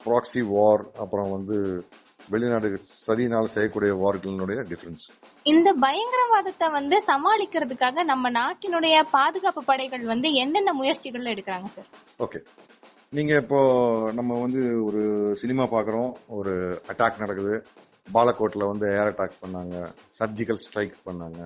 ப்ராக்சி 0.04 0.40
வார் 0.48 0.82
அப்புறம் 1.02 1.30
வந்து 1.30 1.56
வெளிநாடு 2.28 2.68
சதியினால் 3.04 3.52
செய்யக்கூடிய 3.52 3.92
வார்களினுடைய 4.00 4.58
டிஃபரன்ஸ் 4.70 5.04
இந்த 5.46 5.68
பயங்கரவாதத்தை 5.84 6.66
வந்து 6.72 6.96
சமாளிக்கிறதுக்காக 7.08 8.04
நம்ம 8.04 8.30
நாட்டினுடைய 8.34 8.96
பாதுகாப்பு 9.12 9.62
படைகள் 9.64 10.04
வந்து 10.06 10.30
என்னென்ன 10.42 10.72
முயற்சிகள் 10.74 11.32
எடுக்கிறாங்க 11.32 11.68
சார்? 11.68 11.88
ஓகே 12.20 12.40
நீங்க 13.10 13.34
இப்போ 13.34 13.58
நம்ம 14.14 14.40
வந்து 14.40 14.84
ஒரு 14.84 15.02
சினிமா 15.36 15.64
பாக்குறோம். 15.64 16.10
ஒரு 16.28 16.54
அட்டாக் 16.88 17.18
நடக்குது. 17.18 17.54
பாலக்கோட்ல 18.14 18.66
வந்து 18.66 18.86
ஏர் 18.88 19.10
அட்டாக் 19.12 19.38
பண்ணாங்க. 19.44 19.76
சர்ஜிக்கல் 20.18 20.60
ஸ்ட்ரைக் 20.64 20.96
பண்ணாங்க. 21.06 21.40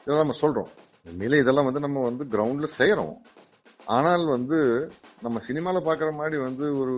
இதெல்லாம் 0.00 0.26
நம்ம 0.26 0.36
சொல்றோம். 0.40 0.70
உண்மையிலே 1.08 1.40
இதெல்லாம் 1.40 1.64
வந்து 1.64 1.80
நம்ம 1.80 2.02
வந்து 2.02 2.24
கிரவுண்ட்ல 2.24 2.68
செய்யறோம். 2.78 3.14
ஆனால் 3.84 4.24
வந்து 4.26 4.58
நம்ம 5.20 5.38
சினிமாவில் 5.38 5.86
பார்க்குற 5.86 6.12
மாதிரி 6.12 6.36
வந்து 6.42 6.78
ஒரு 6.78 6.96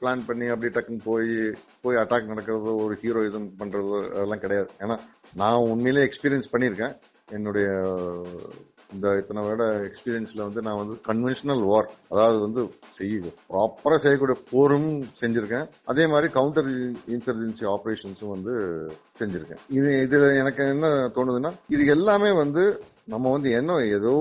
பிளான் 0.00 0.26
பண்ணி 0.26 0.46
அப்படியே 0.46 0.72
டக்குன்னு 0.74 1.00
போய் 1.04 1.32
போய் 1.80 1.96
அட்டாக் 1.96 2.30
நடக்கிறதோ 2.32 2.74
ஒரு 2.84 2.98
ஹீரோயிசம் 3.02 3.48
பண்ணுறதோ 3.58 4.10
அதெல்லாம் 4.10 4.44
கிடையாது. 4.44 4.70
ஏன்னா 4.78 4.98
நான் 5.34 5.66
உண்மையிலே 5.72 6.08
எக்ஸ்பீரியன்ஸ் 6.08 6.52
பண்ணியிருக்கேன். 6.52 6.94
என்னுடைய 7.32 7.68
இந்த 8.94 9.08
இத்தனை 9.20 9.42
வருட 9.46 9.64
எக்ஸ்பீரியன்ஸ்ல 9.88 10.40
வந்து 10.46 10.62
நான் 10.66 10.80
வந்து 10.80 10.94
கன்வென்ஷனல் 11.08 11.62
வார் 11.70 11.88
அதாவது 12.12 12.38
வந்து 12.46 12.62
செய்ய 12.96 13.32
ப்ராப்பரா 13.50 13.96
செய்யக்கூடிய 14.04 14.36
போரும் 14.52 14.88
செஞ்சிருக்கேன். 15.20 15.68
அதே 15.92 16.06
மாதிரி 16.12 16.28
கவுண்டர் 16.38 16.70
இன்சர்ஜென்சி 17.16 17.66
ஆபரேஷன்ஸும் 17.74 18.34
வந்து 18.36 18.54
செஞ்சிருக்கேன். 19.20 19.62
இது 19.78 19.92
இதுல 20.06 20.32
எனக்கு 20.42 20.64
என்ன 20.74 20.88
தோணுதுன்னா 21.18 21.52
இது 21.76 21.84
எல்லாமே 21.96 22.32
வந்து 22.42 22.64
நம்ம 23.14 23.30
வந்து 23.36 23.50
என்ன 23.60 23.78
ஏதோ 23.98 24.14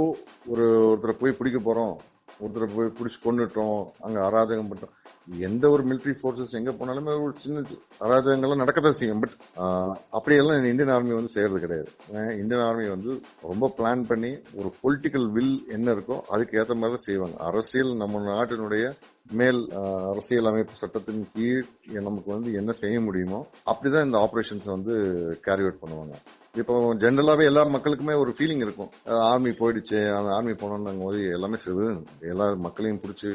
ஒரு 0.51 0.67
ஒருத்தரை 0.89 1.15
போய் 1.21 1.37
பிடிக்க 1.39 1.59
போறோம் 1.59 1.95
ஒருத்தரை 2.41 2.67
போய் 2.75 2.95
பிடிச்சி 2.97 3.19
கொண்டுட்டோம் 3.23 3.79
அங்க 4.05 4.17
அராஜகம் 4.29 4.69
பண்ணிட்டோம் 4.69 4.95
எந்த 5.39 5.69
ஒரு 5.69 5.83
மிலிட்டரி 5.83 6.15
ஃபோர்ஸஸ் 6.23 6.51
எங்க 6.51 6.71
போனாலுமே 6.71 7.23
ஒரு 7.23 7.33
சின்ன 7.37 7.59
சி- 7.59 7.79
அராஜகங்கள்லாம் 7.99 8.61
நடக்கத்தான் 8.61 8.89
செய்யும். 8.89 9.19
பட் 9.19 9.63
அப்படியெல்லாம் 10.09 10.63
இந்தியன் 10.63 10.89
ஆர்மி 10.89 11.13
வந்து 11.13 11.27
செய்யறது 11.27 11.59
கிடையாது. 11.59 11.89
இந்தியன் 12.39 12.63
ஆர்மி 12.63 12.89
வந்து 12.89 13.21
ரொம்ப 13.41 13.73
பிளான் 13.77 14.03
பண்ணி 14.03 14.37
ஒரு 14.53 14.73
பொலிட்டிக்கல் 14.83 15.31
வில் 15.31 15.65
என்ன 15.67 15.93
இருக்கோ 15.93 16.21
அதுக்கு 16.21 16.59
ஏற்ற 16.59 16.73
மாதிரி 16.73 16.89
தான் 16.89 16.97
செய்வாங்க. 16.97 17.37
அரசியல் 17.37 17.95
நம்ம 17.95 18.19
நாட்டினுடைய 18.19 18.93
மேல் 19.39 19.59
அரசியல் 20.11 20.49
அமைப்பு 20.49 20.75
சட்டத்தின் 20.79 21.23
கீழ் 21.33 21.65
நமக்கு 22.07 22.29
வந்து 22.33 22.49
என்ன 22.59 22.71
செய்ய 22.79 22.97
முடியுமோ 23.07 23.39
அப்படிதான் 23.71 24.07
இந்த 24.07 24.17
ஆபரேஷன்ஸ் 24.25 24.67
வந்து 24.73 24.93
கேரி 25.45 25.63
அவுட் 25.65 25.81
பண்ணுவாங்க. 25.81 26.15
இப்போ 26.61 26.75
ஜென்ரலாகவே 27.03 27.43
எல்லா 27.49 27.63
மக்களுக்குமே 27.75 28.15
ஒரு 28.21 28.31
ஃபீலிங் 28.37 28.63
இருக்கும். 28.65 28.91
ஆர்மி 29.31 29.51
போயிடுச்சு 29.59 29.99
அந்த 30.17 30.29
ஆர்மி 30.37 30.53
போனோம்னு 30.61 31.05
போது 31.05 31.19
எல்லாமே 31.37 31.59
செய்வது 31.65 31.89
எல்லா 32.33 32.47
மக்களையும் 32.67 33.01
பிடிச்சி 33.03 33.31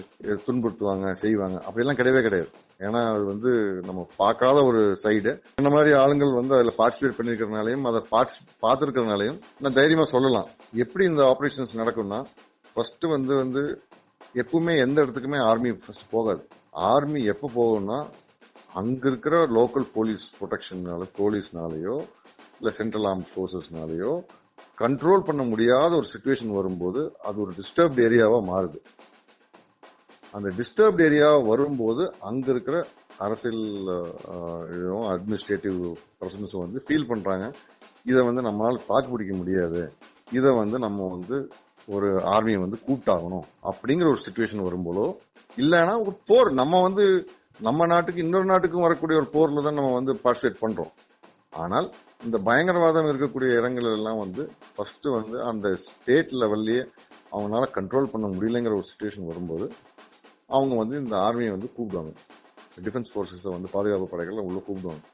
துன்புறுத்துவாங்க 0.46 1.12
செய்வாங்க. 1.24 1.58
அப்படிலாம் 1.68 2.00
கிடையவே 2.00 2.22
கிடையாது. 2.26 2.50
ஏன்னா 2.86 3.02
அது 3.14 3.24
வந்து 3.32 3.50
நம்ம 3.88 4.00
பார்க்காத 4.22 4.58
ஒரு 4.70 4.80
சைடு 5.04 5.32
இந்த 5.60 5.70
மாதிரி 5.74 5.92
ஆளுங்கள் 6.02 6.38
வந்து 6.40 6.56
அதில் 6.58 6.78
பார்ட்டிசிபேட் 6.80 7.18
பண்ணியிருக்கிறனாலையும் 7.18 7.88
அதை 7.90 8.02
பார்ட்ஸ் 8.14 8.40
பார்த்துருக்கிறதுனாலையும் 8.64 9.38
நான் 9.64 9.78
தைரியமாக 9.80 10.08
சொல்லலாம். 10.14 10.48
எப்படி 10.84 11.04
இந்த 11.12 11.22
ஆப்ரேஷன்ஸ் 11.32 11.80
நடக்கும்னா 11.82 12.20
ஃபர்ஸ்ட் 12.76 13.04
வந்து 13.16 13.34
வந்து 13.42 13.62
எப்பவுமே 14.40 14.72
எந்த 14.84 14.96
இடத்துக்குமே 15.02 15.40
ஆர்மி 15.48 15.70
ஃபர்ஸ்ட் 15.82 16.06
போகாது. 16.14 16.42
ஆர்மி 16.92 17.20
எப்போ 17.32 17.48
போகும்னா 17.58 17.98
அங்கே 18.80 19.06
இருக்கிற 19.10 19.34
லோக்கல் 19.56 19.86
போலீஸ் 19.96 20.24
ப்ரொடெக்ஷன்னால 20.38 21.02
போலீஸ்னாலேயோ 21.18 21.96
இல்லை 22.58 22.72
சென்ட்ரல் 22.78 23.06
ஆர்ம் 23.10 23.26
ஃபோர்ஸஸ்னாலேயோ 23.32 24.12
கண்ட்ரோல் 24.82 25.26
பண்ண 25.26 25.42
முடியாத 25.50 25.90
ஒரு 26.00 26.08
சுச்சுவேஷன் 26.12 26.54
வரும்போது 26.58 27.00
அது 27.28 27.36
ஒரு 27.44 27.52
டிஸ்டர்ப்ட் 27.58 28.00
ஏரியாவாக 28.06 28.42
மாறுது. 28.52 28.78
அந்த 30.36 30.48
டிஸ்டர்ப்ட் 30.60 31.02
ஏரியா 31.06 31.28
வரும்போது 31.50 32.04
அங்கே 32.28 32.50
இருக்கிற 32.54 32.76
அரசியல் 33.26 33.62
அட்மினிஸ்ட்ரேட்டிவ் 35.12 35.78
பர்சன்ஸும் 36.22 36.64
வந்து 36.64 36.80
ஃபீல் 36.86 37.10
பண்ணுறாங்க 37.10 37.46
இதை 38.10 38.22
வந்து 38.28 38.42
நம்மளால் 38.48 38.84
தாக்கு 38.88 39.12
பிடிக்க 39.12 39.34
முடியாது. 39.42 39.82
இதை 40.38 40.50
வந்து 40.62 40.76
நம்ம 40.86 41.06
வந்து 41.16 41.36
ஒரு 41.86 42.08
ஆர்மியை 42.34 42.58
வந்து 42.64 42.78
கூட்டாகணும் 42.88 43.46
அப்படிங்கிற 43.70 44.06
ஒரு 44.12 44.20
சுச்சுவேஷன் 44.26 44.66
வரும்போதோ 44.66 45.06
இல்லைன்னா 45.56 45.94
ஒரு 46.06 46.14
போர். 46.28 46.50
நம்ம 46.60 46.80
வந்து 46.82 47.04
நம்ம 47.60 47.86
நாட்டுக்கு 47.86 48.22
இன்னொரு 48.22 48.44
நாட்டுக்கும் 48.44 48.86
வரக்கூடிய 48.86 49.16
ஒரு 49.22 49.28
போர்ல 49.34 49.62
தான் 49.62 49.78
நம்ம 49.80 49.92
வந்து 49.92 50.12
பார்ட்டிசிபேட் 50.24 50.62
பண்றோம். 50.62 50.92
ஆனால் 51.62 51.88
இந்த 52.24 52.36
பயங்கரவாதம் 52.38 53.08
இருக்கக்கூடிய 53.10 53.50
இடங்கள் 53.58 53.88
எல்லாம் 53.96 54.18
வந்து 54.18 54.42
ஃபர்ஸ்ட் 54.76 55.06
வந்து 55.18 55.36
அந்த 55.42 55.74
ஸ்டேட் 55.74 56.32
லெவல்லையே 56.42 56.82
அவங்களால 57.32 57.68
கண்ட்ரோல் 57.76 58.10
பண்ண 58.12 58.26
முடியலைங்கிற 58.26 58.74
ஒரு 58.78 58.88
சுச்சுவேஷன் 58.90 59.30
வரும்போது 59.30 59.66
அவங்க 60.48 60.74
வந்து 60.76 60.96
இந்த 61.02 61.16
ஆர்மியை 61.16 61.50
வந்து 61.50 61.70
கூப்பிடுவாங்க. 61.76 62.12
டிஃபென்ஸ் 62.84 63.12
ஃபோர்ஸஸை 63.12 63.50
வந்து 63.50 63.68
பாதுகாப்பு 63.72 64.08
படைகளை 64.08 64.42
உள்ள 64.48 64.58
கூப்பிடுவாங்க. 64.66 65.04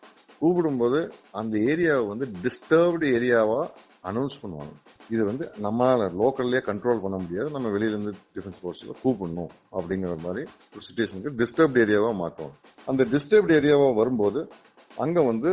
கூப்பிடும்போது 0.40 1.00
அந்த 1.30 1.59
ஏரியாவை 1.59 2.06
வந்து 2.09 2.26
டிஸ்டர்ப்டு 2.44 3.06
ஏரியாவாக 3.16 3.66
அனௌன்ஸ் 4.08 4.36
பண்ணுவாங்க. 4.42 4.74
இது 5.14 5.22
வந்து 5.30 5.44
நம்மளால 5.66 6.02
லோக்கல்லே 6.20 6.60
கண்ட்ரோல் 6.68 7.02
பண்ண 7.04 7.16
முடியாது. 7.24 7.48
நம்ம 7.56 7.70
வெளியில 7.74 7.94
இருந்து 7.96 8.14
டிஃபென்ஸ் 8.36 8.60
ஃபோர்ஸில் 8.60 8.94
கூப்பிடணும் 9.02 9.52
அப்படிங்கிற 9.76 10.14
மாதிரி 10.26 10.42
ஒரு 10.74 10.82
சுச்சுவேஷனுக்கு 10.86 11.34
டிஸ்டர்ப்ட் 11.40 11.80
ஏரியாவாக 11.84 12.14
மாற்றுவாங்க 12.22 12.56
அந்த 12.92 13.04
டிஸ்டர்ப்ட் 13.14 13.54
ஏரியாவாக 13.58 13.98
வரும்போது 14.00 14.42
அங்கே 15.04 15.24
வந்து 15.30 15.50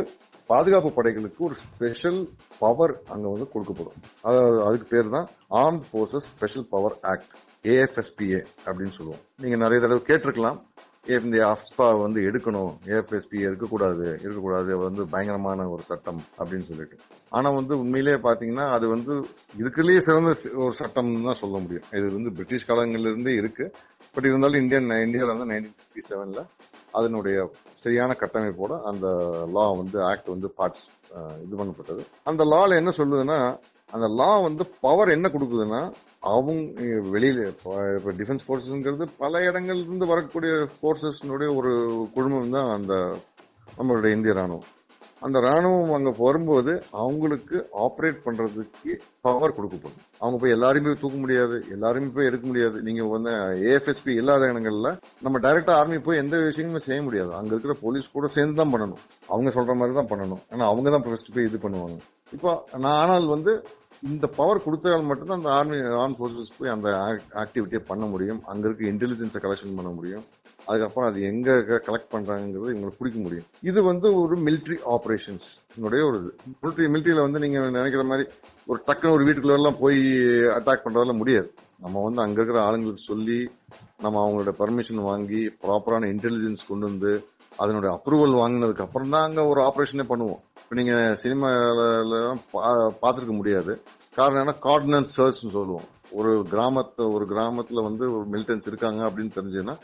பாதுகாப்பு 0.52 0.90
படைகளுக்கு 0.96 1.40
ஒரு 1.46 1.56
ஸ்பெஷல் 1.64 2.20
பவர் 2.62 2.94
அங்கே 3.14 3.28
வந்து 3.32 3.46
கொடுக்கப்படும். 3.54 3.98
அதாவது 4.28 4.58
அதுக்கு 4.66 4.86
பேர் 4.92 5.14
தான் 5.16 5.28
arm 5.62 5.80
forces 5.88 6.28
special 6.32 6.66
power 6.74 6.96
act 7.12 7.34
AFSPA 7.72 8.40
அப்படின்னு 8.66 8.94
சொல்லுவோம். 8.98 9.22
நீங்கள் 9.42 9.62
நிறைய 9.64 9.80
தடவை 9.84 10.02
கேட்டிருக்கலாம். 10.08 10.58
ஏ- 11.10 11.20
இந்த 11.22 11.36
அஃப்ஸ்பா 11.36 12.00
வந்து 12.00 12.20
எடுக்கணும். 12.20 12.76
ஏஎஃப்எஸ்பி 12.84 13.40
இருக்கக்கூடாது. 13.40 14.18
இருக்கக்கூடாது. 14.20 14.64
அது 14.64 14.78
வந்து 14.78 15.08
பயங்கரமான 15.08 15.68
ஒரு 15.68 15.82
சட்டம் 15.82 16.22
அப்படின்னு 16.38 16.60
சொல்லிட்டு. 16.60 16.96
ஆனா 17.28 17.50
வந்து 17.50 17.78
உண்மையிலேயே 17.78 18.16
பாத்தீங்கன்னா 18.16 18.70
அது 18.70 18.88
வந்து 18.88 19.12
இருக்கிறதுலேயே 19.58 19.98
சிறந்த 19.98 20.34
ஒரு 20.54 20.72
சட்டம் 20.72 21.22
தான் 21.24 21.34
சொல்ல 21.34 21.58
முடியும். 21.58 21.82
இது 21.92 22.02
வந்து 22.02 22.30
பிரிட்டிஷ் 22.30 22.68
காலங்கள்லேருந்தே 22.68 23.34
இருக்கு. 23.34 23.72
பட் 24.14 24.24
இருந்தாலும் 24.24 24.60
இந்தியன் 24.60 24.90
இந்தியாவில் 24.90 25.36
வந்து 25.36 25.54
நைன்டீன் 25.54 25.72
ஃபிஃப்டி 25.72 26.12
செவனில் 26.12 26.46
அதனுடைய 26.92 27.50
சரியான 27.74 28.16
கட்டமைப்போட 28.20 28.82
அந்த 28.82 29.06
லா 29.52 29.70
வந்து 29.70 30.02
ஆக்ட் 30.02 30.28
வந்து 30.28 30.54
பார்ட்ஸ் 30.58 30.86
இது 31.44 31.56
பண்ணப்பட்டது. 31.56 32.04
அந்த 32.24 32.44
லால 32.44 32.76
என்ன 32.76 32.92
சொல்லுதுன்னா 32.96 33.58
அந்த 33.90 34.06
லா 34.08 34.38
வந்து 34.38 34.66
பவர் 34.80 35.08
என்ன 35.08 35.28
கொடுக்குதுன்னா 35.28 35.92
அவங்க 36.22 36.86
வெளியில 37.12 37.44
இப்போ 37.52 38.12
டிஃபென்ஸ் 38.20 38.46
ஃபோர்ஸஸ்ங்கிறது 38.46 39.04
பல 39.22 39.40
இடங்கள்லேருந்து 39.48 40.12
வரக்கூடிய 40.12 40.52
ஃபோர்ஸஸ்னுடைய 40.72 41.50
ஒரு 41.58 41.72
குழுமம் 42.16 42.56
தான் 42.56 42.72
அந்த 42.78 42.94
நம்மளுடைய 43.78 44.16
இந்திய 44.16 44.34
ராணுவம். 44.38 44.66
அந்த 45.26 45.38
ராணுவம் 45.46 45.94
அங்கே 45.96 46.12
வரும்போது 46.24 46.72
அவங்களுக்கு 47.02 47.56
ஆப்ரேட் 47.84 48.18
பண்ணுறதுக்கு 48.26 48.92
பவர் 49.26 49.54
கொடுக்கப்படும். 49.56 50.02
அவங்க 50.20 50.36
போய் 50.42 50.54
எல்லாருமே 50.56 50.92
தூக்க 51.00 51.16
முடியாது 51.22 51.56
எல்லாருமே 51.76 52.10
போய் 52.16 52.28
எடுக்க 52.30 52.44
முடியாது. 52.50 52.76
நீங்கள் 52.88 53.10
வந்து 53.14 53.32
ஏஎஃப்எஸ்பி 53.70 54.12
இல்லாத 54.20 54.50
இடங்களில் 54.52 54.90
நம்ம 55.26 55.40
டைரெக்டாக 55.46 55.78
ஆர்மி 55.80 55.98
போய் 56.06 56.22
எந்த 56.24 56.36
விஷயமுமே 56.44 56.82
செய்ய 56.88 57.00
முடியாது. 57.08 57.32
அங்கே 57.40 57.52
இருக்கிற 57.54 57.76
போலீஸ் 57.84 58.14
கூட 58.16 58.28
சேர்ந்து 58.36 58.60
தான் 58.60 58.72
பண்ணணும். 58.74 59.02
அவங்க 59.32 59.50
சொல்கிற 59.56 59.76
மாதிரி 59.80 59.96
தான் 60.00 60.12
பண்ணணும். 60.12 60.42
ஏன்னா 60.52 60.66
அவங்க 60.72 60.90
தான் 60.96 61.06
ஃபஸ்ட்டு 61.06 61.34
போய் 61.36 61.48
இது 61.50 61.60
பண்ணுவாங்க. 61.66 61.98
இப்போ 62.36 62.50
நான் 62.84 62.98
ஆனால் 63.02 63.26
வந்து 63.34 63.52
இந்த 64.08 64.26
பவர் 64.38 64.64
கொடுத்தால் 64.64 65.06
மட்டும்தான் 65.10 65.38
அந்த 65.40 65.50
ஆர்மி 65.58 65.76
ஆர்ம் 66.00 66.16
ஃபோர்ஸஸ் 66.16 66.56
போய் 66.56 66.74
அந்த 66.74 66.88
ஆக்டிவிட்டியை 67.42 67.80
பண்ண 67.90 68.04
முடியும். 68.12 68.40
அங்கே 68.50 68.66
இருக்க 68.68 68.84
இன்டெலிஜென்ஸை 68.92 69.40
கலெக்ஷன் 69.44 69.78
பண்ண 69.78 69.90
முடியும். 69.98 70.24
அதுக்கப்புறம் 70.68 71.08
அது 71.10 71.18
எங்கே 71.30 71.54
கலெக்ட் 71.86 72.12
பண்ணுறாங்கிறது 72.14 72.72
இவங்களுக்கு 72.72 73.00
பிடிக்க 73.00 73.18
முடியும். 73.26 73.46
இது 73.70 73.80
வந்து 73.90 74.08
ஒரு 74.22 74.36
மிலிட்ரி 74.46 74.76
ஆபரேஷன்ஸ் 74.94 75.48
ஒரு 75.86 75.98
இது. 76.20 76.30
மிலிட்ரி 76.62 76.88
மிலிட்ரியில் 76.94 77.24
வந்து 77.26 77.42
நீங்கள் 77.44 77.76
நினைக்கிற 77.78 78.04
மாதிரி 78.10 78.26
ஒரு 78.70 78.78
டக்குன்னு 78.88 79.16
ஒரு 79.16 79.26
வீட்டுக்குள்ளெல்லாம் 79.28 79.80
போய் 79.84 80.00
அட்டாக் 80.58 80.84
பண்ணுறதெல்லாம் 80.84 81.20
முடியாது. 81.22 81.48
நம்ம 81.84 82.02
வந்து 82.06 82.20
அங்கே 82.24 82.38
இருக்கிற 82.40 82.60
ஆளுங்களுக்கு 82.66 83.08
சொல்லி 83.12 83.40
நம்ம 84.04 84.20
அவங்களோட 84.22 84.52
பர்மிஷன் 84.62 85.02
வாங்கி 85.10 85.42
ப்ராப்பரான 85.64 86.08
இன்டெலிஜென்ஸ் 86.14 86.68
கொண்டு 86.70 86.86
வந்து 86.90 87.12
அதனுடைய 87.62 87.90
அப்ரூவல் 87.96 88.34
வாங்கினதுக்கு 88.40 88.84
அப்புறம் 88.84 89.12
தான் 89.14 89.24
அங்கே 89.28 89.42
ஒரு 89.52 89.60
ஆப்ரேஷனே 89.68 90.04
பண்ணுவோம். 90.10 90.42
இப்போ 90.68 90.80
நீங்க 90.80 90.96
பா 92.54 92.62
பார்த்துருக்க 93.02 93.34
முடியாது. 93.36 93.72
காரணம் 94.16 94.40
என்ன 94.42 94.54
கார்டினன்ஸ் 94.66 95.14
சர்ச்னு 95.18 95.54
சொல்லுவோம். 95.54 95.86
ஒரு 96.18 96.32
கிராமத்தை 96.50 97.04
ஒரு 97.14 97.24
கிராமத்தில் 97.30 97.80
வந்து 97.86 98.04
ஒரு 98.16 98.24
மிலிட்டன்ஸ் 98.32 98.68
இருக்காங்க 98.70 99.00
அப்படின்னு 99.06 99.32
தெரிஞ்சதுன்னா 99.38 99.74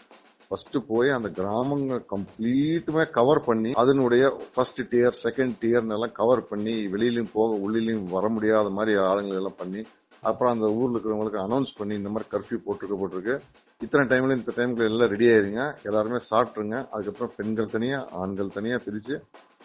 ஃபர்ஸ்ட் 0.48 0.76
போய் 0.90 1.14
அந்த 1.16 1.28
கிராமங்கள் 1.38 2.02
கம்ப்ளீட்டுமே 2.12 3.04
கவர் 3.18 3.40
பண்ணி 3.48 3.72
அதனுடைய 3.82 4.24
ஃபர்ஸ்ட் 4.54 4.82
டியர் 4.92 5.18
செகண்ட் 5.24 5.56
டியர்னு 5.62 5.96
எல்லாம் 5.98 6.14
கவர் 6.20 6.48
பண்ணி 6.50 6.74
வெளியிலையும் 6.94 7.34
போக 7.38 7.56
உள்ளிலையும் 7.64 8.06
வர 8.16 8.28
முடியாத 8.28 8.74
மாதிரி 8.78 8.94
ஆளுங்களை 9.08 9.40
எல்லாம் 9.42 9.60
பண்ணி 9.62 9.82
அப்புறம் 10.30 10.52
அந்த 10.54 10.66
ஊரில் 10.80 10.94
இருக்கிறவங்களுக்கு 10.94 11.44
அனௌன்ஸ் 11.46 11.78
பண்ணி 11.78 11.96
இந்த 12.02 12.12
மாதிரி 12.16 12.28
கர்ஃபியூ 12.34 12.60
போட்டிருக்க 12.66 12.98
போட்டிருக்கு. 13.00 13.36
இத்தனை 13.82 14.04
டைம்ல 14.10 14.36
இந்த 14.38 14.52
டைம்ல 14.56 14.84
எல்லாம் 14.90 15.10
ரெடி 15.12 15.26
ஆயிருங்க. 15.30 15.62
எல்லாருமே 15.88 16.18
சாப்பிட்ருங்க 16.28 16.76
அதுக்கப்புறம் 16.94 17.32
பெண்கள் 17.38 17.72
தனியா 17.74 17.98
ஆண்கள் 18.20 18.54
தனியா 18.56 18.76
பிரிச்சு 18.84 19.14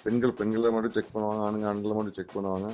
பெண்கள் 0.03 0.33
பெண்களை 0.39 0.69
மட்டும் 0.75 0.95
செக் 0.95 1.13
பண்ணுவாங்க 1.13 1.43
ஆண்கள் 1.47 1.69
ஆண்களை 1.71 1.93
மட்டும் 1.97 2.17
செக் 2.17 2.35
பண்ணுவாங்க. 2.37 2.69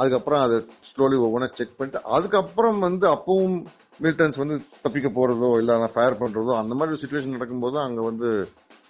அதுக்கப்புறம் 0.00 0.42
அதை 0.46 0.56
ஸ்லோலி 0.90 1.16
ஒவ்வொன்றா 1.24 1.48
செக் 1.58 1.76
பண்ணிட்டு 1.78 2.00
அதுக்கப்புறம் 2.16 2.78
வந்து 2.86 3.06
அப்பவும் 3.14 3.56
மிலிட்டன்ஸ் 4.02 4.40
வந்து 4.42 4.56
தப்பிக்க 4.84 5.08
போறதோ 5.18 5.50
இல்ல 5.62 5.90
ஃபயர் 5.94 6.20
பண்றதோ 6.22 6.52
அந்த 6.62 6.74
மாதிரி 6.78 7.00
சுச்சுவேஷன் 7.02 7.36
நடக்கும்போது 7.36 7.78
அங்க 7.86 8.00
வந்து 8.10 8.28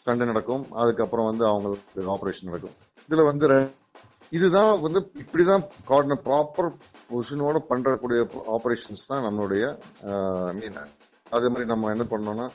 சண்டை 0.07 0.25
நடக்கும். 0.33 0.64
அதுக்கப்புறம் 0.83 1.29
வந்து 1.31 1.44
அவங்களுக்கு 1.51 2.11
ஆப்ரேஷன் 2.16 2.51
நடக்கும். 2.51 2.77
இதுல 3.09 3.25
வந்து 3.31 3.47
இதுதான் 4.37 4.70
வந்து 4.85 5.01
இப்படிதான் 5.23 5.64
கார்டின 5.88 6.16
ப்ராப்பர் 6.27 6.68
பொசிஷனோட 7.09 7.59
பண்றக்கூடிய 7.70 8.20
ஆப்ரேஷன்ஸ் 8.57 9.09
தான் 9.11 9.25
நம்மளுடைய 9.27 9.64
மீன் 10.59 10.79
அதே 11.37 11.49
மாதிரி 11.53 11.66
நம்ம 11.73 11.90
என்ன 11.94 12.07
பண்ணோம்னா 12.12 12.47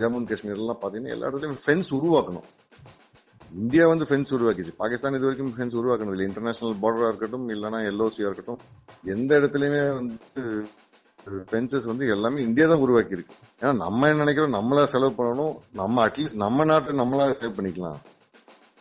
ஜம்மு 0.00 0.18
அண்ட் 0.20 0.30
காஷ்மீர் 0.32 0.60
எல்லாம் 0.60 0.80
பாத்தீங்கன்னா 0.82 1.14
எல்லா 1.16 1.28
இடத்துலயும் 1.30 1.62
ஃபென்ஸ் 1.64 1.90
உருவாக்கணும். 1.98 2.46
இந்தியா 3.62 3.84
வந்து 3.92 4.06
ஃபென்ஸ் 4.10 4.30
உருவாக்கிச்சு 4.36 4.72
பாகிஸ்தான் 4.82 5.16
இது 5.16 5.26
வரைக்கும் 5.26 5.52
ஃபென்ஸ் 5.56 5.76
உருவாக்கணும் 5.80 6.14
இல்லை. 6.14 6.26
இன்டர்நேஷனல் 6.28 6.78
பார்டரா 6.84 7.10
இருக்கட்டும் 7.12 7.46
இல்லைன்னா 7.54 7.80
எல்ஓசியா 7.90 8.28
இருக்கட்டும் 8.30 8.62
எந்த 9.14 9.30
இடத்துலயுமே 9.40 9.82
வந்து 9.98 10.54
ஃபென்சஸ் 11.50 11.86
வந்து 11.90 12.04
எல்லாமே 12.14 12.38
இந்தியா 12.46 12.66
தான் 12.70 12.82
உருவாக்கி 12.84 13.16
இருக்கு 13.16 13.34
ஏன்னா 13.60 13.72
நம்ம 13.84 14.08
என்ன 14.12 14.24
நினைக்கிறோம்? 14.24 14.56
நம்மளா 14.58 14.84
செலவு 14.94 15.12
பண்ணணும். 15.18 15.54
நம்ம 15.80 15.96
அட்லீஸ்ட் 16.06 16.40
நம்ம 16.44 16.64
நாட்டை 16.70 16.96
நம்மளா 17.02 17.26
சேவ் 17.40 17.56
பண்ணிக்கலாம். 17.58 18.00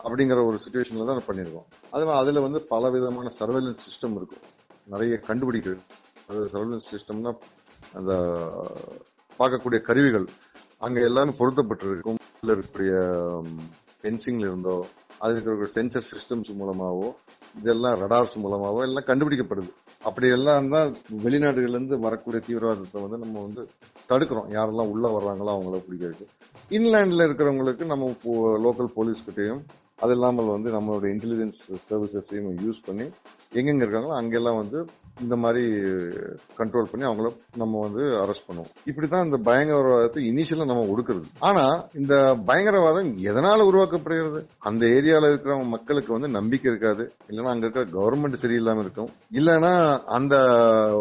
அப்படிங்கிற 0.06 0.40
ஒரு 0.50 0.58
சுச்சுவேஷன்ல 0.64 1.06
தான் 1.10 1.28
பண்ணிருக்கோம் 1.28 1.68
அது 1.96 2.12
அதுல 2.22 2.42
வந்து 2.48 2.62
பல 2.74 2.90
விதமான 2.96 3.32
சர்வேலன்ஸ் 3.40 3.86
சிஸ்டம் 3.88 4.16
இருக்கும். 4.20 4.44
நிறைய 4.94 5.16
கண்டுபிடிக்கிறது. 5.28 5.84
அது 6.30 6.40
சர்வேலன்ஸ் 6.54 6.90
சிஸ்டம்னா 6.94 7.34
அந்த 8.00 8.14
பார்க்கக்கூடிய 9.40 9.80
கருவிகள் 9.90 10.28
அங்க 10.86 11.00
எல்லாமே 11.10 11.34
பொருத்தப்பட்டிருக்கும். 11.40 12.20
இருக்கக்கூடிய 12.46 12.92
ஃபென்சிங்ல 14.00 14.46
இருந்தோ 14.50 14.76
அது 15.24 15.34
இருக்கக்கூடிய 15.34 15.70
சென்சர் 15.76 16.06
சிஸ்டம்ஸ் 16.12 16.50
மூலமாவோ 16.60 17.08
இதெல்லாம் 17.60 17.98
ரடார்ஸ் 18.04 18.36
மூலமாவோ 18.44 18.80
எல்லாம் 18.88 19.08
கண்டுபிடிக்கப்படுது. 19.10 19.70
அப்படி 20.10 20.28
எல்லாம் 20.38 20.70
தான் 20.74 20.88
வெளிநாடுகள்ல 21.26 21.78
இருந்து 21.78 21.98
வரக்கூடிய 22.06 22.40
தீவிரவாதத்தை 22.48 23.02
வந்து 23.04 23.20
நம்ம 23.24 23.36
வந்து 23.48 23.64
தடுக்கிறோம். 24.12 24.48
யாரெல்லாம் 24.58 24.92
உள்ள 24.94 25.08
வர்றாங்களோ 25.18 25.54
அவங்கள 25.56 25.82
பிடிக்கிறது 25.88 26.26
இன்லேண்ட்ல 26.78 27.28
இருக்கிறவங்களுக்கு 27.28 27.86
நம்ம 27.92 28.10
லோக்கல் 28.66 28.92
போலீஸ் 28.98 29.26
கிட்டையும் 29.28 29.62
அது 30.04 30.14
இல்லாமல் 30.18 30.54
வந்து 30.56 30.70
நம்மளோட 30.76 31.06
இன்டெலிஜென்ஸ் 31.14 31.60
சர்வீசஸையும் 31.90 32.50
யூஸ் 32.66 32.80
பண்ணி 32.88 33.06
எங்கெங்க 33.60 33.84
இருக்காங்களோ 33.86 34.16
அங்கெல்லாம் 34.22 34.60
வந்து 34.62 34.80
இந்த 35.22 35.36
மாதிரி 35.36 35.66
கண்ட்ரோல் 36.58 36.88
பண்ணி 36.92 37.06
அவங்கள 37.06 37.38
நம்ம 37.56 37.80
வந்து 37.80 38.02
அரெஸ்ட் 38.02 38.52
பண்ணுவோம். 38.52 38.72
இப்படிதான் 38.86 39.26
இந்த 39.26 39.52
பயங்கரவாதத்தை 39.52 40.20
இனிஷியலா 40.20 40.66
நம்ம 40.66 40.84
ஒடுக்குறது. 40.84 41.24
ஆனா 41.40 41.86
இந்த 41.94 42.16
பயங்கரவாதம் 42.48 43.18
எதனால 43.18 43.62
உருவாக்கப்படுகிறது? 43.72 44.48
அந்த 44.58 44.86
ஏரியால 44.86 45.30
இருக்கிற 45.30 45.58
மக்களுக்கு 45.58 46.14
வந்து 46.14 46.28
நம்பிக்கை 46.28 46.72
இருக்காது. 46.72 47.14
இல்லைன்னா 47.30 47.48
அங்க 47.48 47.68
இருக்கிற 47.68 47.86
கவர்மெண்ட் 47.86 48.38
சரியில்லாம 48.42 48.80
இருக்கும். 48.80 49.10
இல்லைன்னா 49.34 50.04
அந்த 50.04 50.40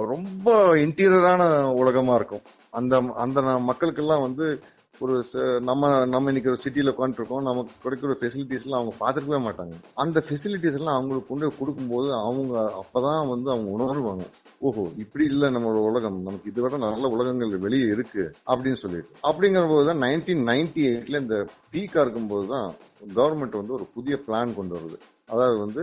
ரொம்ப 0.09 0.74
இன்டீரியரான 0.76 1.72
உலகமா 1.74 2.14
இருக்கும். 2.14 2.40
அந்த 2.70 3.12
அந்த 3.16 3.40
ந- 3.40 3.64
மக்களுக்கெல்லாம் 3.68 4.20
வந்து 4.20 4.61
ஒரு 5.01 5.25
ச- 5.33 5.61
நம்ம 5.63 5.83
நம்ம 6.05 6.31
இன்னைக்கு 6.31 6.51
ஒரு 6.51 6.59
சிட்டியில் 6.59 6.93
உட்காந்துருக்கோம் 6.93 7.43
நமக்கு 7.43 7.73
கிடைக்கிற 7.83 8.15
ஃபெசிலிட்டிஸ்லாம் 8.21 8.79
அவங்க 8.79 8.95
பார்த்துருக்கவே 9.01 9.41
மாட்டாங்க. 9.47 9.75
அந்த 9.95 10.25
ஃபெசிலிட்டிஸ் 10.29 10.79
எல்லாம் 10.81 10.95
அவங்களுக்கு 10.95 11.29
கொண்டு 11.29 11.49
போய் 11.49 11.59
கொடுக்கும்போது 11.59 12.15
அவங்க 12.15 12.53
அப்பதான் 12.83 13.29
வந்து 13.29 13.51
அவங்க 13.51 13.71
உணர்வாங்க. 13.77 14.25
ஓஹோ 14.59 14.89
இப்படி 14.97 15.25
இல்லை 15.25 15.55
நம்மளோட 15.57 15.81
உலகம். 15.91 16.23
நமக்கு 16.23 16.51
இதை 16.51 16.63
விட 16.63 16.77
நல்ல 16.77 17.09
உலகங்கள் 17.09 17.59
வெளியே 17.59 17.87
இருக்கு 17.87 18.25
அப்படின்னு 18.47 18.81
சொல்லிட்டு. 18.83 19.17
அப்படிங்கிற 19.23 19.69
போது 19.69 19.87
தான் 19.87 20.03
நைன்டீன் 20.03 20.45
நைன்டி 20.53 20.83
எயிட்ல 20.91 21.21
இந்த 21.21 21.37
பீக்கா 21.73 22.01
இருக்கும்போது 22.01 22.47
தான் 22.49 22.69
கவர்மெண்ட் 23.15 23.59
வந்து 23.61 23.73
ஒரு 23.73 23.87
புதிய 23.95 24.17
பிளான் 24.27 24.55
கொண்டு 24.55 24.77
வருது. 24.77 24.99
அதாவது 25.27 25.59
வந்து 25.59 25.83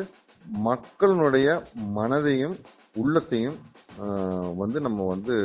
மக்களுடைய 0.68 1.48
மனதையும் 1.96 2.58
உள்ளத்தையும் 2.96 3.58
வந்து 4.58 4.82
நம்ம 4.82 5.08
வந்து 5.08 5.36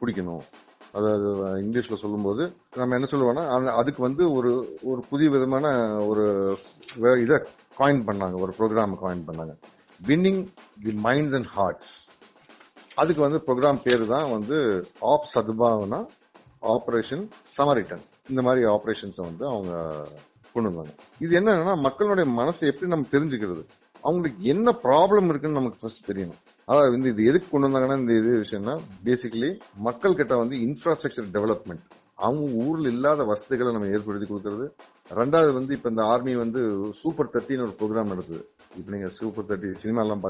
பிடிக்கணும். 0.00 0.42
அதாவது 0.92 1.34
இங்கிலீஷ்ல 1.60 1.94
சொல்லும்போது 1.94 2.52
நம்ம 2.76 2.96
என்ன 2.96 3.06
சொல்லுவோம்னா 3.10 3.48
அந்த- 3.48 3.72
அதுக்கு 3.72 4.02
வந்து 4.02 4.32
ஒரு 4.32 4.78
ஒரு 4.82 5.04
புதிய 5.08 5.30
விதமான 5.30 5.96
ஒரு 6.04 6.56
வே- 7.00 7.20
இதை 7.20 7.36
காயின் 7.78 8.04
பண்ணாங்க 8.08 8.40
ஒரு 8.40 8.54
ப்ரோக்ராம் 8.58 8.94
காயின் 9.02 9.22
பண்ணாங்க. 9.26 9.56
Winning 10.06 10.46
the 10.82 10.90
minds 11.04 11.34
and 11.34 11.46
hearts 11.46 12.08
அதுக்கு 12.94 13.22
வந்து 13.22 13.42
ப்ரோக்ராம் 13.46 13.82
பேர் 13.82 14.06
தான் 14.06 14.30
வந்து 14.30 14.86
ஆப் 15.00 15.28
சதுபாவனா 15.34 16.06
ஆப்ரேஷன் 16.62 17.28
சமரிட்டன் 17.58 18.02
இந்த 18.28 18.42
மாதிரி 18.42 18.64
ஆப்ரேஷன்ஸை 18.64 19.22
வந்து 19.22 19.46
அவங்க 19.46 19.92
கொண்டு 20.52 20.68
வந்தாங்க. 20.68 20.90
இது 21.18 21.40
என்னன்னா 21.40 21.76
மக்களுடைய 21.76 22.30
மனசை 22.30 22.74
எப்படி 22.74 22.86
நம்ம 22.86 23.06
தெரிஞ்சுக்கிறது? 23.10 23.66
அவங்களுக்கு 24.00 24.44
என்ன 24.44 24.70
ப்ராப்ளம் 24.82 25.24
இருக்குன்னு 25.24 25.58
நமக்கு 25.58 25.78
ஃபர்ஸ்ட் 25.80 26.12
தெரியணும். 26.12 26.51
அதாவது 26.68 26.90
வந்து 26.94 27.10
இது 27.12 27.22
எதுக்கு 27.30 27.48
கொண்டு 27.50 27.68
வந்தாங்கன்னா 27.68 27.98
இந்த 28.02 28.14
இது 28.20 28.32
விஷயம்னா 28.44 28.74
பேசிக்கலி 29.06 29.50
மக்கள் 29.88 30.18
கிட்ட 30.20 30.34
வந்து 30.42 30.56
இன்ஃப்ராஸ்ட்ரக்சர் 30.66 31.28
டெவலப்மெண்ட் 31.36 31.84
அவங்க 32.24 32.42
ஊரில் 32.64 32.90
இல்லாத 32.94 33.22
வசதிகளை 33.30 33.70
நம்ம 33.74 33.88
ஏற்படுத்தி 33.94 34.26
கொடுக்கறது. 34.26 34.66
ரெண்டாவது 35.20 35.52
வந்து 35.58 35.72
இப்போ 35.76 35.88
இந்த 35.92 36.02
ஆர்மி 36.12 36.34
வந்து 36.42 36.60
சூப்பர் 37.00 37.32
தேர்ட்டின்னு 37.32 37.66
ஒரு 37.68 37.74
ப்ரோக்ராம் 37.80 38.12
நடக்குது. 38.12 38.42
இப்போ 38.78 38.90
நீங்கள் 38.94 39.14
சூப்பர் 39.20 39.48
தேர்ட்டி 39.48 39.80
சினிமா 39.84 40.02
எல்லாம் 40.04 40.24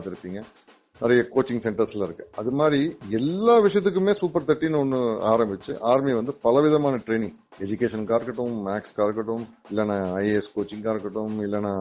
நிறைய 1.03 1.21
கோச்சிங் 1.35 1.62
சென்டர்ஸ்ல 1.65 2.07
இருக்கு. 2.07 2.25
அது 2.41 2.51
மாதிரி 2.61 2.81
எல்லா 3.19 3.55
விஷயத்துக்குமே 3.67 4.12
சூப்பர் 4.21 4.47
தேர்ட்டின்னு 4.49 4.81
ஒன்று 4.83 4.99
ஆரம்பிச்சு 5.33 5.73
ஆர்மி 5.93 6.12
வந்து 6.19 6.33
பலவிதமான 6.47 7.01
ட்ரைனிங் 7.07 7.35
எஜுகேஷனுக்காக 7.65 8.19
இருக்கட்டும் 8.19 8.55
மேக்ஸ்க்காக 8.67 9.07
இருக்கட்டும் 9.09 9.45
இல்லைன்னா 9.71 9.97
ஐஏஎஸ் 10.23 10.51
கோச்சிங்காக 10.57 10.95
இருக்கட்டும் 10.95 11.35
இல்லைன்னா 11.47 11.73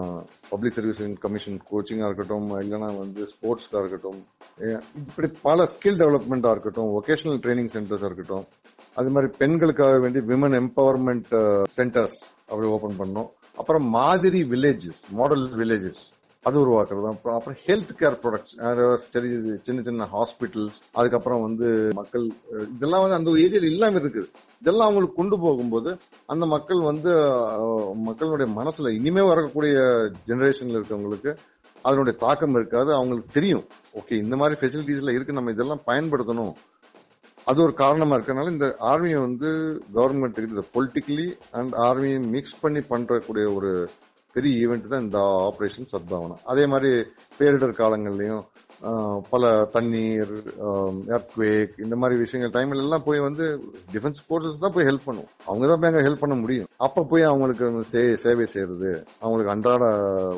பப்ளிக் 0.49 0.75
சர்வீஸ் 0.77 1.01
கமிஷன் 1.25 1.60
கோச்சிங்காக 1.71 2.10
இருக்கட்டும் 2.10 2.47
இல்லைன்னா 2.63 2.89
வந்து 2.97 3.27
ஸ்போர்ட்ஸ்க்காக 3.34 3.84
இருக்கட்டும் 3.84 4.19
இப்படி 5.01 5.29
பல 5.41 5.67
ஸ்கில் 5.73 6.01
டெவலப்மெண்ட்டாக 6.03 6.55
இருக்கட்டும் 6.55 6.89
ஒகேஷனல் 6.99 7.41
ட்ரைனிங் 7.45 7.71
சென்டர்ஸாக 7.75 8.10
இருக்கட்டும் 8.12 8.47
அது 8.99 9.10
மாதிரி 9.10 9.29
பெண்களுக்காக 9.38 9.99
வேண்டி 9.99 10.21
விமன் 10.31 10.57
எம்பவர்மெண்ட் 10.62 11.29
சென்டர்ஸ் 11.77 12.17
அப்படி 12.49 12.67
ஓபன் 12.77 12.99
பண்ணோம். 13.01 13.29
அப்புறம் 13.57 13.86
மாதிரி 13.99 14.39
வில்லேஜஸ் 14.51 14.99
மாடல் 15.19 15.45
வில்லேஜஸ் 15.60 16.03
அது 16.43 16.60
உருவாக்குறது. 16.60 17.10
அப்புறம் 17.10 17.38
அப்புறம் 17.38 17.58
ஹெல்த் 17.65 17.95
கேர் 17.99 18.17
ப்ராடக்ட்ஸ் 18.23 18.97
சரி 19.10 19.30
சின்ன 19.63 19.82
சின்ன 19.82 20.08
ஹாஸ்பிட்டல்ஸ் 20.13 20.77
அதுக்கப்புறம் 20.91 21.41
வந்து 21.41 21.89
மக்கள் 21.93 22.32
இதெல்லாம் 22.75 23.10
வந்து 23.10 23.15
அந்த 23.15 23.32
ஏரியாவில் 23.32 23.71
இல்லாமல் 23.73 24.01
இருக்குது. 24.01 24.30
இதெல்லாம் 24.62 24.88
அவங்களுக்கு 24.88 25.15
கொண்டு 25.15 25.39
போகும்போது 25.39 25.97
அந்த 26.25 26.45
மக்கள் 26.45 26.82
வந்து 26.82 27.12
மக்களுடைய 27.95 28.51
மனசுல 28.62 28.89
இனிமே 28.89 29.27
வரக்கூடிய 29.27 29.75
ஜெனரேஷன்ல 30.27 30.80
இருக்கவங்களுக்கு 30.80 31.38
அதனுடைய 31.82 32.17
தாக்கம் 32.21 32.56
இருக்காது. 32.56 32.93
அவங்களுக்கு 32.93 33.30
தெரியும். 33.34 33.65
ஓகே 33.99 34.13
இந்த 34.23 34.36
மாதிரி 34.36 34.60
ஃபெசிலிட்டிஸ்ல 34.60 35.13
இருக்கு. 35.13 35.34
நம்ம 35.34 35.51
இதெல்லாம் 35.51 35.82
பயன்படுத்தணும். 35.88 36.54
அது 37.45 37.62
ஒரு 37.63 37.73
காரணமா 37.73 38.15
இருக்கனால 38.15 38.51
இந்த 38.51 38.75
ஆர்மியை 38.80 39.19
வந்து 39.19 39.49
கவர்மெண்ட் 39.93 40.47
இந்த 40.47 40.63
பொலிட்டிக்கலி 40.73 41.38
அண்ட் 41.51 41.73
ஆர்மியை 41.73 42.27
மிக்ஸ் 42.27 42.60
பண்ணி 42.60 42.80
பண்றக்கூடிய 42.80 43.56
ஒரு 43.56 43.89
பெரிய 44.33 44.67
ஈவெண்ட் 44.67 44.87
தான் 44.87 45.01
இந்த 45.01 45.19
ஆப்ரேஷன் 45.47 45.91
சத்பாவனா. 45.91 46.35
அதே 46.43 46.65
மாதிரி 46.65 46.91
பேரிடர் 47.39 47.79
காலங்கள்லையும் 47.79 48.43
பல 49.29 49.45
தண்ணீர் 49.71 50.31
எர்த்வேக் 51.07 51.73
இந்த 51.77 51.95
மாதிரி 51.95 52.19
விஷயங்கள் 52.19 52.53
டைம்ல 52.55 52.77
எல்லாம் 52.77 53.03
போய் 53.03 53.19
வந்து 53.19 53.45
டிஃபென்ஸ் 53.93 54.21
போர்சஸ் 54.29 54.57
தான் 54.59 54.71
போய் 54.71 54.85
ஹெல்ப் 54.85 55.05
பண்ணும். 55.05 55.27
அவங்க 55.45 55.67
தான் 55.67 55.79
போய் 55.79 55.91
அங்கே 55.91 56.09
ஹெல்ப் 56.09 56.19
பண்ண 56.19 56.35
முடியும். 56.35 56.67
அப்ப 56.77 57.03
போய் 57.03 57.21
அவங்களுக்கு 57.23 57.65
சே- 57.91 58.13
சேவை 58.15 58.45
செய்யறது 58.45 58.91
அவங்களுக்கு 59.19 59.51
அன்றாட 59.51 59.83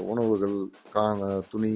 உணவுகள் 0.05 0.57
காண 0.91 1.19
துணி 1.51 1.73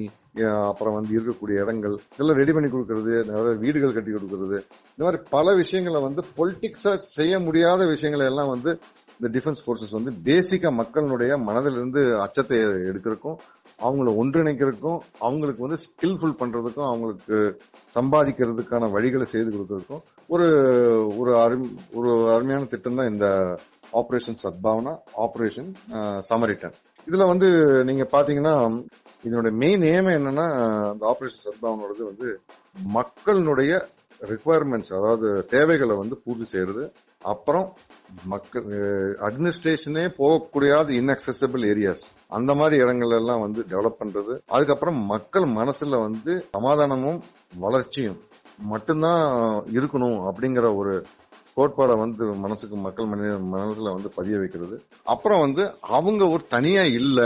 அப்புறம் 0.68 0.94
வந்து 0.94 1.14
இருக்கக்கூடிய 1.18 1.64
இடங்கள் 1.64 1.96
இதெல்லாம் 2.14 2.38
ரெடி 2.38 2.52
பண்ணி 2.52 2.70
கொடுக்கறது 2.70 3.14
நிறைய 3.30 3.56
வீடுகள் 3.56 3.94
கட்டி 3.94 4.12
கொடுக்கறது 4.12 4.58
இந்த 4.90 5.04
மாதிரி 5.04 5.22
பல 5.30 5.54
விஷயங்களை 5.54 6.02
வந்து 6.02 6.22
பொலிட்டிக்ஸா 6.38 6.92
செய்ய 7.12 7.40
முடியாத 7.40 7.86
விஷயங்களை 7.86 8.26
எல்லாம் 8.26 8.50
வந்து 8.50 8.72
இந்த 9.20 9.30
டிஃபென்ஸ் 9.34 9.62
ஃபோர்ஸஸ் 9.64 9.96
வந்து 9.96 10.12
பேசிக்காக 10.26 10.74
மக்களுடைய 10.74 11.32
மனதிலிருந்து 11.46 12.02
அச்சத்தை 12.24 12.58
எடுக்கிறதுக்கும் 12.90 13.38
அவங்கள 13.80 14.12
ஒன்றிணைக்கிறதுக்கும் 14.22 15.00
அவங்களுக்கு 15.22 15.66
வந்து 15.66 15.80
ஸ்கில்ஃபுல் 15.84 16.38
பண்ணுறதுக்கும் 16.40 16.88
அவங்களுக்கு 16.88 17.38
சம்பாதிக்கிறதுக்கான 17.94 18.90
வழிகளை 18.94 19.28
செய்து 19.28 19.50
கொடுக்கறதுக்கும் 19.50 20.04
ஒரு 20.30 20.48
ஒரு 21.18 21.34
அரு 21.40 21.58
ஒரு 21.96 22.12
அருமையான 22.32 22.68
திட்டம் 22.68 23.00
தான் 23.00 23.12
இந்த 23.12 23.28
ஆப்ரேஷன் 23.94 24.40
சத்பாவனா 24.42 24.94
ஆப்ரேஷன் 25.26 25.70
சமரிட்டன் 26.30 26.78
இதில் 27.08 27.30
வந்து 27.30 27.50
நீங்கள் 27.86 28.12
பார்த்தீங்கன்னா 28.14 28.56
இதனுடைய 29.24 29.54
மெயின் 29.58 29.84
ஏம் 29.92 30.10
என்னன்னா 30.16 30.48
இந்த 30.94 31.06
ஆப்ரேஷன் 31.08 31.46
சத்பாவனோடது 31.46 32.04
வந்து 32.04 32.30
மக்களுடைய 32.90 33.72
ரிக்குவயர்மெண்ட்ஸ் 34.22 34.94
அதாவது 34.98 35.46
தேவைகளை 35.46 35.96
வந்து 35.96 36.22
பூர்த்தி 36.24 36.46
செய்யறது. 36.46 36.84
அப்புறம் 37.22 37.74
மக்கள் 38.26 38.68
அட்மினிஸ்ட்ரேஷனே 39.28 40.06
போகக்கூடியாத 40.20 40.88
இன்அக்சசபிள் 41.00 41.64
ஏரியாஸ் 41.74 42.06
அந்த 42.28 42.54
மாதிரி 42.54 42.82
இடங்கள் 42.84 43.10
எல்லாம் 43.10 43.40
வந்து 43.40 43.64
டெவலப் 43.70 44.00
பண்றது. 44.02 44.34
அதுக்கப்புறம் 44.46 45.06
மக்கள் 45.06 45.44
மனசுல 45.44 46.02
வந்து 46.08 46.46
சமாதானமும் 46.56 47.22
வளர்ச்சியும் 47.60 48.20
மட்டும்தான் 48.58 49.24
இருக்கணும் 49.78 50.20
அப்படிங்கிற 50.30 50.76
ஒரு 50.76 51.06
கோட்பாடை 51.58 51.94
வந்து 52.02 52.24
மனசுக்கு 52.46 52.76
மக்கள் 52.86 53.10
மனித 53.12 53.36
மனசுல 53.54 53.94
வந்து 53.96 54.10
பதிய 54.16 54.38
வைக்கிறது. 54.40 54.76
அப்புறம் 55.14 55.44
வந்து 55.46 55.64
அவங்க 55.98 56.24
ஒரு 56.36 56.44
தனியா 56.56 56.84
இல்ல. 57.00 57.20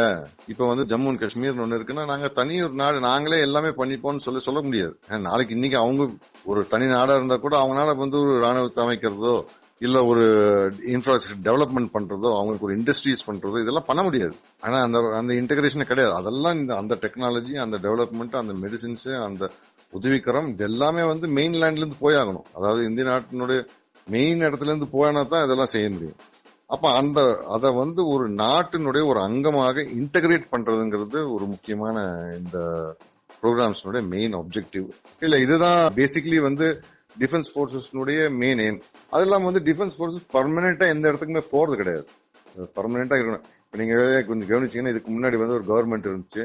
இப்ப 0.52 0.68
வந்து 0.72 0.86
ஜம்மு 0.92 1.10
அண்ட் 1.12 1.22
காஷ்மீர் 1.24 1.64
ஒண்ணு 1.64 1.80
இருக்குன்னா 1.80 2.06
நாங்க 2.12 2.28
தனி 2.40 2.62
ஒரு 2.68 2.74
நாடு 2.74 3.00
நாங்களே 3.10 3.40
எல்லாமே 3.48 3.72
பண்ணிப்போம்னு 3.80 4.26
சொல்லி 4.28 4.42
சொல்ல 4.48 4.62
முடியாது. 4.68 4.94
நாளைக்கு 5.28 5.56
இன்னைக்கு 5.58 5.78
அவங்க 5.78 6.06
ஒரு 6.52 6.62
தனி 6.68 6.86
நாடா 6.86 7.16
இருந்தா 7.16 7.38
கூட 7.38 7.58
அவங்களால 7.64 7.98
வந்து 8.04 8.20
ஒரு 8.20 8.36
ராணுவத்தை 8.46 8.86
அமைக்கிறதோ 8.86 9.36
இல்ல 9.82 10.00
ஒரு 10.06 10.24
இன்ஃப்ராஸ்ட்ரக்சர் 10.94 11.46
டெவலப்மெண்ட் 11.48 11.92
பண்றதோ 11.94 12.30
அவங்களுக்கு 12.38 12.68
ஒரு 12.68 12.76
இண்டஸ்ட்ரீஸ் 12.80 13.28
பண்றதோ 13.30 13.62
இதெல்லாம் 13.62 13.88
பண்ண 13.88 14.02
முடியாது. 14.04 14.36
ஆனா 14.62 14.78
அந்த 14.88 15.00
அந்த 15.20 15.32
இன்டகிரேஷன் 15.34 15.90
கிடையாது. 15.92 16.14
அதெல்லாம் 16.20 16.58
இந்த 16.58 16.74
அந்த 16.82 16.98
டெக்னாலஜி 17.06 17.54
அந்த 17.66 17.78
டெவலப்மெண்ட் 17.86 18.42
அந்த 18.42 18.56
மெடிசின்ஸ் 18.64 19.08
அந்த 19.28 19.50
உதவிக்கரம் 19.94 20.50
இது 20.52 20.64
எல்லாமே 20.64 21.04
வந்து 21.04 21.28
மெயின்லேண்ட்ல 21.38 21.84
இருந்து 21.84 22.04
போயாகணும். 22.06 22.46
அதாவது 22.58 22.82
இந்திய 22.90 23.06
நாட்டினுடைய 23.10 23.62
மெயின் 24.08 24.46
இடத்துல 24.48 24.72
இருந்து 24.72 24.88
போனா 24.96 25.24
தான் 25.34 25.46
இதெல்லாம் 25.46 25.74
செய்ய 25.74 25.90
முடியும். 25.96 26.20
அப்ப 26.74 26.86
அந்த 27.00 27.20
அதை 27.56 27.70
வந்து 27.82 28.02
ஒரு 28.14 28.26
நாட்டினுடைய 28.44 29.04
ஒரு 29.12 29.20
அங்கமாக 29.28 29.84
இன்டகிரேட் 30.00 30.52
பண்றதுங்கிறது 30.54 31.20
ஒரு 31.36 31.46
முக்கியமான 31.54 32.06
இந்த 32.40 32.58
ப்ரோக்ராம்ஸ்னுடைய 33.42 34.02
மெயின் 34.16 34.34
objective. 34.42 34.88
இல்ல 35.26 35.36
இதுதான் 35.46 35.80
பேசிக்கலி 36.00 36.40
வந்து 36.48 36.68
டிஃபென்ஸ் 37.22 37.50
போர்சஸ்னுடைய 37.56 38.20
மெயின் 38.42 38.62
எய்ம் 38.66 38.80
அது 39.14 39.24
இல்லாமல் 39.26 39.50
வந்து 39.50 39.64
டிஃபென்ஸ் 39.70 39.98
போர்சஸ் 40.00 40.28
பர்மனெண்டா 40.36 40.88
எந்த 40.96 41.06
இடத்துக்குமே 41.12 41.44
போறது 41.56 41.76
கிடையாது. 41.82 42.06
பர்மனெண்டா 42.78 43.18
இருக்கணும். 43.18 43.46
இப்போ 43.66 43.78
நீங்க 43.82 43.96
கொஞ்சம் 44.30 44.50
கவனிச்சீங்கன்னா 44.52 44.94
இதுக்கு 44.94 45.12
முன்னாடி 45.16 45.38
வந்து 45.42 45.58
ஒரு 45.60 45.66
கவர்மெண்ட் 45.72 46.10
இருந்துச்சு. 46.12 46.44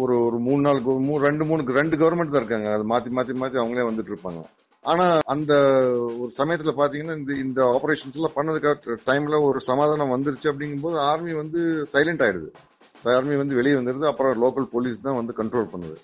ஒரு 0.00 0.14
ஒரு 0.26 0.38
மூணு 0.46 0.62
நாள் 0.66 0.80
ரெண்டு 1.26 1.44
மூணு 1.50 1.78
ரெண்டு 1.80 1.96
கவர்மெண்ட் 2.02 2.34
தான் 2.34 2.42
இருக்காங்க. 2.42 2.70
அது 2.76 2.84
மாத்தி 2.92 3.12
மாத்தி 3.18 3.34
மாத்தி 3.42 3.60
அவங்களே 3.62 3.88
வந்துட்டு 3.88 4.12
இருப்பாங்க. 4.12 4.42
ஆனா 4.84 5.04
அந்த 5.34 5.52
ஒரு 6.20 6.30
சமயத்துல 6.38 6.72
பாத்தீங்கன்னா 6.78 7.16
இந்த 7.18 7.32
இந்த 7.44 7.60
ஆபரேஷன்ஸ் 7.76 8.16
எல்லாம் 8.18 8.36
பண்ணதுக்காக 8.38 8.96
டைம்ல 9.08 9.36
ஒரு 9.48 9.58
சமாதானம் 9.68 10.14
வந்துருச்சு 10.14 10.50
அப்படிங்கும்போது 10.52 10.96
ஆர்மி 11.10 11.32
வந்து 11.42 11.60
சைலண்ட் 11.92 12.24
ஆயிடுது. 12.26 12.48
ஆர்மி 13.16 13.36
வந்து 13.42 13.58
வெளியே 13.60 13.76
வந்துருது 13.78 14.08
அப்புறம் 14.10 14.40
லோக்கல் 14.44 14.66
போலீஸ் 14.74 15.04
தான் 15.06 15.18
வந்து 15.20 15.34
கண்ட்ரோல் 15.40 15.70
பண்ணுது. 15.74 15.96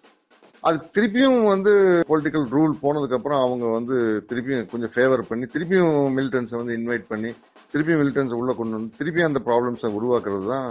அது 0.69 0.79
திருப்பியும் 0.95 1.41
வந்து 1.53 1.73
பொலிட்டிக்கல் 2.11 2.47
ரூல் 2.55 2.73
போனதுக்கு 2.85 3.19
அப்புறம் 3.19 3.43
அவங்க 3.47 3.67
வந்து 3.79 3.97
திருப்பியும் 4.31 4.71
கொஞ்சம் 4.73 4.93
ஃபேவர் 4.95 5.23
பண்ணி 5.31 5.47
திருப்பியும் 5.55 5.99
மிலிட்டன்ஸை 6.17 6.57
வந்து 6.61 6.77
இன்வைட் 6.79 7.07
பண்ணி 7.13 7.31
திருப்பியும் 7.73 8.01
மிலிட்டன்ஸை 8.03 8.39
உள்ள 8.41 8.55
கொண்டு 8.61 8.77
வந்து 8.79 8.97
திருப்பியும் 9.01 9.31
அந்த 9.31 9.43
ப்ராப்ளம்ஸை 9.49 9.91
உருவாக்குறது 9.99 10.47
தான் 10.55 10.69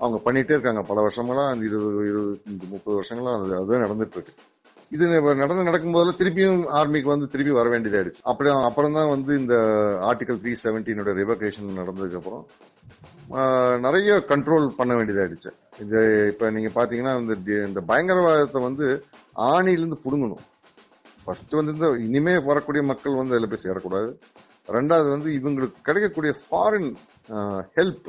அவங்க 0.00 0.18
பண்ணிட்டே 0.24 0.54
இருக்காங்க. 0.56 0.82
பல 0.90 1.00
வருஷங்களா 1.06 1.44
அந்த 1.52 1.64
இருபது 1.68 2.06
இருபது 2.10 2.68
முப்பது 2.74 2.96
வருஷங்களா 2.98 3.34
அது 3.38 3.56
அதுதான் 3.60 3.84
நடந்துட்டு 3.86 4.18
இருக்கு. 4.18 4.34
இது 4.94 5.04
நடந்து 5.42 5.66
நடக்கும்போதெல்லாம் 5.68 6.18
திருப்பியும் 6.20 6.60
ஆர்மிக்கு 6.78 7.08
வந்து 7.12 7.28
திருப்பி 7.32 7.52
வர 7.58 7.68
வேண்டியதாயிடுச்சு. 7.72 8.20
அப்படி 8.30 8.48
அப்புறம் 8.68 8.96
தான் 8.98 9.12
வந்து 9.14 9.32
இந்த 9.42 9.54
ஆர்டிகல் 10.08 10.40
த்ரீ 10.42 10.52
செவன்டீனோட 10.64 11.12
ரிவகேஷன் 11.20 11.78
நடந்ததுக்கு 11.80 12.18
அப்புறம் 12.20 12.44
நிறைய 13.86 14.10
கண்ட்ரோல் 14.32 14.66
பண்ண 14.80 14.92
வேண்டியதாயிடுச்சு. 14.98 15.50
இது 15.84 16.00
இப்ப 16.32 16.50
நீங்க 16.56 16.70
பாத்தீங்கன்னா 16.78 17.14
இந்த 17.70 17.82
பயங்கரவாதத்தை 17.90 18.60
வந்து 18.68 18.88
ஆணிலிருந்து 19.52 19.98
புடுங்கணும். 20.04 20.44
ஃபர்ஸ்ட் 21.24 21.58
வந்து 21.58 21.74
இந்த 21.76 21.88
இனிமே 22.06 22.34
வரக்கூடிய 22.50 22.82
மக்கள் 22.90 23.20
வந்து 23.20 23.34
அதில் 23.36 23.50
போய் 23.52 23.64
சேரக்கூடாது. 23.66 24.10
ரெண்டாவது 24.76 25.08
வந்து 25.14 25.30
இவங்களுக்கு 25.38 25.78
கிடைக்கக்கூடிய 25.88 26.32
ஃபாரின் 26.42 26.90
ஹெல்ப் 27.76 28.08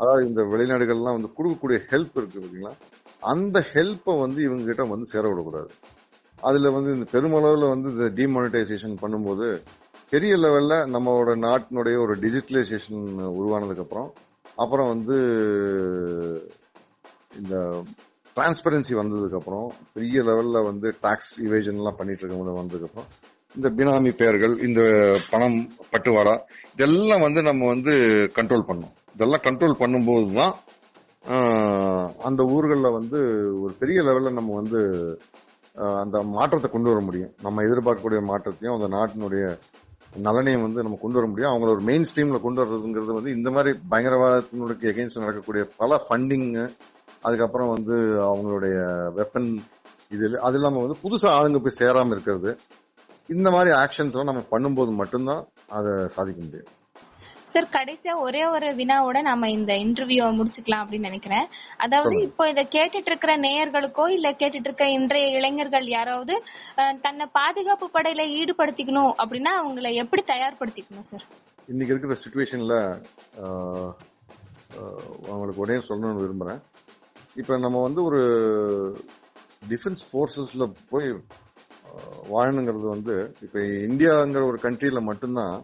அதாவது 0.00 0.22
இந்த 0.28 0.42
வெளிநாடுகள்லாம் 0.52 1.16
வந்து 1.18 1.30
கொடுக்கக்கூடிய 1.36 1.78
ஹெல்ப் 1.90 2.16
இருக்கு 2.20 2.38
பார்த்தீங்களா 2.40 2.74
அந்த 3.26 3.58
ஹெல்ப்பை 3.72 4.14
வந்து 4.20 4.42
இவங்க 4.42 4.64
கிட்ட 4.64 4.84
வந்து 4.84 5.06
சேர 5.06 5.24
விடக்கூடாது. 5.28 5.70
வந்து 6.70 6.90
இந்த 6.94 7.06
பெருமளவில் 7.12 7.68
வந்து 7.68 7.88
இந்த 7.90 8.06
டிமானிட்டைசேஷன் 8.14 8.96
பண்ணும்போது 9.00 9.46
பெரிய 10.10 10.36
லெவலில் 10.36 10.90
நம்மளோட 10.94 11.30
நாட்டினுடைய 11.36 11.96
ஒரு 12.00 12.14
டிஜிட்டலைசேஷன் 12.20 13.00
உருவானதுக்கப்புறம் 13.40 14.10
அப்புறம் 14.58 14.88
வந்து 14.88 15.16
இந்த 17.36 17.54
டிரான்ஸ்பரன்சி 18.36 18.94
வந்ததுக்கப்புறம் 18.94 19.66
பெரிய 19.92 20.22
லெவலில் 20.22 20.66
வந்து 20.66 20.88
டாக்ஸ் 21.00 21.34
இவேஷன்லாம் 21.40 21.98
பண்ணிகிட்டு 21.98 22.26
பண்ணிட்டு 22.26 22.60
வந்ததுக்கப்புறம் 22.60 23.08
இந்த 23.54 23.68
பினாமி 23.68 24.10
பெயர்கள் 24.10 24.54
இந்த 24.58 24.80
பணம் 25.30 25.58
பட்டுவாடா 25.92 26.34
இதெல்லாம் 26.72 27.20
வந்து 27.20 27.42
நம்ம 27.42 27.66
வந்து 27.66 27.92
கண்ட்ரோல் 28.34 28.68
பண்ணோம் 28.68 28.94
இதெல்லாம் 29.14 29.44
கண்ட்ரோல் 29.44 29.80
பண்ணும்போது 29.80 30.32
தான் 30.32 30.54
அந்த 32.28 32.40
ஊர்களில் 32.54 32.96
வந்து 32.98 33.18
ஒரு 33.62 33.72
பெரிய 33.80 33.98
லெவலில் 34.08 34.38
நம்ம 34.38 34.54
வந்து 34.60 34.80
அந்த 36.02 36.16
மாற்றத்தை 36.34 36.68
கொண்டு 36.70 36.90
வர 36.90 37.00
முடியும். 37.06 37.32
நம்ம 37.46 37.62
எதிர்பார்க்கக்கூடிய 37.66 38.20
மாற்றத்தையும் 38.30 38.76
அந்த 38.76 38.88
நாட்டினுடைய 38.96 39.46
நலனையும் 40.26 40.64
வந்து 40.66 40.84
நம்ம 40.84 40.98
கொண்டு 41.00 41.18
வர 41.18 41.26
முடியும். 41.30 41.50
அவங்கள 41.52 41.72
ஒரு 41.76 41.82
மெயின் 41.88 42.06
ஸ்ட்ரீமில் 42.10 42.44
கொண்டு 42.44 42.60
வர்றதுங்கிறது 42.62 43.18
வந்து 43.18 43.34
இந்த 43.38 43.50
மாதிரி 43.56 43.72
பயங்கரவாதத்தினுடைய 43.92 44.90
எகெயின்ஸ்ட் 44.92 45.22
நடக்கக்கூடிய 45.24 45.64
பல 45.82 45.98
ஃபண்டிங்கு 46.04 46.64
அதுக்கப்புறம் 47.26 47.72
வந்து 47.74 47.96
அவங்களுடைய 48.30 48.76
வெப்பன் 49.18 49.50
இது 50.14 50.26
அது 50.46 50.56
இல்லாமல் 50.58 50.84
வந்து 50.84 51.02
புதுசாக 51.04 51.36
ஆளுங்க 51.36 51.60
போய் 51.62 51.78
சேராமல் 51.82 52.14
இருக்கிறது. 52.14 52.50
இந்த 53.34 53.48
மாதிரி 53.54 53.70
ஆக்ஷன்ஸ் 53.82 54.16
எல்லாம் 54.16 54.30
நம்ம 54.32 54.44
பண்ணும்போது 54.54 54.92
மட்டும்தான் 55.00 55.42
அதை 55.78 55.92
சாதிக்க 56.16 56.40
முடியும். 56.44 56.70
சார் 57.52 57.66
கடைசியா 57.76 58.12
ஒரே 58.18 58.42
ஒரு 58.46 58.68
வினாவோட 58.80 59.18
நாம 59.20 59.50
இந்த 59.50 59.72
இன்டர்வியூ 59.84 60.24
முடிச்சுக்கலாம் 60.38 60.82
அப்படின்னு 60.82 61.08
நினைக்கிறேன். 61.10 61.46
அதாவது 61.76 62.14
இப்போ 62.22 62.44
இத 62.48 62.62
கேட்டுட்டு 62.74 63.10
இருக்கிற 63.12 63.34
நேயர்களுக்கோ 63.36 64.06
இல்ல 64.16 64.30
கேட்டுட்டு 64.30 64.68
இருக்க 64.70 64.86
இன்றைய 64.88 65.28
இளைஞர்கள் 65.38 65.86
யாராவது 65.88 66.36
தன்னை 67.00 67.26
பாதுகாப்பு 67.32 67.88
படையில 67.94 68.24
ஈடுபடுத்திக்கணும் 68.38 69.12
அப்படின்னா 69.22 69.52
அவங்களை 69.62 69.92
எப்படி 69.94 70.24
தயார்படுத்திக்கணும் 70.32 71.08
சார் 71.10 71.26
இன்னைக்கு 71.68 71.94
இருக்கிற 71.94 72.16
சுச்சுவேஷன்ல 72.24 72.74
அவங்களுக்கு 75.28 75.62
உடனே 75.64 75.80
சொல்லணும்னு 75.88 76.22
விரும்புறேன். 76.22 76.60
இப்ப 77.36 77.58
நம்ம 77.58 77.82
வந்து 77.82 78.00
ஒரு 78.02 78.20
டிஃபென்ஸ் 79.68 80.04
ஃபோர்ஸஸ்ல 80.08 80.64
போய் 80.90 81.08
வாழணுங்கிறது 82.30 82.86
வந்து 82.94 83.14
இப்ப 83.42 83.58
இந்தியாங்கிற 83.88 84.42
ஒரு 84.46 84.58
கண்ட்ரில 84.62 85.00
மட்டும்தான் 85.02 85.54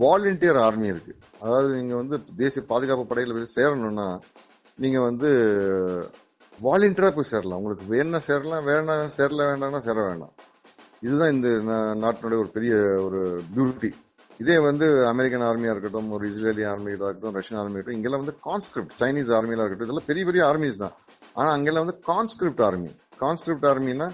வாலண்டியர் 0.00 0.60
ஆர்மி 0.60 0.86
இருக்கு. 0.86 1.16
அதாவது 1.40 1.74
நீங்க 1.74 1.94
வந்து 1.94 2.24
தேசிய 2.36 2.64
பாதுகாப்பு 2.68 3.14
படையில 3.14 3.32
போய் 3.32 3.64
சேரணும்னா 3.64 4.20
நீங்க 4.76 5.00
வந்து 5.00 5.30
வாலண்டியரா 6.62 7.10
போய் 7.10 7.24
சேரலாம். 7.24 7.58
உங்களுக்கு 7.58 7.94
வேணா 7.94 8.16
சேரலாம் 8.16 8.66
வேணா 8.66 8.90
சேரல 8.90 9.42
வேண்டாம்னா 9.50 9.78
சேர 9.78 10.02
வேண்டாம் 10.02 10.32
இதுதான் 11.00 11.32
இந்த 11.32 11.48
நா- 11.48 11.96
நாட்டினுடைய 12.04 12.38
ஒரு 12.38 12.50
பெரிய 12.52 12.74
ஒரு 12.76 13.42
பியூட்டி 13.56 13.92
இதே 14.38 14.58
வந்து 14.58 15.06
அமெரிக்கன் 15.06 15.40
ஆர்மியா 15.40 15.70
இருக்கட்டும் 15.70 16.10
ஒரு 16.10 16.28
இஸ்ரேலி 16.28 16.66
ஆர்மியா 16.70 16.88
இருக்கட்டும் 16.88 17.34
ரஷ்யன் 17.34 17.56
ஆர்மி 17.56 17.72
இருக்கட்டும் 17.72 17.94
இங்கெல்லாம் 17.94 18.24
வந்து 18.24 18.38
கான்ஸ்கிரிப்ட் 18.40 18.92
சைனீஸ் 19.00 19.32
ஆர்மியா 19.32 19.64
இருக்கட்டும் 19.64 19.86
இதெல்லாம் 19.86 20.06
பெரிய 20.06 20.24
பெரிய 20.24 20.46
ஆர்மிஸ் 20.46 20.76
தான். 20.76 20.92
ஆனா 21.34 21.50
அங்கெல்லாம் 21.50 21.84
வந்து 21.84 22.00
கான்ஸ்கிரிப்ட் 22.00 22.62
ஆர்மி 22.62 22.96
கான்ஸ்கிரிப்ட் 23.16 23.64
ஆர்மின்னா 23.64 24.10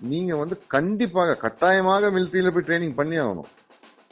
நீங்க 0.00 0.36
வந்து 0.36 0.60
கண்டிப்பாக 0.66 1.34
கட்டாயமாக 1.34 2.10
மிலிட்டரியில 2.10 2.50
போய் 2.50 2.62
ட்ரைனிங் 2.62 2.94
பண்ணி 2.94 3.18
ஆகணும். 3.18 3.48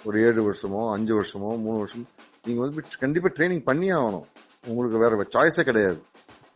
ஒரு 0.07 0.19
ஏழு 0.27 0.41
வருஷமோ 0.49 0.83
அஞ்சு 0.97 1.13
வருஷமோ 1.19 1.51
மூணு 1.65 1.79
வருஷமோ 1.83 2.07
நீங்க 2.47 2.61
வந்து 2.63 2.75
கண்டிப்பாக 2.75 3.03
கண்டிப்பா 3.05 3.31
ட்ரைனிங் 3.37 3.65
பண்ணி 3.71 3.89
ஆகணும். 3.99 4.27
உங்களுக்கு 4.71 4.99
வேற 5.03 5.27
சாய்ஸே 5.35 5.65
கிடையாது. 5.69 6.01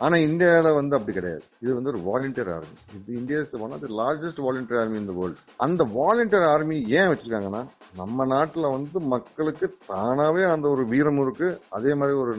ஆனா 0.05 0.17
இந்தியாவில 0.27 0.69
வந்து 0.79 0.95
அப்படி 0.97 1.15
கிடையாது. 1.17 1.43
இது 1.63 1.73
வந்து 1.79 1.91
ஒரு 1.93 2.01
வாலண்டியர் 2.07 2.51
ஆர்மி 2.55 2.77
இது 2.99 3.17
India 3.21 3.39
is 3.45 3.57
one 3.65 3.75
of 3.77 3.85
largest 4.01 4.41
volunteer 4.47 4.81
army 4.83 4.99
இந்த 5.03 5.15
வேர்ல்டு 5.19 5.43
அந்த 5.67 5.85
வாலண்டியர் 5.97 6.47
ஆர்மி 6.53 6.77
ஏன் 6.99 7.11
வச்சிருக்காங்கன்னா 7.13 7.63
நம்ம 8.01 8.27
நாட்டுல 8.35 8.71
வந்து 8.77 9.01
மக்களுக்கு 9.15 9.69
தானாவே 9.89 10.45
அந்த 10.55 10.69
ஒரு 10.75 10.85
வீரம் 10.93 11.21
இருக்கு. 11.25 11.49
அதே 11.79 11.95
மாதிரி 12.03 12.17
ஒரு 12.23 12.35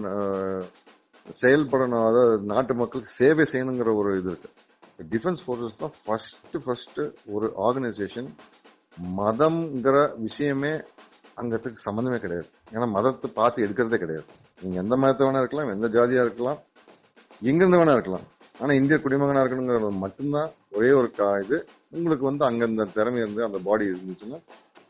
செயல்படணும். 1.42 2.06
அதாவது 2.10 2.40
நாட்டு 2.54 2.74
மக்களுக்கு 2.82 3.14
சேவை 3.22 3.46
செய்யணுங்கிற 3.54 3.94
ஒரு 4.02 4.12
இது 4.22 4.30
இருக்கு. 4.34 4.50
டிஃபென்ஸ் 5.14 5.44
ஃபோர்ஸஸ் 5.46 5.82
தான் 5.84 5.94
ஃபர்ஸ்ட் 6.06 6.58
ஃபர்ஸ்ட் 6.66 7.00
ஒரு 7.36 7.48
ஆர்கனைசேஷன் 7.68 8.30
மதம்ங்கிற 9.18 10.20
விஷயமே 10.20 10.70
அங்கத்துக்கு 11.38 11.76
சம்மந்தமே 11.86 12.18
கிடையாது. 12.18 12.50
ஏன்னா 12.72 12.90
மதத்தை 12.90 13.32
பார்த்து 13.34 13.66
எடுக்கிறதே 13.66 13.98
கிடையாது. 13.98 14.24
நீங்க 14.62 14.82
எந்த 14.82 14.96
மதத்தை 14.96 15.28
வேணா 15.28 15.38
இருக்கலாம் 15.38 15.82
எந்த 15.82 15.88
ஜாதியா 15.88 16.22
இருக்கலாம் 16.22 16.58
எங்கிருந்து 17.42 17.78
வேணா 17.78 17.92
இருக்கலாம். 17.92 18.22
ஆனா 18.60 18.74
இந்திய 18.74 19.00
குடிமகனா 19.04 19.42
இருக்கணுங்கிறது 19.44 19.92
மட்டும்தான் 19.92 20.50
ஒரே 20.72 20.92
ஒரு 20.92 21.12
கா- 21.18 21.44
இது. 21.44 21.66
உங்களுக்கு 21.90 22.26
வந்து 22.26 22.46
அங்க 22.46 22.66
இந்த 22.66 22.84
திறமை 22.86 23.20
இருந்து 23.20 23.44
அந்த 23.44 23.60
பாடி 23.64 23.86
இருந்துச்சுன்னா 23.86 24.42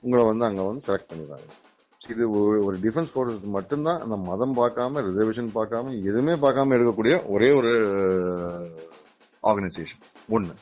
உங்களை 0.01 0.25
வந்து 0.25 0.45
அங்க 0.45 0.61
வந்து 0.61 0.85
செலக்ட் 0.87 1.11
பண்ணிடுறாங்க 1.13 1.49
இது 2.09 2.29
ஒரு- 2.29 2.63
ஒரு 2.63 2.77
டிஃபென்ஸ் 2.77 3.09
ஃபோர்ஸஸ் 3.15 3.43
மட்டும்தான் 3.43 4.01
அந்த 4.01 4.15
மதம் 4.15 4.55
பார்க்காம 4.55 5.03
ரிசர்வேஷன் 5.03 5.49
பார்க்காம 5.55 6.01
எதுவுமே 6.01 6.31
பார்க்காம 6.31 6.77
எடுக்கக்கூடிய 6.79 7.29
ஒரே 7.29 7.51
ஒரு 7.51 7.71
ஆர்கனைசேஷன் 9.43 10.01
ஒன்று 10.29 10.53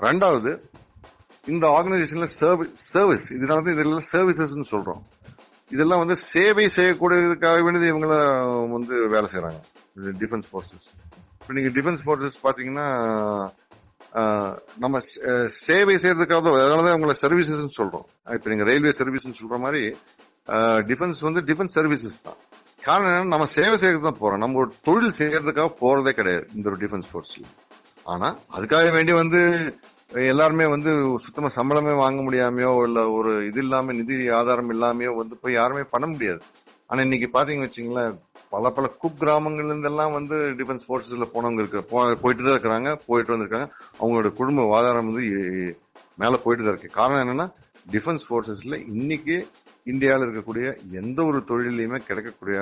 ரெண்டாவது 0.00 0.69
இந்த 1.44 1.64
ஆர்கனைசேஷன்ல 1.76 2.26
சர்வீஸ் 2.40 2.72
சர்வீஸ் 2.94 3.26
இதனால 3.36 3.62
தான் 3.66 3.74
இதெல்லாம் 3.76 4.08
சர்வீசஸ் 4.14 4.72
சொல்றோம். 4.74 5.02
இதெல்லாம் 5.74 6.02
வந்து 6.02 6.16
சேவை 6.32 6.64
செய்யக்கூடியதுக்காக 6.76 7.58
வேண்டியது 7.66 7.90
இவங்கள 7.92 8.14
வந்து 8.76 8.94
வேலை 9.14 9.26
செய்யறாங்க 9.32 9.60
டிஃபென்ஸ் 10.22 10.48
ஃபோர்ஸஸ் 10.50 10.88
இப்போ 11.40 11.52
நீங்க 11.58 11.70
டிஃபென்ஸ் 11.76 12.02
ஃபோர்ஸஸ் 12.04 12.38
பாத்தீங்கன்னா 12.46 12.86
நம்ம 14.82 15.00
சேவை 15.66 15.94
செய்யறதுக்காக 16.02 16.40
தான் 16.44 16.56
அதனால 16.62 16.84
தான் 16.86 16.96
உங்களை 16.98 17.14
சர்வீசஸ் 17.22 17.78
சொல்றோம். 17.80 18.06
இப்போ 18.36 18.48
நீங்க 18.52 18.64
ரயில்வே 18.70 18.92
சர்வீஸ் 19.00 19.26
சொல்ற 19.40 19.58
மாதிரி 19.64 19.82
டிஃபென்ஸ் 20.90 21.20
வந்து 21.28 21.40
டிஃபென்ஸ் 21.48 21.76
சர்வீசஸ் 21.78 22.18
தான். 22.26 22.38
காரணம் 22.86 23.08
என்னன்னா 23.10 23.32
நம்ம 23.34 23.46
சேவை 23.56 23.76
செய்யறது 23.82 24.06
தான் 24.08 24.20
போறோம். 24.22 24.42
நம்ம 24.44 24.58
ஒரு 24.62 24.70
தொழில் 24.88 25.16
செய்யறதுக்காக 25.20 25.70
போறதே 25.82 26.12
கிடையாது 26.20 26.46
இந்த 26.56 26.66
ஒரு 26.72 26.78
டிஃபென்ஸ் 26.82 27.08
ஃபோர்ஸ்ல 27.10 27.46
ஆனா 28.12 28.28
அதுக்காக 28.56 28.90
வேண்டி 28.96 29.12
வந்து 29.22 29.40
எல்லாருமே 30.10 30.66
வந்து 30.66 30.90
சுத்தமா 31.18 31.48
சம்பளமே 31.56 31.96
வாங்க 31.96 32.20
முடியாமையோ 32.22 32.84
இல்ல 32.84 33.10
ஒரு 33.10 33.46
இது 33.46 33.60
இல்லாம 33.60 33.92
நிதி 33.92 34.28
ஆதாரம் 34.30 34.72
இல்லாமையோ 34.72 35.16
வந்து 35.16 35.36
போய் 35.36 35.52
யாருமே 35.52 35.82
பண்ண 35.90 36.06
முடியாது. 36.06 36.40
ஆனா 36.90 37.02
இன்னைக்கு 37.02 37.30
பாத்தீங்க 37.32 37.64
வச்சுங்களேன் 37.66 38.14
பல 38.50 38.70
பல 38.70 38.86
குக் 38.98 39.20
கிராமங்கள்ல 39.20 39.72
இருந்தெல்லாம் 39.72 40.12
வந்து 40.12 40.36
டிஃபென்ஸ் 40.58 40.86
போர்சஸ்ல 40.88 41.26
போனவங்க 41.34 41.60
இருக்கு 41.62 41.80
போ- 41.90 42.16
போயிட்டு 42.22 42.42
தான் 42.42 42.54
இருக்கிறாங்க 42.54 43.00
போயிட்டு 43.06 43.32
வந்திருக்காங்க. 43.34 43.68
அவங்களோட 44.00 44.30
குடும்ப 44.32 44.76
ஆதாரம் 44.78 45.10
வந்து 45.10 45.24
மேல 46.18 46.36
போயிட்டு 46.36 46.64
தான் 46.64 46.74
இருக்கு. 46.74 46.90
காரணம் 46.92 47.22
என்னன்னா 47.24 47.46
டிஃபென்ஸ் 47.86 48.26
போர்சஸ்ல 48.30 48.74
இன்னைக்கு 48.94 49.36
இந்தியாவில் 49.86 50.26
இருக்கக்கூடிய 50.26 50.66
எந்த 50.92 51.24
ஒரு 51.24 51.38
தொழிலையுமே 51.48 51.98
கிடைக்கக்கூடிய 52.08 52.58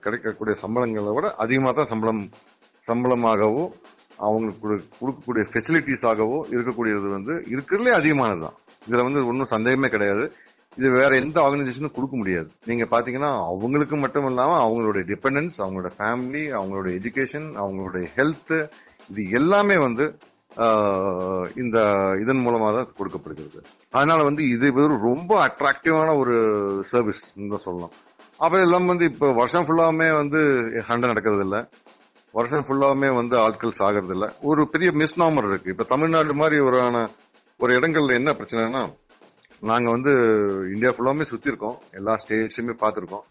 கிடைக்கக்கூடிய 0.00 0.56
சம்பளங்களை 0.62 1.14
விட 1.14 1.34
அதிகமாக 1.36 1.74
தான் 1.74 1.86
சம்பளம் 1.86 2.22
சம்பளமாகவும் 2.86 3.72
அவங்களுக்கு 4.24 4.60
கொடுக்கக்கூடிய 4.62 4.84
கொடுக்கக்கூடிய 5.00 5.44
ஃபெசிலிட்டிஸாகவோ 5.52 6.38
இருக்கக்கூடியது 6.54 7.08
வந்து 7.16 7.34
இருக்கிறதுலே 7.54 7.94
அதிகமானது 8.00 8.42
தான் 8.44 8.56
இதில் 8.86 9.06
வந்து 9.08 9.22
ஒன்றும் 9.30 9.52
சந்தேகமே 9.54 9.88
கிடையாது. 9.94 10.24
இது 10.78 10.88
வேற 11.00 11.10
எந்த 11.22 11.36
ஆர்கனைசேஷனும் 11.42 11.94
கொடுக்க 11.96 12.14
முடியாது. 12.20 12.48
நீங்க 12.70 12.84
பாத்தீங்கன்னா 12.94 13.30
அவங்களுக்கு 13.50 13.96
மட்டும் 14.04 14.26
இல்லாம 14.30 14.56
அவங்களுடைய 14.64 15.04
டிபெண்டன்ஸ் 15.10 15.58
அவங்களோட 15.64 15.90
ஃபேமிலி 15.98 16.44
அவங்களோட 16.58 16.88
எஜுகேஷன் 16.98 17.48
அவங்களுடைய 17.62 18.06
ஹெல்த் 18.16 18.56
இது 19.10 19.22
எல்லாமே 19.40 19.76
வந்து 19.86 20.06
இந்த 21.62 21.78
இதன் 22.22 22.44
மூலமா 22.44 22.68
தான் 22.76 22.92
கொடுக்கப்படுகிறது. 22.98 23.60
அதனால 23.96 24.18
வந்து 24.28 24.42
இது 24.54 24.68
ரொம்ப 25.08 25.32
அட்ராக்டிவான 25.46 26.10
ஒரு 26.22 26.36
சர்வீஸ் 26.92 27.24
தான் 27.54 27.64
சொல்லலாம். 27.66 27.94
அப்ப 28.44 28.60
எல்லாம் 28.66 28.90
வந்து 28.92 29.04
இப்ப 29.10 29.28
வருஷம் 29.40 29.66
ஃபுல்லாமே 29.66 30.08
வந்து 30.20 30.40
சண்டை 30.88 31.06
நடக்கிறது 31.12 31.44
இல்லை 31.46 31.60
வருஷம் 32.36 32.64
ஃபுல்லாமே 32.66 33.08
வந்து 33.18 33.36
ஆட்கள் 33.44 33.78
சாகிறது 33.78 34.14
இல்ல 34.16 34.26
ஒரு 34.50 34.62
பெரிய 34.72 34.90
மிஸ்நாமர் 35.00 35.48
இருக்கு. 35.50 35.72
இப்ப 35.74 35.86
தமிழ்நாடு 35.94 36.34
மாதிரி 36.40 36.56
ஒரு 36.68 36.78
ஒரு 37.60 37.72
இடங்கள்ல 37.78 38.16
என்ன 38.20 38.30
பிரச்சனைனா 38.38 38.82
நாங்க 39.70 39.88
வந்து 39.96 40.12
இந்தியா 40.72 40.90
ஃபுல்லாமே 40.94 41.24
சுத்தி 41.30 41.50
இருக்கோம். 41.52 41.76
எல்லா 41.98 42.14
ஸ்டேட்ஸுமே 42.22 42.74
பார்த்துருக்கோம். 42.82 43.24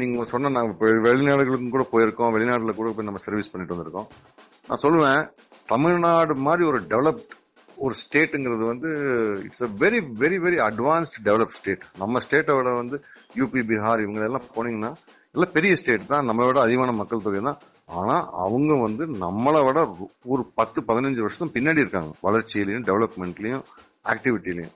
நீங்க 0.00 0.24
சொன்ன 0.32 0.50
நாங்க 0.56 0.72
வெளிநாடுகளுக்கும் 1.06 1.74
கூட 1.74 1.84
போயிருக்கோம். 1.92 2.32
வெளிநாட்டில் 2.36 2.78
கூட 2.80 2.90
போய் 2.96 3.08
நம்ம 3.08 3.22
சர்வீஸ் 3.26 3.50
பண்ணிட்டு 3.52 3.74
வந்திருக்கோம். 3.74 4.08
நான் 4.68 4.82
சொல்லுவேன் 4.84 5.22
தமிழ்நாடு 5.72 6.34
மாதிரி 6.46 6.64
ஒரு 6.70 6.80
டெவலப்ட் 6.92 7.32
ஒரு 7.84 7.94
ஸ்டேட்டுங்கிறது 8.02 8.64
வந்து 8.72 8.90
it's 9.44 9.64
a 9.66 9.70
very 9.82 10.00
very 10.22 10.38
very 10.46 10.58
advanced 10.68 11.16
develop 11.28 11.56
state 11.58 11.84
நம்ம 12.02 12.20
ஸ்டேட்டோட 12.26 12.72
வந்து 12.80 12.96
யூபி 13.38 13.62
பீகார் 13.70 14.02
இவங்க 14.04 14.20
எல்லாம் 14.28 14.48
போனீங்கன்னா 14.56 14.92
எல்லாம் 15.32 15.52
பெரிய 15.52 15.76
ஸ்டேட் 15.76 16.06
தான். 16.06 16.28
நம்மளை 16.28 16.46
விட 16.46 16.60
அதிகமான 16.60 16.92
மக்கள் 16.92 17.22
தொகை 17.22 17.40
தான். 17.40 17.58
ஆனால் 17.86 18.28
அவங்க 18.32 18.80
வந்து 18.80 19.06
நம்மளை 19.06 19.64
விட 19.64 19.96
ஒரு- 20.28 20.48
பத்து 20.54 20.80
பதினஞ்சு 20.80 21.20
வருஷம் 21.20 21.50
பின்னாடி 21.54 21.78
இருக்காங்க. 21.78 22.14
வளர்ச்சியிலையும் 22.22 22.84
டெவலப்மெண்ட்லையும் 22.84 23.62
ஆக்டிவிட்டிலையும் 24.04 24.74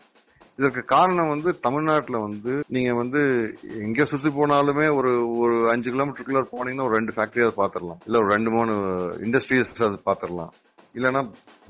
இதற்கு 0.58 0.84
காரணம் 0.84 1.28
வந்து 1.28 1.60
தமிழ்நாட்டில் 1.60 2.16
வந்து 2.16 2.62
நீங்க 2.68 2.94
வந்து 2.94 3.22
எங்க 3.80 4.04
சுத்தி 4.04 4.28
போனாலுமே 4.28 4.94
ஒரு 4.94 5.36
ஒரு 5.36 5.70
அஞ்சு 5.70 5.90
கிலோமீட்டருக்குள்ள 5.90 6.44
போனீங்கன்னா 6.52 6.84
ஒரு 6.84 6.94
ரெண்டு 6.94 7.12
ஃபேக்டரியாவது 7.12 7.52
பாத்திரலாம் 7.56 7.98
இல்ல 8.04 8.18
ஒரு 8.18 8.26
ரெண்டு 8.26 8.50
மூணு 8.50 8.72
இண்டஸ்ட்ரீஸ் 9.22 9.82
அது 9.82 10.00
பாத்திரலாம் 10.06 10.52
இல்லைன்னா 10.96 11.20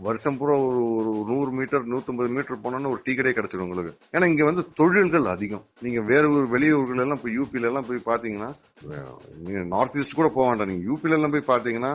வருஷம் 0.07 0.37
பூரா 0.39 0.55
ஒரு 0.65 0.81
ஒரு 0.99 1.11
நூறு 1.29 1.51
மீட்டர் 1.59 1.85
நூற்றம்பது 1.93 2.31
மீட்டர் 2.37 2.63
போனோம்னா 2.65 2.91
ஒரு 2.95 3.01
டீ 3.05 3.13
கடை 3.19 3.33
கிடைச்சிடும் 3.37 3.67
உங்களுக்கு. 3.67 3.93
ஏன்னா 4.15 4.27
இங்கே 4.33 4.45
வந்து 4.49 4.63
தொழில்கள் 4.81 5.29
அதிகம். 5.35 5.65
நீங்கள் 5.85 6.07
வேறு 6.11 6.33
ஒரு 6.39 6.47
வெளியூர்கள் 6.55 7.03
எல்லாம் 7.05 7.21
இப்போ 7.21 7.31
யூபில 7.37 7.83
போய் 7.91 8.03
பார்த்தீங்கன்னா 8.11 8.51
நீங்கள் 9.45 9.69
நார்த் 9.75 9.99
ஈஸ்ட் 10.03 10.19
கூட 10.21 10.31
போக 10.37 10.47
வேண்டாம். 10.49 10.71
நீங்கள் 10.73 10.89
யூபிலெல்லாம் 10.91 11.35
போய் 11.37 11.51
பார்த்தீங்கன்னா 11.53 11.93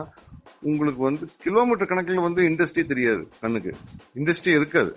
உங்களுக்கு 0.70 1.02
வந்து 1.08 1.26
கிலோமீட்டர் 1.46 1.90
கணக்கில் 1.92 2.26
வந்து 2.28 2.42
இண்டஸ்ட்ரி 2.50 2.84
தெரியாது 2.92 3.22
கண்ணுக்கு. 3.42 3.74
இண்டஸ்ட்ரி 4.20 4.52
இருக்காது. 4.60 4.92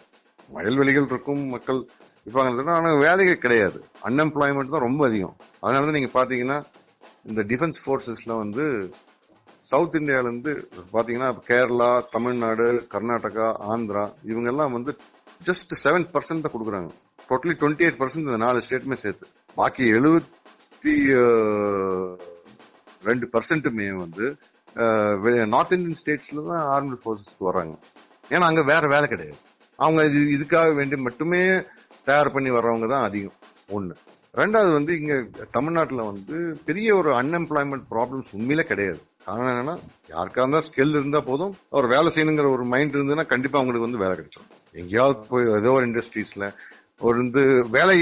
வயல்வெளிகள் 0.55 1.09
இருக்கும் 1.11 1.43
மக்கள் 1.55 1.81
இருப்பாங்க 2.25 2.71
ஆனால் 2.79 3.01
வேலைகள் 3.05 3.43
கிடையாது. 3.45 3.77
அன்எம்ப்ளாய்மெண்ட் 4.07 4.75
தான் 4.75 4.87
ரொம்ப 4.89 5.01
அதிகம். 5.09 5.35
அதனால 5.63 5.85
தான் 5.87 5.97
நீங்கள் 5.99 6.15
பார்த்தீங்கன்னா 6.19 6.57
இந்த 7.29 7.41
டிஃபென்ஸ் 7.49 7.79
ஃபோர்ஸஸில் 7.83 8.39
வந்து 8.43 8.63
சவுத் 9.73 9.95
இந்தியாவிலேருந்து 9.99 10.51
பார்த்தீங்கன்னா 10.93 11.29
கேரளா 11.49 11.91
தமிழ்நாடு 12.15 12.65
கர்நாடகா 12.93 13.47
ஆந்திரா 13.73 14.03
இவங்கெல்லாம் 14.31 14.73
வந்து 14.77 14.91
ஜஸ்ட் 15.47 15.71
செவன் 15.83 16.05
பர்சன்ட் 16.15 16.43
தான் 16.45 16.53
கொடுக்குறாங்க. 16.55 16.91
டோட்டலி 17.29 17.53
டுவெண்ட்டி 17.61 17.85
எயிட் 17.85 17.97
பர்சன்ட் 18.01 18.27
இந்த 18.27 18.39
நாலு 18.43 18.63
ஸ்டேட்டுமே 18.65 18.97
சேர்த்து. 19.03 19.25
பாக்கி 19.59 19.85
எழுபத்தி 19.97 20.93
ரெண்டு 23.07 23.27
பர்சன்ட்டுமே 23.35 23.87
வந்து 24.03 24.25
நார்த் 25.53 25.73
இந்தியன் 25.77 25.99
ஸ்டேட்ஸ்ல 26.01 26.43
தான் 26.49 26.63
ஆர்மி 26.75 26.97
ஃபோர்ஸஸ்க்கு 27.01 27.47
வர்றாங்க. 27.49 27.73
ஏன்னா 28.33 28.45
அங்கே 28.49 28.63
வேற 28.71 28.83
வேலை 28.93 29.07
கிடையாது. 29.13 29.39
அவங்க 29.79 30.01
இது 30.09 30.21
இதுக்காக 30.35 30.69
வேண்டி 30.79 30.99
மட்டுமே 31.07 31.41
தயார் 32.09 32.33
பண்ணி 32.35 32.51
வர்றவங்க 32.57 32.89
தான் 32.93 33.07
அதிகம். 33.07 33.37
ஒன்று 33.77 33.95
ரெண்டாவது 34.41 34.71
வந்து 34.77 34.93
இங்கே 34.99 35.17
தமிழ்நாட்டில் 35.57 36.09
வந்து 36.11 36.37
பெரிய 36.67 36.89
ஒரு 36.99 37.09
அன்எம்ப்ளாய்மெண்ட் 37.21 37.85
ப்ராப்ளம்ஸ் 37.95 38.31
உண்மையிலே 38.37 38.65
கிடையாது. 38.71 39.01
காரணம் 39.27 39.51
என்னன்னா 39.53 39.75
யாருக்கா 40.13 40.41
இருந்தா 40.43 40.61
ஸ்கில் 40.67 40.95
இருந்தா 40.99 41.19
போதும். 41.29 41.53
ஒரு 41.77 41.87
வேலை 41.93 42.09
செய்யணுங்கிற 42.15 42.47
ஒரு 42.55 42.63
மைண்ட் 42.73 42.95
இருந்ததுன்னா 42.97 43.25
கண்டிப்பா 43.33 43.57
அவங்களுக்கு 43.59 43.87
வந்து 43.87 44.03
வேலை 44.03 44.13
கிடைச்சிடும் 44.17 44.51
எங்கேயாவது 44.81 45.27
போய் 45.31 45.51
ஏதோ 45.59 45.73
ஒரு 45.77 45.87
இண்டஸ்ட்ரீஸ்ல 45.89 46.47
ஒரு 47.07 47.15
வந்து 47.21 47.43
வேலை 47.75 47.97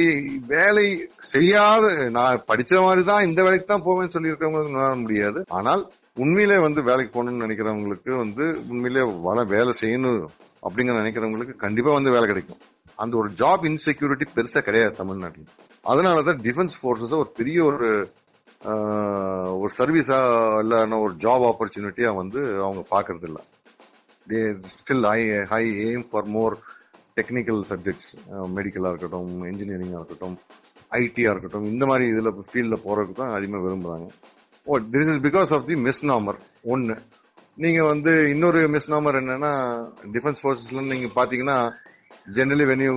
வேலை 0.53 0.86
செய்யாத 1.34 1.86
நான் 2.17 2.43
படிச்ச 2.49 2.82
மாதிரி 2.86 3.03
தான் 3.09 3.26
இந்த 3.28 3.39
வேலைக்கு 3.45 3.67
தான் 3.69 3.86
போவேன்னு 3.86 4.13
சொல்லி 4.15 4.32
இருக்கிறவங்களுக்கு 4.32 5.01
முடியாது. 5.03 5.39
ஆனால் 5.57 5.84
உண்மையிலே 6.24 6.57
வந்து 6.65 6.82
வேலைக்கு 6.89 7.11
போகணும்னு 7.15 7.43
நினைக்கிறவங்களுக்கு 7.45 8.11
வந்து 8.24 8.45
உண்மையிலே 8.72 9.03
வள 9.28 9.43
வேலை 9.55 9.74
செய்யணும் 9.82 10.22
அப்படிங்கிற 10.65 10.95
நினைக்கிறவங்களுக்கு 11.01 11.55
கண்டிப்பா 11.65 11.91
வந்து 11.97 12.15
வேலை 12.15 12.28
கிடைக்கும். 12.32 12.61
அந்த 13.03 13.13
ஒரு 13.22 13.30
ஜாப் 13.41 13.63
இன்செக்யூரிட்டி 13.69 14.26
பெருசா 14.36 14.61
கிடையாது 14.67 14.93
தமிழ்நாட்டில். 15.01 15.47
அதனாலதான் 15.91 16.41
டிஃபென்ஸ் 16.47 16.76
போர்சஸ் 16.82 17.15
ஒரு 17.22 17.32
பெரிய 17.39 17.59
ஒரு 17.69 17.89
ஒரு 19.62 19.72
சர்வீஸா 19.78 20.18
இல்லைன்னா 20.62 20.97
ஒரு 21.01 21.14
ஜாப் 21.18 21.45
ஆப்பர்ச்சுனிட்டியா 21.45 22.09
வந்து 22.16 22.41
அவங்க 22.59 22.82
பாக்குறது 22.91 23.30
they 24.28 24.41
still 24.74 25.05
high 25.05 25.22
high 25.43 25.64
aim 25.86 26.05
for 26.12 26.28
more 26.28 26.55
technical 27.16 27.62
subjects 27.70 28.12
மெடிக்கலாக 28.47 28.91
இருக்கட்டும் 28.91 29.32
இன்ஜினியரிங்காக 29.43 30.01
இருக்கட்டும் 30.01 30.38
ஐடியாக 30.91 31.34
இருக்கட்டும் 31.34 31.66
இந்த 31.66 31.86
மாதிரி 31.86 32.05
இதில் 32.07 32.36
ஃபீல்டில் 32.49 32.84
போகிறதுக்கு 32.86 33.14
தான் 33.14 33.36
அதிகமாக 33.36 33.64
விரும்புகிறாங்க 33.66 34.09
oh 34.68 34.74
oh, 34.74 34.80
this 34.93 35.09
is 35.09 35.22
because 35.22 35.51
of 35.53 35.66
the 35.66 35.76
misnomer 35.80 36.39
ஒன்று 36.64 36.95
நீங்கள் 37.57 37.84
வந்து 37.84 38.12
இன்னொரு 38.30 38.59
மிஸ்நாமர் 38.68 39.20
என்னென்னா 39.22 39.53
டிஃபென்ஸ் 40.12 40.41
ஃபோர்ஸஸ்ல 40.41 40.84
நீங்கள் 40.88 41.16
பார்த்தீங்கன்னா 41.16 41.57
ஜென்ரலி 42.34 42.66
வெனியூ 42.66 42.93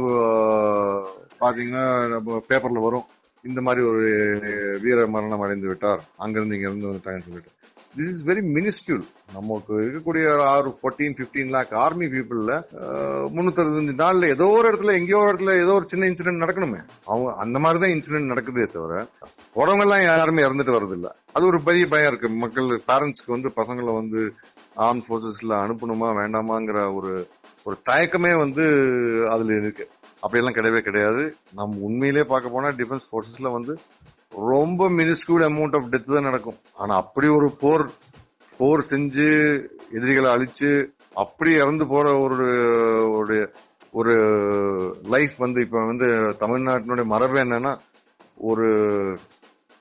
பார்த்தீங்கன்னா 1.40 1.84
நம்ம 2.08 2.40
பேப்பரில் 2.48 2.84
வரும். 2.84 3.06
இந்த 3.44 3.60
மாதிரி 3.66 3.82
ஒரு 3.90 4.04
வீர 4.84 5.06
மரணம் 5.14 5.44
அடைந்து 5.46 5.68
விட்டார். 5.70 6.02
அங்கிருந்து 6.24 6.56
இங்க 6.56 6.68
இருந்து 6.70 6.90
வந்துட்டாங்கன்னு 6.90 7.28
சொல்லிட்டு 7.28 7.52
திஸ் 7.96 8.08
இஸ் 8.12 8.22
வெரி 8.28 8.42
மினிஸ்கியூல் 8.54 9.02
நமக்கு 9.34 9.74
இருக்கக்கூடிய 9.80 10.24
ஒரு 10.34 10.44
ஆறு 10.52 10.70
ஃபோர்டீன் 10.78 11.14
பிப்டீன் 11.18 11.52
லேக் 11.56 11.72
ஆர்மி 11.82 12.06
பீப்புள்ல 12.14 12.54
முன்னூத்தி 13.34 13.94
நாள்ல 14.00 14.30
ஏதோ 14.34 14.46
ஒரு 14.56 14.66
இடத்துல 14.70 14.94
எங்கேயோ 15.00 15.20
ஒரு 15.22 15.30
இடத்துல 15.32 15.54
ஏதோ 15.64 15.74
ஒரு 15.80 15.86
சின்ன 15.92 16.08
இன்சிடென்ட் 16.10 16.42
நடக்கணுமே. 16.44 16.80
அவங்க 17.10 17.28
அந்த 17.44 17.58
மாதிரி 17.64 17.82
தான் 17.82 17.94
இன்சிடென்ட் 17.96 18.32
நடக்குதே 18.32 18.66
தவிர 18.74 18.94
போறவங்க 19.56 19.86
எல்லாம் 19.86 20.04
யாருமே 20.08 20.46
இறந்துட்டு 20.46 20.76
வர்றது 20.76 20.96
இல்ல 20.98 21.10
அது 21.36 21.44
ஒரு 21.52 21.60
பெரிய 21.68 21.86
பயம் 21.92 22.10
இருக்கு. 22.12 22.30
மக்கள் 22.44 22.68
பேரண்ட்ஸ்க்கு 22.90 23.36
வந்து 23.36 23.50
பசங்களை 23.60 23.94
வந்து 24.00 24.22
ஆர்ம் 24.86 25.04
போர்சஸ்ல 25.08 25.54
அனுப்பணுமா 25.66 26.10
வேண்டாமாங்கிற 26.20 26.80
ஒரு 26.98 27.12
ஒரு 27.68 27.76
தயக்கமே 27.90 28.32
வந்து 28.44 28.64
அதுல 29.34 29.52
இருக்கு. 29.60 29.84
அப்படியெல்லாம் 30.24 30.54
கிடையவே 30.54 30.78
கிடையாது. 30.78 31.36
நம்ம 31.52 31.76
உண்மையிலேயே 31.80 32.24
பார்க்க 32.24 32.48
போனா 32.48 32.68
டிஃபென்ஸ் 32.68 33.10
போர்சஸ்ல 33.12 33.52
வந்து 33.52 33.74
ரொம்ப 34.32 34.88
மினிஸ்கூல் 34.90 35.44
அமௌண்ட் 35.44 35.76
ஆஃப் 35.76 35.90
டெத் 35.90 36.14
தான் 36.14 36.22
நடக்கும். 36.22 36.58
ஆனா 36.74 36.96
அப்படி 36.96 37.28
ஒரு 37.28 37.56
போர் 37.60 37.90
போர் 38.60 38.80
செஞ்சு 38.90 39.28
எதிரிகளை 39.92 40.30
அழிச்சு 40.30 40.70
அப்படி 41.14 41.54
இறந்து 41.54 41.86
போற 41.86 42.18
ஒரு 42.18 42.46
ஒரு 43.12 43.52
ஒரு 43.92 44.14
லைஃப் 45.08 45.36
வந்து 45.36 45.60
இப்ப 45.60 45.86
வந்து 45.86 46.06
தமிழ்நாட்டினுடைய 46.40 47.04
மரபு 47.04 47.36
என்னன்னா 47.36 47.72
ஒரு 48.36 48.68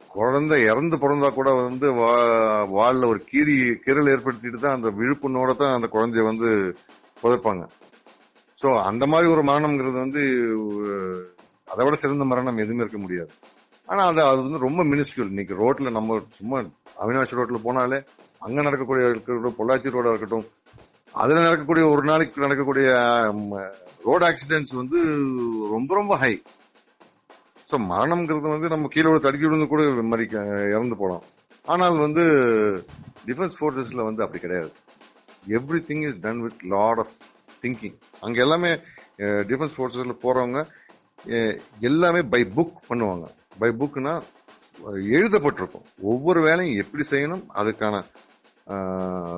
குழந்தை 0.10 0.62
இறந்து 0.64 0.98
பிறந்தா 0.98 1.34
கூட 1.34 1.54
வந்து 1.54 1.88
வா- 1.91 3.08
ஒரு 3.08 3.20
கீறி 3.32 3.56
கீறல் 3.86 4.12
ஏற்படுத்திட்டு 4.14 4.60
தான் 4.60 4.74
அந்த 4.74 4.89
விழுப்புணோட 4.89 5.56
தான் 5.56 5.74
அந்த 5.74 5.88
குழந்தைய 5.94 6.24
வந்து 6.24 6.50
புதைப்பாங்க. 7.24 7.64
சோ 8.64 8.70
அந்த 8.89 9.05
மாதிரி 9.11 9.28
ஒரு 9.36 9.43
மரணம்ங்கிறது 9.49 9.97
வந்து 10.05 10.22
அதை 11.72 11.84
விட 11.86 11.95
சிறந்த 12.01 12.26
மரணம் 12.32 12.61
எதுவுமே 12.64 12.84
இருக்க 12.84 12.99
முடியாது. 13.03 13.32
ஆனா 13.88 14.01
அது 14.09 14.22
அது 14.28 14.39
வந்து 14.45 14.66
ரொம்ப 14.66 14.82
மினிஸ்கியூல் 14.91 15.32
இன்னைக்கு 15.34 15.53
ரோட்ல 15.61 15.91
நம்ம 15.97 16.20
சும்மா 16.38 16.57
அவினாஷ் 17.03 17.38
ரோட்ல 17.39 17.59
போனாலே 17.66 17.99
அங்க 18.45 18.57
நடக்கக்கூடிய 18.68 19.09
இருக்கட்டும் 19.11 19.57
பொள்ளாச்சி 19.59 19.95
ரோடா 19.95 20.14
இருக்கட்டும் 20.14 20.45
அதுல 21.22 21.41
நடக்கக்கூடிய 21.45 21.86
ஒரு 21.93 22.03
நாளைக்கு 22.09 22.43
நடக்கக்கூடிய 22.43 22.88
ரோட் 24.07 24.26
ஆக்சிடென்ட்ஸ் 24.30 24.76
வந்து 24.82 24.99
ரொம்ப 25.74 25.91
ரொம்ப 25.99 26.16
ஹை 26.24 26.34
ஸோ 27.72 27.78
மரணம்ங்கிறது 27.91 28.55
வந்து 28.55 28.72
நம்ம 28.74 28.89
கீழே 28.95 29.11
தடுக்கி 29.26 29.45
விழுந்து 29.47 29.68
கூட 29.74 29.84
மாதிரி 30.11 30.26
இறந்து 30.74 30.95
போகலாம். 31.01 31.24
ஆனால் 31.66 32.01
வந்து 32.05 32.24
டிஃபென்ஸ் 33.28 33.57
ஃபோர்ஸஸ்ல 33.59 34.07
வந்து 34.07 34.24
அப்படி 34.24 34.41
கிடையாது. 34.45 34.72
Everything 35.89 36.03
is 36.07 36.20
done 36.26 36.41
with 36.47 36.64
lot 36.76 37.01
of 37.03 37.14
thinking 37.64 37.97
அங்கே 38.26 38.41
எல்லாமே 38.45 38.72
டிஃபென்ஸ் 39.49 39.76
ஃபோர்ஸஸில் 39.76 40.22
போகிறவங்க 40.26 40.61
எல்லாமே 41.89 42.22
பை 42.34 42.41
புக் 42.57 42.78
பண்ணுவாங்க. 42.89 43.26
பை 43.61 43.70
புக்னா 43.82 44.14
எழுதப்பட்டிருக்கும். 45.18 45.86
ஒவ்வொரு 46.11 46.39
வேலையும் 46.47 46.80
எப்படி 46.84 47.03
செய்யணும் 47.11 47.43
அதுக்கான 47.61 47.95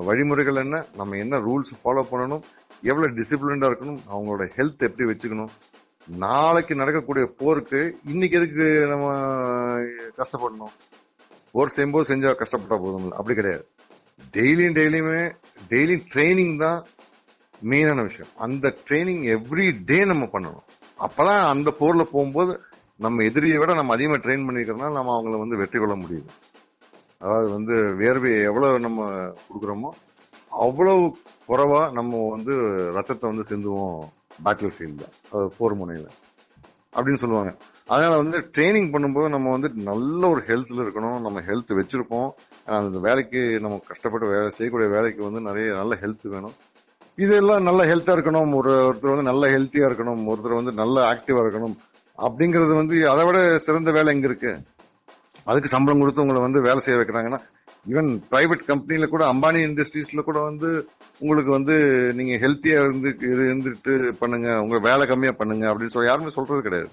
வழிமுறைகள் 0.08 0.62
என்ன 0.64 0.78
நம்ம 1.00 1.18
என்ன 1.24 1.36
ரூல்ஸ் 1.48 1.72
ஃபாலோ 1.82 2.04
பண்ணணும் 2.12 2.44
எவ்வளோ 2.92 3.08
டிசிப்ளின்டாக 3.20 3.70
இருக்கணும் 3.72 4.02
அவங்களோட 4.12 4.44
ஹெல்த் 4.58 4.86
எப்படி 4.88 5.08
வச்சுக்கணும் 5.12 5.54
நாளைக்கு 6.08 6.74
நடக்கக்கூடிய 6.82 7.26
போருக்கு 7.40 7.80
இன்னைக்கு 8.12 8.38
எதுக்கு 8.40 8.66
நம்ம 8.92 9.06
கஷ்டப்படணும்? 10.20 10.74
போர் 11.54 11.74
செய்யும்போது 11.76 12.10
செஞ்சா 12.12 12.32
கஷ்டப்பட்டா 12.42 12.78
போதும் 12.84 13.08
அப்படி 13.20 13.36
கிடையாது. 13.40 13.66
டெய்லியும் 14.36 14.78
டெய்லியுமே 14.80 15.24
டெய்லியும் 15.72 16.06
ட்ரைனிங் 16.14 16.56
தான் 16.66 16.80
மெயினான 17.64 18.02
விஷயம். 18.02 18.32
அந்த 18.36 18.76
ட்ரைனிங் 18.90 19.38
எவ்ரி 19.38 19.84
டே 19.86 20.06
நம்ம 20.06 20.26
பண்ணணும். 20.26 20.64
அப்பதான் 21.00 21.48
அந்த 21.48 21.74
போர்ல 21.80 22.04
போகும்போது 22.04 22.62
நம்ம 22.96 23.24
எதிரியை 23.24 23.58
விட 23.58 23.74
நம்ம 23.74 23.94
அதிகமாக 23.94 24.28
ட்ரெயின் 24.28 24.46
பண்ணிக்கிறதுனால 24.48 24.92
நம்ம 24.92 25.22
அவங்கள 25.22 25.40
வந்து 25.40 25.58
வெற்றி 25.58 25.80
கொள்ள 25.80 25.96
முடியுது. 25.96 26.26
அதாவது 27.20 27.50
வந்து 27.50 27.74
வேர்வையை 27.74 28.44
எவ்வளோ 28.44 28.78
நம்ம 28.78 29.10
கொடுக்குறோமோ 29.20 29.90
அவ்வளவு 30.50 31.18
குறைவா 31.48 31.92
நம்ம 31.92 32.30
வந்து 32.30 32.56
ரத்தத்தை 32.94 33.32
வந்து 33.32 33.56
சிந்துவோம் 33.56 34.00
பேட்டில் 34.46 34.72
ஃபீல்டில் 34.78 35.12
அதாவது 35.26 35.56
போர் 35.58 35.76
முனையில். 35.76 36.08
அப்படின்னு 36.94 37.16
சொல்லுவாங்க. 37.16 37.56
அதனால 37.88 38.18
வந்து 38.18 38.40
ட்ரைனிங் 38.40 38.92
பண்ணும்போது 38.92 39.30
நம்ம 39.30 39.52
வந்து 39.52 39.70
நல்ல 39.76 40.30
ஒரு 40.30 40.44
ஹெல்த்தில் 40.48 40.86
இருக்கணும். 40.86 41.22
நம்ம 41.22 41.42
ஹெல்த் 41.42 41.70
வச்சிருப்போம். 41.70 42.30
அந்த 42.66 43.00
வேலைக்கு 43.00 43.60
நம்ம 43.60 43.82
கஷ்டப்பட்டு 43.88 44.28
வேலை 44.28 44.50
செய்யக்கூடிய 44.50 44.96
வேலைக்கு 44.96 45.24
வந்து 45.24 45.42
நிறைய 45.42 45.74
நல்ல 45.74 45.98
ஹெல்த் 46.02 46.28
வேணும். 46.28 46.54
இதெல்லாம் 47.16 47.64
நல்ல 47.64 47.86
ஹெல்த்தா 47.86 48.16
இருக்கணும். 48.16 48.56
ஒரு 48.56 48.72
ஒருத்தர் 48.72 49.16
வந்து 49.16 49.24
நல்ல 49.24 49.48
ஹெல்த்தியா 49.48 49.90
இருக்கணும். 49.90 50.34
ஒருத்தர் 50.34 50.56
வந்து 50.56 50.72
நல்ல 50.72 51.02
ஆக்டிவா 51.02 51.42
இருக்கணும். 51.46 51.76
அப்படிங்கறது 52.18 52.74
வந்து 52.74 53.10
அதை 53.10 53.26
விட 53.26 53.58
சிறந்த 53.58 53.92
வேலை 53.92 54.16
எங்க 54.16 54.28
இருக்கு? 54.28 54.58
அதுக்கு 55.44 55.68
சம்பளம் 55.68 56.00
கொடுத்து 56.00 56.22
உங்களை 56.22 56.42
வந்து 56.42 56.62
வேலை 56.62 56.80
செய்ய 56.80 57.00
வைக்கிறாங்கன்னா 57.00 57.40
ஈவன் 57.90 58.22
பிரைவேட் 58.32 58.66
கம்பெனில 58.66 59.06
கூட 59.06 59.34
அம்பானி 59.34 59.64
இண்டஸ்ட்ரீஸ்ல 59.66 60.22
கூட 60.22 60.40
வந்து 60.40 60.88
உங்களுக்கு 61.20 61.52
வந்து 61.52 61.76
நீங்க 62.14 62.48
ஹெல்த்தியா 62.48 62.78
இருந்து 62.84 63.10
இருந்துட்டு 63.20 64.12
பண்ணுங்க. 64.12 64.62
உங்க 64.62 64.80
வேலை 64.80 65.08
கம்மியா 65.08 65.32
பண்ணுங்க. 65.32 65.74
அப்படின்னு 65.74 65.88
சொல்லி 65.88 66.08
யாருமே 66.08 66.30
சொல்றது 66.30 66.62
கிடையாது. 66.62 66.90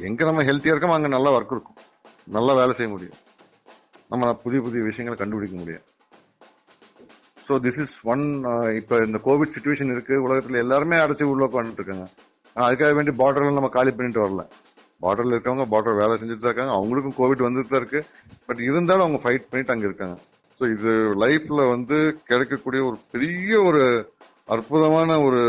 எங்க 0.00 0.24
நம்ம 0.24 0.42
ஹெல்த்தியா 0.42 0.66
இருக்கோம் 0.66 0.90
அங்க 0.90 1.08
நல்லா 1.08 1.30
ஒர்க் 1.30 1.54
இருக்கும். 1.56 1.76
நல்லா 2.24 2.52
வேலை 2.52 2.72
செய்ய 2.72 2.92
முடியும். 2.92 3.16
நம்ம 4.08 4.34
புதிய 4.34 4.62
புதிய 4.62 4.82
விஷயங்களை 4.82 5.14
கண்டுபிடிக்க 5.14 5.58
முடியும். 5.58 5.82
ஸோ 7.48 7.54
திஸ் 7.62 7.80
இஸ் 7.80 7.98
ஒன் 8.02 8.22
இப்போ 8.74 9.02
இந்த 9.06 9.20
கோவிட் 9.24 9.54
சுச்சுவேஷன் 9.56 9.90
இருக்கு. 9.90 10.22
உலகத்தில் 10.22 10.54
எல்லாருமே 10.54 10.96
அடைச்சி 10.96 11.22
உள்ள 11.22 11.46
உட்காந்துட்டு 11.46 11.80
இருக்காங்க. 11.80 12.06
அதுக்காக 12.56 12.94
வேண்டி 12.94 13.10
பார்டர்ல 13.10 13.52
நம்ம 13.52 13.68
காலி 13.68 13.90
பண்ணிட்டு 13.90 14.22
வரல. 14.24 14.42
பார்டர்ல 15.02 15.34
இருக்கவங்க 15.34 15.66
பார்டர் 15.70 15.96
வேலை 15.96 16.14
செஞ்சுட்டு 16.14 16.36
தான் 16.36 16.54
இருக்காங்க. 16.54 16.72
அவங்களுக்கும் 16.72 17.18
கோவிட் 17.18 17.46
வந்துட்டு 17.46 17.68
தான் 17.68 17.80
இருக்கு. 17.80 18.00
பட் 18.46 18.60
இருந்தாலும் 18.60 19.00
அவங்க 19.00 19.18
ஃபைட் 19.18 19.48
பண்ணிட்டு 19.50 19.72
அங்க 19.72 19.86
இருக்காங்க. 19.86 20.16
ஸோ 20.60 20.70
இது 20.70 20.90
லைஃப்ல 21.24 21.68
வந்து 21.68 22.20
கிடைக்கக்கூடிய 22.24 22.84
ஒரு 22.84 22.98
பெரிய 23.10 23.62
ஒரு 23.62 24.12
அற்புதமான 24.44 25.20
ஒரு 25.20 25.40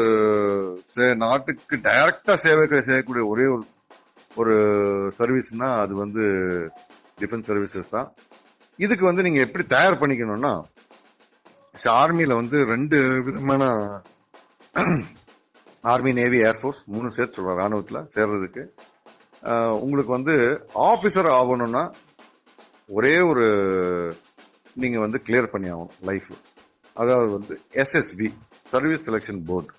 சே- 0.95 1.15
நாட்டுக்கு 1.15 1.75
டைரக்டா 1.75 2.33
சேவை 2.33 2.67
செய்யக்கூடிய 2.67 3.25
ஒரே 3.25 3.45
ஒரு 3.45 3.63
ஒரு 4.35 4.55
சர்வீஸ்னா 5.19 5.79
அது 5.81 5.95
வந்து 5.95 6.23
டிஃபென்ஸ் 7.19 7.47
சர்வீசஸ் 7.47 7.89
தான். 7.89 8.13
இதுக்கு 8.77 9.05
வந்து 9.05 9.21
நீங்க 9.21 9.39
எப்படி 9.39 9.63
தயார் 9.65 9.99
பண்ணிக்கணும்னா 9.99 10.61
ஆர்மியில 11.85 12.35
வந்து 12.41 12.57
ரெண்டு 12.73 12.97
விதமான 13.27 13.63
ஆர்மி 15.83 16.11
நேவி 16.19 16.39
ஏர்ஃபோர்ஸ் 16.49 16.81
மூணு 16.85 17.09
சேர்த்து 17.11 17.37
சொல்றேன் 17.37 17.59
ராணுவத்தில் 17.61 18.07
சேர்றதுக்கு. 18.15 18.63
உங்களுக்கு 19.83 20.11
வந்து 20.15 20.35
ஆபீசர் 20.89 21.29
ஆகணும்னா 21.39 21.83
ஒரே 22.89 23.15
ஒரு 23.21 23.45
நீங்க 24.73 24.97
வந்து 24.99 25.19
கிளியர் 25.27 25.51
பண்ணி 25.53 25.69
ஆகணும் 25.69 25.97
லைஃப்ல 26.09 26.37
அதாவது 26.95 27.31
வந்து 27.37 27.55
எஸ்எஸ்பி 27.83 28.27
சர்வீஸ் 28.71 29.05
செலெக்ஷன் 29.09 29.41
போர்டு 29.49 29.73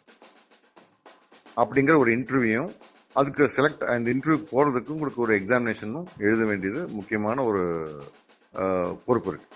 அப்படிங்கிற 1.57 1.95
ஒரு 1.99 2.11
இன்டர்வியூவும் 2.17 2.75
அதுக்கு 3.13 3.45
செலக்ட் 3.57 3.85
அந்த 3.93 4.11
இன்டர்வியூ 4.15 4.41
போறதுக்கு 4.53 4.95
உங்களுக்கு 4.97 5.23
ஒரு 5.23 5.35
எக்ஸாமினேஷனும் 5.39 6.09
எழுத 6.19 6.45
வேண்டியது 6.45 6.83
முக்கியமான 6.93 7.45
ஒரு 7.45 7.63
பொறுப்பு 9.07 9.31
இருக்கு. 9.31 9.49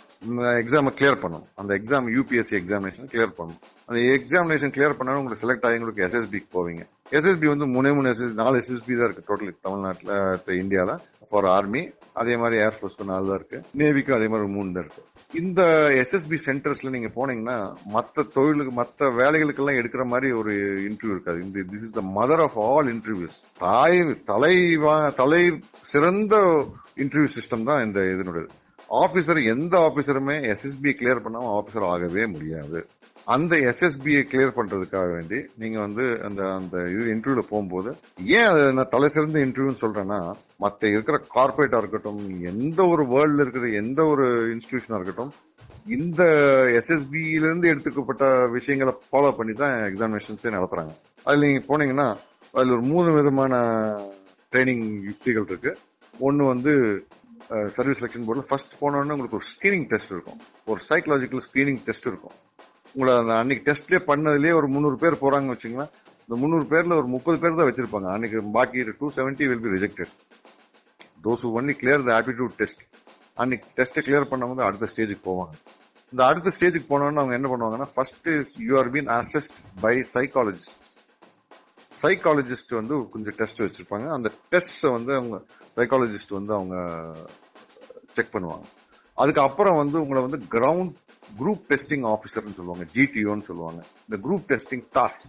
எக்ஸாமை 0.62 0.90
கிளியர் 0.98 1.22
பண்ணும் 1.22 1.46
அந்த 1.60 1.70
எக்ஸாம் 1.78 2.08
யூபிஎஸ்சி 2.16 2.54
எக்ஸாமினேஷன் 2.58 3.08
கிளியர் 3.12 3.32
பண்ணும் 3.38 3.60
அந்த 3.88 4.00
எக்ஸாமினேஷன் 4.16 4.74
கிளியர் 4.74 4.98
பண்ணாலும் 4.98 5.20
உங்களுக்கு 5.22 5.44
செலக்ட் 5.44 5.66
ஆகி 5.68 5.80
உங்களுக்கு 5.80 6.04
எஸ்எஸ்பிக்கு 6.06 6.48
போவீங்க. 6.56 6.82
எஸ்எஸ்பி 7.18 7.48
வந்து 7.52 7.66
மூணே 7.76 7.90
மூணு 7.96 8.10
எஸ்எஸ் 8.12 8.38
நாலு 8.42 8.60
எஸ்எஸ்பி 8.62 8.94
தான் 9.00 9.08
இருக்கு 9.08 9.26
டோட்டல் 9.30 9.58
தமிழ்நாட்டில் 9.66 10.60
இந்தியாவில் 10.62 11.02
ஃபார் 11.30 11.48
ஆர்மி 11.56 11.82
அதே 12.20 12.34
மாதிரி 12.40 12.56
ஏர்ஃபோர்ஸ்க்கு 12.64 13.10
நாலு 13.10 13.28
தான் 13.28 13.38
இருக்கு. 13.40 13.58
நேவிக்கும் 13.80 14.16
அதே 14.16 14.26
மாதிரி 14.32 14.48
மூணு 14.56 14.72
தான் 14.74 14.84
இருக்கு. 14.84 15.02
இந்த 15.42 15.60
எஸ்எஸ்பி 16.02 16.38
சென்டர்ஸ்ல 16.46 16.92
நீங்க 16.96 17.10
போனீங்கன்னா 17.18 17.58
மற்ற 17.96 18.24
தொழிலுக்கு 18.36 18.72
மற்ற 18.80 19.10
வேலைகளுக்கெல்லாம் 19.20 19.80
எடுக்கிற 19.82 20.04
மாதிரி 20.12 20.30
ஒரு 20.40 20.54
இன்டர்வியூ 20.88 21.14
இருக்காது. 21.16 21.38
இந்த 21.46 21.66
this 21.72 21.86
is 21.88 21.96
the 22.00 22.04
mother 22.18 22.42
of 22.46 22.58
all 22.70 22.90
interviews 22.96 23.38
தாய் 23.66 24.00
தலைவா 24.32 24.96
தலை 25.22 25.44
சிறந்த 25.92 26.36
இன்டர்வியூ 27.04 27.30
சிஸ்டம் 27.38 27.68
தான் 27.70 27.84
இந்த 27.88 28.00
இதனுடைய 28.14 28.44
ஆபீசர் 29.01 29.38
எந்த 29.53 29.74
ஆபீசருமே 29.86 30.34
எஸ்எஸ்பி 30.53 30.90
கிளியர் 30.99 31.22
பண்ணாம 31.24 31.51
ஆபீசர் 31.59 31.86
ஆகவே 31.93 32.22
முடியாது. 32.32 32.78
அந்த 33.24 33.57
எஸ்எஸ்பியை 33.70 34.22
கிளியர் 34.30 34.57
பண்றதுக்காக 34.57 35.07
வேண்டி 35.12 35.38
நீங்க 35.59 35.78
வந்து 35.80 36.05
அந்த 36.22 36.43
அந்த 36.55 36.76
இது 36.93 37.05
இன்டர்வியூல 37.14 37.43
போகும்போது 37.49 37.90
ஏன் 38.38 38.47
அதை 38.47 38.62
நான் 38.70 38.90
தலை 38.90 39.09
சிறந்த 39.09 39.38
இன்டர்வியூன்னு 39.38 39.82
சொல்றேன்னா 39.84 40.18
மற்ற 40.57 40.88
இருக்கிற 40.88 41.18
கார்பரேட்டா 41.34 41.78
இருக்கட்டும் 41.78 42.20
எந்த 42.40 42.86
ஒரு 42.86 43.05
வேர்ல்ட்ல 43.05 43.40
இருக்கிற 43.40 43.68
எந்த 43.82 44.03
ஒரு 44.05 44.26
இன்ஸ்டிடியூஷனா 44.55 44.99
இருக்கட்டும் 44.99 45.32
இந்த 45.86 46.22
எஸ்எஸ்பியில 46.78 47.47
இருந்து 47.47 47.70
எடுத்துக்கப்பட்ட 47.74 48.24
விஷயங்களை 48.51 48.95
ஃபாலோ 49.07 49.30
பண்ணி 49.36 49.53
தான் 49.53 49.72
எக்ஸாமினேஷன்ஸே 49.90 50.53
நடத்துறாங்க. 50.57 50.93
அதுல 51.24 51.47
நீங்க 51.47 51.62
போனீங்கன்னா 51.70 52.09
அதுல 52.53 52.72
ஒரு 52.72 52.84
மூணு 52.93 53.12
விதமான 53.12 53.55
ட்ரைனிங் 54.53 54.86
யுக்திகள் 55.09 55.49
இருக்கு. 55.49 55.72
ஒன்னு 56.18 56.45
வந்து 56.47 56.72
சர்வீஸ் 57.76 57.99
செலெக்ஷன் 58.01 58.26
போர்டில் 58.28 58.49
ஃபர்ஸ்ட் 58.51 58.74
போனோடனே 58.82 59.14
உங்களுக்கு 59.16 59.38
ஒரு 59.40 59.49
ஸ்க்ரீனிங் 59.53 59.86
டெஸ்ட் 59.93 60.12
இருக்கும். 60.14 60.38
ஒரு 60.70 60.80
சைக்கலாஜிக்கல் 60.90 61.45
ஸ்க்ரீனிங் 61.49 61.80
டெஸ்ட் 61.88 62.09
இருக்கும். 62.11 62.36
உங்களை 62.95 63.12
அந்த 63.22 63.34
அன்னைக்கு 63.40 63.64
டெஸ்ட்லேயே 63.68 64.01
பண்ணதுலேயே 64.11 64.55
ஒரு 64.61 64.68
முந்நூறு 64.74 64.97
பேர் 65.03 65.20
போகிறாங்க 65.24 65.55
வச்சுங்களேன் 65.55 65.93
இந்த 66.24 66.34
முந்நூறு 66.43 66.66
பேரில் 66.72 66.99
ஒரு 67.01 67.09
முப்பது 67.14 67.36
பேர் 67.43 67.59
தான் 67.59 67.68
வச்சிருப்பாங்க. 67.68 68.09
அன்னைக்கு 68.14 68.40
பாக்கி 68.57 68.84
two 69.01 69.09
seventy 69.18 69.47
will 69.51 69.62
be 69.64 69.72
rejected 69.76 70.12
those 71.26 71.45
only 71.59 71.74
clear 71.80 72.05
the 72.09 72.12
attitude 72.18 72.55
test 72.61 72.82
அன்னைக்கு 73.43 73.66
டெஸ்ட்டை 73.78 74.03
கிளியர் 74.07 74.30
பண்ணவங்க 74.32 74.62
அடுத்த 74.68 74.88
ஸ்டேஜுக்கு 74.93 75.24
போவாங்க. 75.30 75.55
இந்த 76.12 76.22
அடுத்த 76.30 76.53
ஸ்டேஜுக்கு 76.57 76.88
போனோன்னு 76.93 77.20
அவங்க 77.22 77.34
என்ன 77.38 77.49
பண்ணுவாங்கன்னா 77.53 77.88
first 77.95 78.28
you 78.68 78.72
are 78.80 78.90
been 78.95 79.11
assessed 79.18 79.59
by 79.84 79.95
psychologist 80.14 80.80
psychologist 82.03 82.72
வந்து 82.80 82.95
கொஞ்சம் 83.12 83.36
டெஸ்ட் 83.40 83.62
வச்சிருப்பாங்க. 83.64 84.07
அந்த 84.16 84.28
டெஸ்ட்டை 84.53 84.90
வந்து 84.97 85.12
அவங்க 85.20 85.36
சைக்காலஜிஸ்ட் 85.76 86.36
வந்து 86.38 86.52
அவங்க 86.58 86.76
uh, 86.76 87.26
செக் 88.16 88.34
பண்ணுவாங்க. 88.34 88.66
அதுக்கப்புறம் 89.18 89.76
வந்து 89.76 89.96
உங்களை 90.00 90.20
வந்து 90.26 90.38
கிரவுண்ட் 90.54 90.94
குரூப் 91.40 91.64
டெஸ்டிங் 91.70 92.06
ஆஃபீஸர்னு 92.14 92.56
சொல்லுவாங்க 92.58 92.84
ஜிடிஓன்னு 92.94 93.48
சொல்லுவாங்க. 93.48 93.80
இந்த 94.06 94.16
குரூப் 94.26 94.46
டெஸ்டிங் 94.52 94.84
டாஸ் 94.96 95.22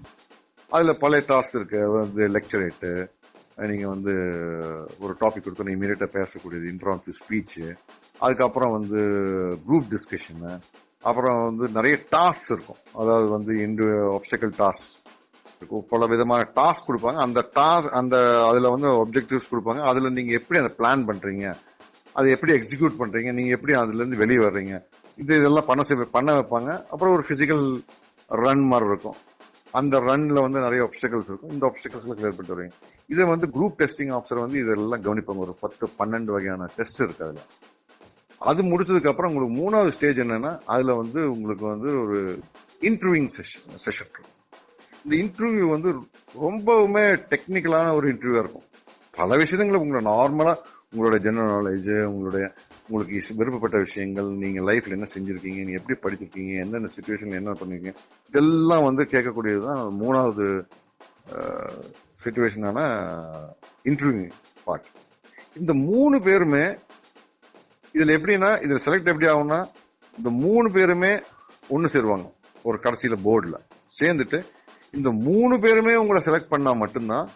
அதில் 0.69 0.97
பல 0.97 1.17
டாஸ் 1.31 1.51
இருக்கு 1.53 1.79
வந்து 1.91 2.23
லெக்சரேட்டு 2.35 2.91
நீங்கள் 3.71 3.91
வந்து 3.95 4.13
ஒரு 4.99 5.13
டாபிக் 5.19 5.45
கொடுத்தோம் 5.45 5.73
இமீடியட்டாக 5.73 6.11
பேசக்கூடியது 6.19 6.65
இன்ட்ரான்சிவ் 6.73 7.19
ஸ்பீச்சு 7.21 7.65
அதுக்கப்புறம் 8.19 8.73
வந்து 8.77 9.01
குரூப் 9.67 9.89
டிஸ்கஷனு 9.93 10.53
அப்புறம் 11.09 11.37
வந்து 11.43 11.65
நிறைய 11.77 11.95
டாஸ்க் 12.15 12.51
இருக்கும். 12.55 12.81
அதாவது 12.93 13.27
வந்து 13.31 13.53
இண்டு 13.65 13.85
ஆப்ஸ்டக்கல் 14.17 14.53
பல 15.67 16.05
விதமான 16.05 16.47
டாஸ்க் 16.55 16.87
கொடுப்பாங்க. 16.87 17.19
அந்த 17.27 17.39
டாஸ் 17.55 17.87
அந்த 17.99 18.15
அதில் 18.49 18.73
வந்து 18.75 18.89
ஒப்ஜெக்டிவ்ஸ் 19.03 19.51
கொடுப்பாங்க. 19.51 19.81
அதில் 19.91 20.15
நீங்கள் 20.17 20.39
எப்படி 20.39 20.59
அதை 20.59 20.71
பிளான் 20.79 21.05
பண்ணுறீங்க 21.09 21.55
அதை 22.13 22.31
எப்படி 22.31 22.53
எக்ஸிக்யூட் 22.53 22.99
பண்ணுறீங்க 23.01 23.29
நீங்கள் 23.33 23.55
எப்படி 23.57 23.73
அதுலேருந்து 23.73 24.21
வெளியே 24.23 24.41
வர்றீங்க? 24.43 24.73
இது 25.17 25.35
இதெல்லாம் 25.35 25.65
பண்ண 25.65 25.83
செய் 25.83 26.11
பண்ண 26.11 26.31
வைப்பாங்க. 26.39 26.71
அப்புறம் 26.91 27.13
ஒரு 27.13 27.23
ஃபிசிக்கல் 27.29 27.83
ரன் 28.27 28.65
மாதிரி 28.71 28.89
இருக்கும். 28.89 29.15
அந்த 29.71 29.97
ரன்ல 29.99 30.41
வந்து 30.45 30.59
நிறைய 30.59 30.81
ஆப்ஸ்டக்கல்ஸ் 30.87 31.29
இருக்கும். 31.29 31.51
இந்த 31.51 31.63
ஆப்ஸ்டக்கல்ஸ் 31.69 32.07
கிளியர் 32.07 32.35
பண்ணிட்டு 32.37 32.55
வருவீங்க 32.55 32.75
இதை 33.07 33.25
வந்து 33.25 33.47
குரூப் 33.47 33.79
டெஸ்டிங் 33.81 34.11
ஆஃபீஸர் 34.17 34.43
வந்து 34.45 34.59
இதெல்லாம் 34.59 35.03
கவனிப்பாங்க. 35.07 35.37
ஒரு 35.37 35.55
பத்து 35.59 35.89
பன்னெண்டு 35.99 36.31
வகையான 36.35 36.67
டெஸ்ட் 36.75 37.01
இருக்கு 37.01 37.25
அதில். 37.25 37.47
அது 38.51 38.61
முடிச்சதுக்கு 38.63 39.11
அப்புறம் 39.11 39.31
உங்களுக்கு 39.31 39.57
மூணாவது 39.61 39.87
ஸ்டேஜ் 39.87 40.19
என்னன்னா 40.19 40.61
அதுல 40.65 40.93
வந்து 40.93 41.31
உங்களுக்கு 41.31 41.65
வந்து 41.65 41.89
ஒரு 42.03 42.19
இன்டர்வியூங் 42.81 43.29
செஷன் 43.37 43.77
செஷன் 43.85 44.11
இருக்கும். 44.13 44.32
இந்த 45.03 45.15
இன்டர்வியூ 45.23 45.65
வந்து 45.75 45.89
ரொம்பவுமே 46.45 47.05
டெக்னிக்கலான 47.31 47.87
ஒரு 47.97 48.05
இன்டர்வியூவாக 48.13 48.43
இருக்கும். 48.45 48.67
பல 49.17 49.35
விஷயங்களை 49.41 49.79
உங்களை 49.81 50.01
நார்மலாக 50.11 50.61
உங்களோட 50.93 51.17
ஜெனரல் 51.25 51.53
நாலேஜ் 51.53 51.89
உங்களுடைய 52.05 52.45
உங்களுக்கு 52.87 53.35
விருப்பப்பட்ட 53.39 53.77
விஷயங்கள் 53.77 54.29
நீங்கள் 54.43 54.65
லைஃப்பில் 54.69 54.95
என்ன 54.97 55.07
செஞ்சுருக்கீங்க 55.13 55.61
நீங்கள் 55.67 55.79
எப்படி 55.79 55.95
படிச்சிருக்கீங்க 56.03 56.53
எந்தெந்த 56.63 56.89
சுச்சுவேஷனில் 56.95 57.39
என்ன 57.41 57.53
பண்ணுவீங்க 57.61 57.91
இதெல்லாம் 58.29 58.83
வந்து 58.83 59.03
கேட்கக்கூடியது 59.03 59.61
தான் 59.67 59.83
மூணாவது 60.01 60.47
சுச்சுவேஷனான 62.23 62.79
இன்டர்வியூ 63.91 64.27
பார்ட் 64.63 64.89
இந்த 65.61 65.73
மூணு 65.73 66.19
பேருமே 66.21 66.65
இதில் 67.95 68.15
எப்படின்னா 68.17 68.51
இதில் 68.65 68.83
செலக்ட் 68.85 69.11
எப்படி 69.13 69.27
ஆகும்னா 69.33 69.59
இந்த 70.17 70.29
மூணு 70.43 70.67
பேருமே 70.71 71.13
ஒன்று 71.67 71.93
சேருவாங்க. 71.93 72.27
ஒரு 72.63 72.77
கடைசியில் 72.79 73.23
போர்டில் 73.25 73.63
சேர்ந்துட்டு 73.99 74.37
இந்த 74.97 75.09
மூணு 75.27 75.55
பேருமே 75.59 75.93
உங்களை 75.95 76.19
செலக்ட் 76.25 76.51
பண்ணா 76.53 76.71
மட்டும்தான் 76.81 77.27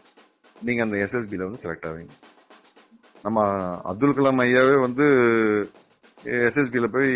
நீங்க 0.61 0.81
அந்த 0.83 0.95
எஸ்எஸ்பியில் 1.05 1.45
வந்து 1.45 1.61
செலக்ட் 1.63 1.87
ஆவீங்க. 1.89 2.13
நம்ம 3.23 3.45
அப்துல் 3.91 4.17
கலாம் 4.17 4.41
ஐயாவே 4.43 4.75
வந்து 4.81 5.05
எஸ்எஸ்பியில் 6.47 6.93
போய் 6.95 7.11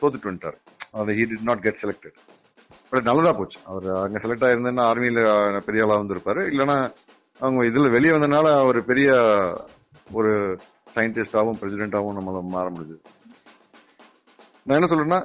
தோத்துட்டு 0.00 0.30
வந்துட்டார். 0.30 0.58
அது 0.98 1.16
he 1.18 1.24
did 1.30 1.48
not 1.48 1.64
get 1.66 1.80
selected 1.82 2.16
but 2.90 3.08
நல்லதா 3.08 3.32
போச்சு. 3.32 3.58
அவர் 3.64 3.86
அங்க 4.04 4.18
செலக்ட் 4.24 4.46
ஆயிருந்தேன்னா 4.48 4.84
ஆர்மியில 4.90 5.20
பெரிய 5.68 5.84
ஆளா 5.86 5.96
வந்திருப்பாரு. 6.02 6.42
இல்லைன்னா 6.52 6.78
அவங்க 7.40 7.62
இதுல 7.70 7.90
வெளியே 7.96 8.12
வந்தனால 8.12 8.52
அவர் 8.62 8.78
பெரிய 8.90 9.08
ஒரு 10.18 10.32
சயின்டிஸ்டாவும் 10.94 11.58
பிரசிடென்டாவும் 11.62 12.16
நம்மள 12.18 12.42
மாற 12.54 12.66
முடியுது 12.70 12.98
நான் 14.66 14.78
என்ன 14.78 14.88
சொல்றேன்னா 14.92 15.20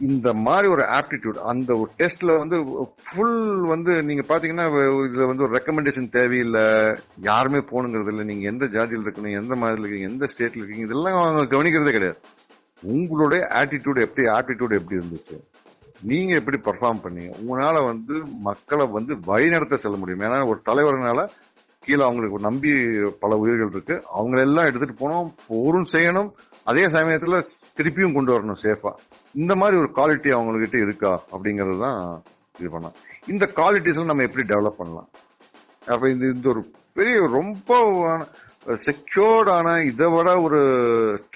இந்த 0.00 0.32
மாதிரி 0.32 0.68
ஒரு 0.68 0.82
ஆப்டிடியூட் 0.82 1.36
அந்த 1.36 1.74
ஒரு 1.74 1.90
டெஸ்ட்ல 1.98 2.38
வந்து 2.38 2.64
ஃபுல் 3.04 3.60
வந்து 3.60 4.02
நீங்க 4.02 4.36
பாத்தீங்கன்னா 4.36 4.66
இதுல 5.08 5.26
வந்து 5.26 5.42
ஒரு 5.42 5.52
ரெக்கமெண்டேஷன் 5.52 6.08
தேவையில்லை. 6.08 6.94
யாருமே 7.20 7.58
போகணுங்கிறது 7.58 8.08
இல்லை. 8.08 8.24
நீங்க 8.24 8.48
எந்த 8.50 8.64
ஜாதியில் 8.64 9.06
இருக்கணும் 9.06 9.42
எந்த 9.42 9.54
மாதிரி 9.54 9.80
இருக்கீங்க 9.80 10.12
எந்த 10.12 10.24
ஸ்டேட்ல 10.24 10.56
இருக்கீங்க 10.56 10.84
இதெல்லாம் 10.84 11.22
அவங்க 11.22 11.56
கவனிக்கிறதே 11.56 11.90
கிடையாது. 11.90 12.18
உங்களுடைய 12.82 13.46
ஆட்டிடியூட் 13.50 14.00
எப்படி 14.00 14.26
ஆட்டிடியூட் 14.26 14.78
எப்படி 14.78 14.96
இருந்துச்சு? 14.96 15.40
நீங்க 16.02 16.34
எப்படி 16.34 16.58
பர்ஃபார்ம் 16.58 17.00
பண்ணீங்க? 17.04 17.32
உங்களால 17.46 17.84
வந்து 17.84 18.22
மக்களை 18.38 18.86
வந்து 18.86 19.16
வழிநடத்த 19.24 19.76
செல்ல 19.76 19.96
முடியும். 19.96 20.20
ஏன்னா 20.20 20.48
ஒரு 20.48 20.62
தலைவர்னால 20.70 21.28
கீழே 21.80 22.02
அவங்களுக்கு 22.02 22.38
நம்பி 22.38 22.72
பல 23.20 23.36
உயிர்கள் 23.36 23.70
இருக்கு. 23.70 24.04
அவங்களெல்லாம் 24.18 24.66
எடுத்துட்டு 24.66 25.08
போனோம். 25.08 25.32
போரும் 25.46 25.86
செய்யணும். 25.92 26.30
அதே 26.66 26.80
சமயத்துல 26.80 27.42
திருப்பியும் 27.76 28.14
கொண்டு 28.14 28.32
வரணும் 28.32 28.56
சேஃபா. 28.62 28.92
இந்த 29.34 29.54
மாதிரி 29.54 29.78
ஒரு 29.78 29.90
குவாலிட்டி 29.94 30.34
அவங்ககிட்ட 30.38 30.76
இருக்கா 30.76 31.22
அப்படிங்கிறது 31.32 31.80
தான் 31.80 32.22
இது 32.58 32.70
பண்ணலாம். 32.70 32.96
இந்த 33.26 33.50
குவாலிட்டிஸ் 33.56 34.04
நம்ம 34.04 34.22
எப்படி 34.22 34.46
டெவலப் 34.46 34.68
பண்ணலாம்? 34.68 35.08
அப்ப 35.86 36.10
இந்த 36.10 36.26
இந்த 36.26 36.48
ஒரு 36.48 36.70
பெரிய 36.94 37.28
ரொம்ப 37.28 37.78
செக்யூர்டான 38.64 39.84
இதை 39.84 40.10
விட 40.10 40.40
ஒரு 40.40 40.58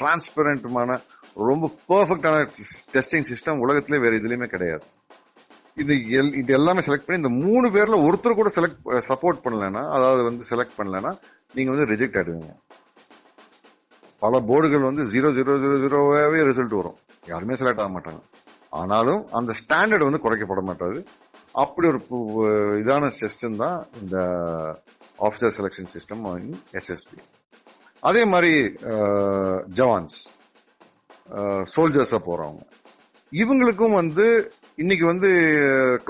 டிரான்ஸ்பரண்டான 0.00 1.00
ரொம்ப 1.34 1.70
பர்ஃபெக்டான 1.88 2.48
டெஸ்டிங் 2.92 3.24
சிஸ்டம் 3.34 3.58
உலகத்திலே 3.58 3.98
வேற 3.98 4.16
எதுலயுமே 4.16 4.46
கிடையாது. 4.46 4.84
இது 5.74 5.94
எல்- 5.94 6.34
இது 6.34 6.54
எல்லாமே 6.54 6.80
செலக்ட் 6.80 7.06
பண்ணி 7.06 7.28
இந்த 7.28 7.46
மூணு 7.46 7.68
பேர்ல 7.68 8.12
ஒருத்தர் 8.12 8.34
கூட 8.34 8.50
செலக்ட் 8.56 9.02
சப்போர்ட் 9.08 9.46
பண்ணலன்னா 9.46 9.90
அதாவது 9.90 10.22
வந்து 10.22 10.44
செலக்ட் 10.50 10.78
பண்ணலன்னா 10.78 11.18
நீங்க 11.54 11.72
வந்து 11.72 11.94
ரிஜெக்ட் 11.94 12.16
ஆயிடுவீங்க. 12.16 12.56
பல 14.22 14.40
போர்டுகள் 14.48 14.88
வந்து 14.88 15.02
ஜீரோ 15.12 15.28
ஜீரோ 15.38 15.52
ஜீரோ 15.62 15.76
ஜீரோவாவே 15.82 16.40
ரிசல்ட் 16.50 16.78
வரும். 16.80 16.96
யாருமே 17.32 17.58
செலக்ட் 17.60 17.82
ஆக 17.84 17.90
மாட்டாங்க. 17.96 18.22
ஆனாலும் 18.80 19.22
அந்த 19.38 19.52
ஸ்டாண்டர்ட் 19.60 20.06
வந்து 20.08 20.22
குறைக்கப்பட 20.24 20.62
மாட்டாது. 20.70 20.98
அப்படி 21.62 21.86
ஒரு 21.90 22.50
இதான 22.80 23.10
சிஸ்டம் 23.20 23.56
தான் 23.62 23.78
இந்த 24.00 24.16
ஆஃபீஸர் 25.26 25.54
செலெக்ஷன் 25.58 25.90
சிஸ்டம் 25.94 26.26
எஸ்எஸ்பி 26.80 27.18
அதே 28.10 28.22
மாதிரி 28.32 28.52
ஜவான்ஸ் 29.78 30.18
சோல்ஜர்ஸாக 31.72 32.20
போகிறவங்க 32.28 32.62
இவங்களுக்கும் 33.32 33.98
வந்து 34.00 34.26
இன்னைக்கு 34.82 35.04
வந்து 35.12 35.30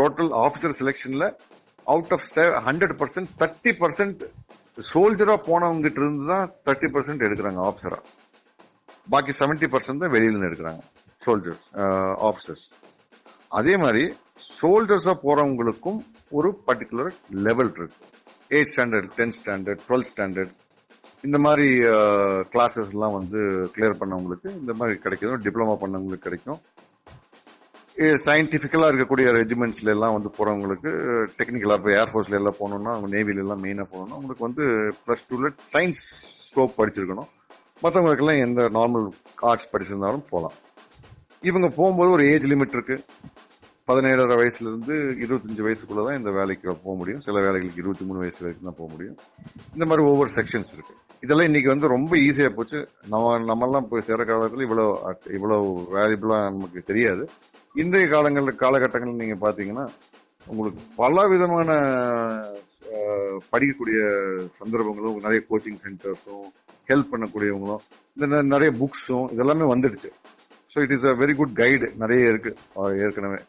total 0.01 0.31
officer 0.45 0.77
செலெக்ஷனில் 0.81 1.27
out 1.95 2.13
of 2.17 2.27
hundred 2.69 2.95
percent 3.01 3.31
thirty 3.43 3.73
percent 3.83 4.23
சோல்ஜரா 4.79 5.35
போனவங்ககிட்ட 5.49 6.01
இருந்து 6.05 6.27
தான் 6.33 6.47
தேர்ட்டி 6.67 6.89
பர்சன்ட் 6.95 7.27
எடுக்கிறாங்க 7.27 7.61
ஆஃபீஸரா 7.71 7.99
பாக்கி 9.15 9.33
செவன்டி 9.41 9.69
பர்சன்ட் 9.75 10.03
தான் 10.05 10.15
வெளியில 10.15 10.33
இருந்து 10.33 10.51
எடுக்கிறாங்க 10.51 10.83
சோல்ஜர்ஸ் 11.25 11.67
ஆஃபீஸர்ஸ் 12.29 12.65
அதே 13.59 13.75
மாதிரி 13.85 14.05
சோல்ஜர்ஸா 14.59 15.15
போறவங்களுக்கும் 15.27 16.01
ஒரு 16.39 16.51
பர்டிகுலர் 16.67 17.13
லெவல் 17.47 17.73
இருக்கு. 17.79 17.97
Eight 18.57 18.71
standard 18.73 19.09
tenth 19.19 19.37
standard 19.39 19.83
twelfth 19.87 20.11
standard 20.11 20.53
இந்த 21.27 21.39
மாதிரி 21.47 21.67
கிளாஸஸ் 22.53 22.93
எல்லாம் 22.95 23.17
வந்து 23.19 23.41
கிளியர் 23.75 23.99
பண்ணவங்களுக்கு 24.03 24.49
இந்த 24.61 24.73
மாதிரி 24.81 24.97
கிடைக்கும். 25.05 25.43
டிப்ளமா 25.47 25.75
பண்ணவங்களுக்கு 25.83 26.27
கிடைக்கும். 26.29 26.61
சயின்டிஃபிக்கலாக 27.97 28.93
இருக்கக்கூடிய 28.93 29.41
ரெஜிமெண்ட்ஸ்ல 29.41 29.85
எல்லாம் 29.85 30.13
வந்து 30.13 30.31
போகிறவங்களுக்கு 30.39 31.27
டெக்னிக்கலாக 31.39 31.77
இப்போ 31.77 31.91
ஏர்ஃபோர்ஸ்ல 31.91 32.35
எல்லாம் 32.35 32.55
போகணும்னா 32.61 32.95
அவங்க 32.95 33.17
நேவில 33.17 33.39
எல்லாம் 33.39 33.65
மெயினாக 33.65 33.87
போகணும்னா 33.93 34.15
உங்களுக்கு 34.15 34.45
வந்து 34.45 34.63
ப்ளஸ் 35.07 35.25
டூவில் 35.31 35.57
சயின்ஸ் 35.73 36.01
ஸ்கோப் 36.21 36.73
படிச்சிருக்கணும். 36.79 37.29
மற்றவங்களுக்கு 37.83 38.29
எல்லாம் 38.29 38.47
எந்த 38.47 38.63
நார்மல் 38.63 39.11
ஆர்ட்ஸ் 39.37 39.69
படிச்சிருந்தாலும் 39.73 40.27
போகலாம் 40.29 40.53
இவங்க 41.43 41.69
போகும்போது 41.69 42.11
ஒரு 42.11 42.31
ஏஜ் 42.31 42.47
லிமிட் 42.47 42.69
இருக்கு. 42.69 43.01
பதினேழரை 43.89 44.35
வயசுலேருந்து 44.35 45.19
இருபத்தஞ்சு 45.27 45.63
வயசுக்குள்ள 45.63 46.07
தான் 46.07 46.17
இந்த 46.17 46.31
வேலைக்கு 46.31 46.75
போக 46.75 46.97
முடியும். 46.97 47.21
சில 47.21 47.39
வேலைகளுக்கு 47.41 47.73
இருபத்தி 47.77 48.05
மூணு 48.05 48.19
வயசு 48.19 48.45
வரைக்கும் 48.45 48.71
தான் 48.71 48.79
போக 48.79 48.93
முடியும். 48.93 49.17
இந்த 49.73 49.87
மாதிரி 49.87 50.07
ஒவ்வொரு 50.07 50.31
செக்ஷன்ஸ் 50.37 50.73
இருக்கு. 50.73 50.95
இதெல்லாம் 51.21 51.45
இன்னைக்கு 51.45 51.71
வந்து 51.71 51.89
ரொம்ப 51.89 52.17
ஈஸியாக 52.17 52.49
போச்சு. 52.49 52.89
நம்ம 53.09 53.39
நம்மெல்லாம் 53.39 53.87
போய் 53.89 54.03
சேர 54.03 54.25
காலத்தில் 54.25 54.69
இவ்வளோ 54.69 54.97
அட்- 55.05 55.33
இவ்வளவு 55.33 55.89
நமக்கு 56.25 56.83
தெரியாது. 56.83 57.29
இன்றைய 57.75 58.07
காலங்களில் 58.13 58.61
காலகட்டங்கள் 58.63 59.21
நீங்க 59.21 59.37
பாத்தீங்கன்னா 59.45 59.85
உங்களுக்கு 60.47 60.81
பல 61.03 61.27
விதமான 61.33 61.69
படிக்கக்கூடிய 63.53 64.01
சந்தர்ப்பங்களும் 64.61 65.21
நிறைய 65.27 65.41
கோச்சிங் 65.51 65.81
சென்டர்ஸும் 65.85 66.49
ஹெல்ப் 66.89 67.13
பண்ணக்கூடியவங்களும் 67.13 67.85
இந்த 68.17 68.41
நிறைய 68.55 68.71
புக்ஸும் 68.81 69.29
இதெல்லாமே 69.35 69.69
வந்துடுச்சு. 69.73 70.11
So 70.73 70.77
it 70.87 70.95
is 70.97 71.07
a 71.13 71.15
very 71.23 71.35
good 71.41 71.55
guide 71.63 71.89
நிறைய 72.03 72.33
இருக்கு. 72.33 72.53
ஏற்கனவே. 73.07 73.41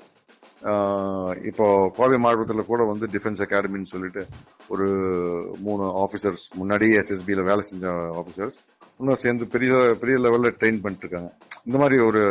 இப்போ 1.49 1.65
கோவை 1.97 2.17
மாவட்டத்தில் 2.23 2.69
கூட 2.71 2.81
வந்து 2.91 3.05
டிஃபென்ஸ் 3.13 3.43
அகாடமின்னு 3.45 3.93
சொல்லிட்டு 3.93 4.23
ஒரு 4.73 4.87
மூணு 5.67 5.85
ஆஃபீஸர்ஸ் 6.03 6.45
முன்னாடியே 6.59 6.99
எஸ்எஸ்பியில் 7.01 7.47
வேலை 7.49 7.63
செஞ்ச 7.71 7.85
ஆஃபீஸர்ஸ் 8.21 8.59
இன்னும் 8.99 9.21
சேர்ந்து 9.23 9.45
பெரிய 9.55 9.71
பெரிய 10.01 10.17
லெவலில் 10.25 10.57
ட்ரெயின் 10.59 10.83
பண்ணிட்டு 10.83 11.05
இருக்காங்க. 11.05 11.31
இந்த 11.67 11.77
மாதிரி 11.83 11.97
ஒரு 12.09 12.21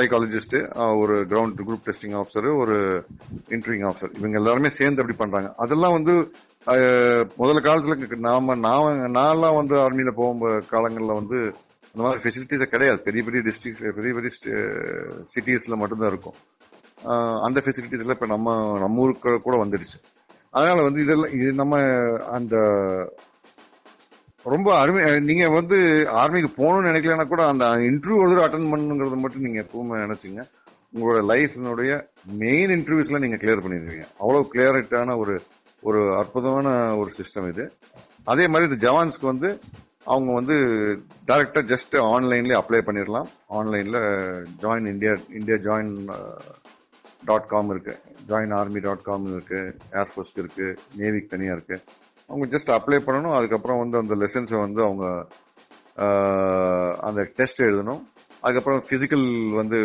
சைக்காலஜிஸ்ட் 0.00 0.56
ஒரு 1.00 1.14
கிரவுண்ட் 1.30 1.64
குரூப் 1.68 1.86
டெஸ்டிங் 1.88 2.14
ஆஃபீஸர் 2.20 2.46
ஒரு 2.62 2.76
இன்ட்ரிங் 3.54 3.84
ஆஃபீஸர் 3.88 4.14
இவங்க 4.18 4.38
எல்லாருமே 4.40 4.70
சேர்ந்து 4.78 5.02
அப்படி 5.02 5.18
பண்றாங்க. 5.22 5.48
அதெல்லாம் 5.64 5.96
வந்து 5.98 6.14
முதல்ல 7.40 7.60
காலத்துல 7.66 8.18
நாம 8.28 8.54
நான் 8.66 9.10
நான்லாம் 9.18 9.58
வந்து 9.60 9.76
ஆர்மியில 9.84 10.12
போகும் 10.20 10.40
காலங்களில் 10.72 11.18
வந்து 11.20 11.38
அந்த 11.92 12.02
மாதிரி 12.04 12.22
ஃபெசிலிட்டிஸே 12.22 12.66
கிடையாது. 12.72 12.98
பெரிய 13.06 13.22
பெரிய 13.26 13.40
டிஸ்ட்ரிக்ட் 13.46 13.94
பெரிய 13.98 14.12
பெரிய 14.16 14.30
சிட்டிஸ்ல 15.32 15.76
மட்டும்தான் 15.80 16.12
இருக்கும். 16.12 16.36
அந்த 17.46 17.58
ஃபெசிலிட்டிஸ் 17.64 18.02
எல்லாம் 18.04 18.18
இப்ப 18.18 18.28
நம்ம 18.34 18.56
நம்ம 18.82 19.02
ஊருக்கு 19.04 19.30
கூட 19.46 19.56
வந்துடுச்சு. 19.64 19.98
அதனால 20.50 20.78
வந்து 20.88 21.00
இதெல்லாம் 21.04 21.34
இது 21.38 21.50
நம்ம 21.62 21.76
அந்த 22.38 22.56
ரொம்ப 24.44 24.78
அருமை. 24.78 25.20
நீங்க 25.20 25.48
வந்து 25.48 25.76
ஆர்மிக்கு 26.12 26.50
போகணும்னு 26.56 26.90
நினைக்கலன்னா 26.90 27.28
கூட 27.28 27.46
அந்த 27.46 27.64
இன்டர்வியூ 27.64 28.16
ஒரு 28.16 28.40
அட்டன் 28.40 28.70
பண்ணுங்கிறது 28.72 29.16
மட்டும் 29.16 29.40
நீங்க 29.40 29.60
எப்பவுமே 29.60 29.98
நினைச்சுங்க. 29.98 30.48
உங்களோட 30.94 31.20
லைஃப்னுடைய 31.32 32.06
மெயின் 32.24 32.70
இன்டர்வியூஸ்ல 32.70 33.18
நீங்க 33.18 33.36
கிளியர் 33.36 33.64
பண்ணிடுவீங்க. 33.64 34.04
அவ்வளவு 34.18 34.50
கிளியரிட்டான 34.54 35.18
ஒரு 35.18 35.40
ஒரு 35.82 36.16
அற்புதமான 36.16 36.96
ஒரு 36.96 37.10
சிஸ்டம் 37.18 37.48
இது. 37.48 37.72
அதே 38.24 38.46
மாதிரி 38.46 38.70
இந்த 38.72 38.90
ஜவான்ஸ்க்கு 38.90 39.30
வந்து 39.32 39.60
அவங்க 40.04 40.32
வந்து 40.32 40.54
டைரக்டா 41.26 41.60
ஜஸ்ட் 41.72 41.92
ஆன்லைன்ல 41.92 42.58
அப்ளை 42.60 42.80
பண்ணிடலாம். 42.86 43.28
ஆன்லைன்ல 43.50 43.98
join 44.62 44.86
India 44.86 45.12
India 45.32 45.56
join 45.56 46.16
dot 47.24 47.48
com 47.48 47.70
இருக்கு. 47.70 47.98
ஜாயின் 48.28 48.54
ஆர்மி 48.54 48.80
டாட் 48.80 49.02
காம் 49.02 49.26
இருக்கு. 49.26 49.76
ஏர்ஃபோர்ஸ்க்கு 49.92 50.44
இருக்கு. 50.44 50.78
நேவிக்கு 50.98 51.26
தனியா 51.26 51.52
இருக்கு. 51.52 51.80
அவங்க 52.30 52.46
ஜஸ்ட் 52.54 52.74
அப்ளை 52.76 52.98
பண்ணணும் 53.06 53.36
அதுக்கப்புறம் 53.38 53.80
வந்து 53.82 53.96
அந்த 54.02 54.14
லெசன்ஸை 54.22 54.58
வந்து 54.64 54.82
அவங்க 54.82 55.06
அந்த 57.08 57.22
டெஸ்ட் 57.38 57.62
எழுதணும். 57.68 58.02
அதுக்கப்புறம் 58.40 58.82
ஃபிசிக்கல் 58.88 59.26
வந்து 59.54 59.78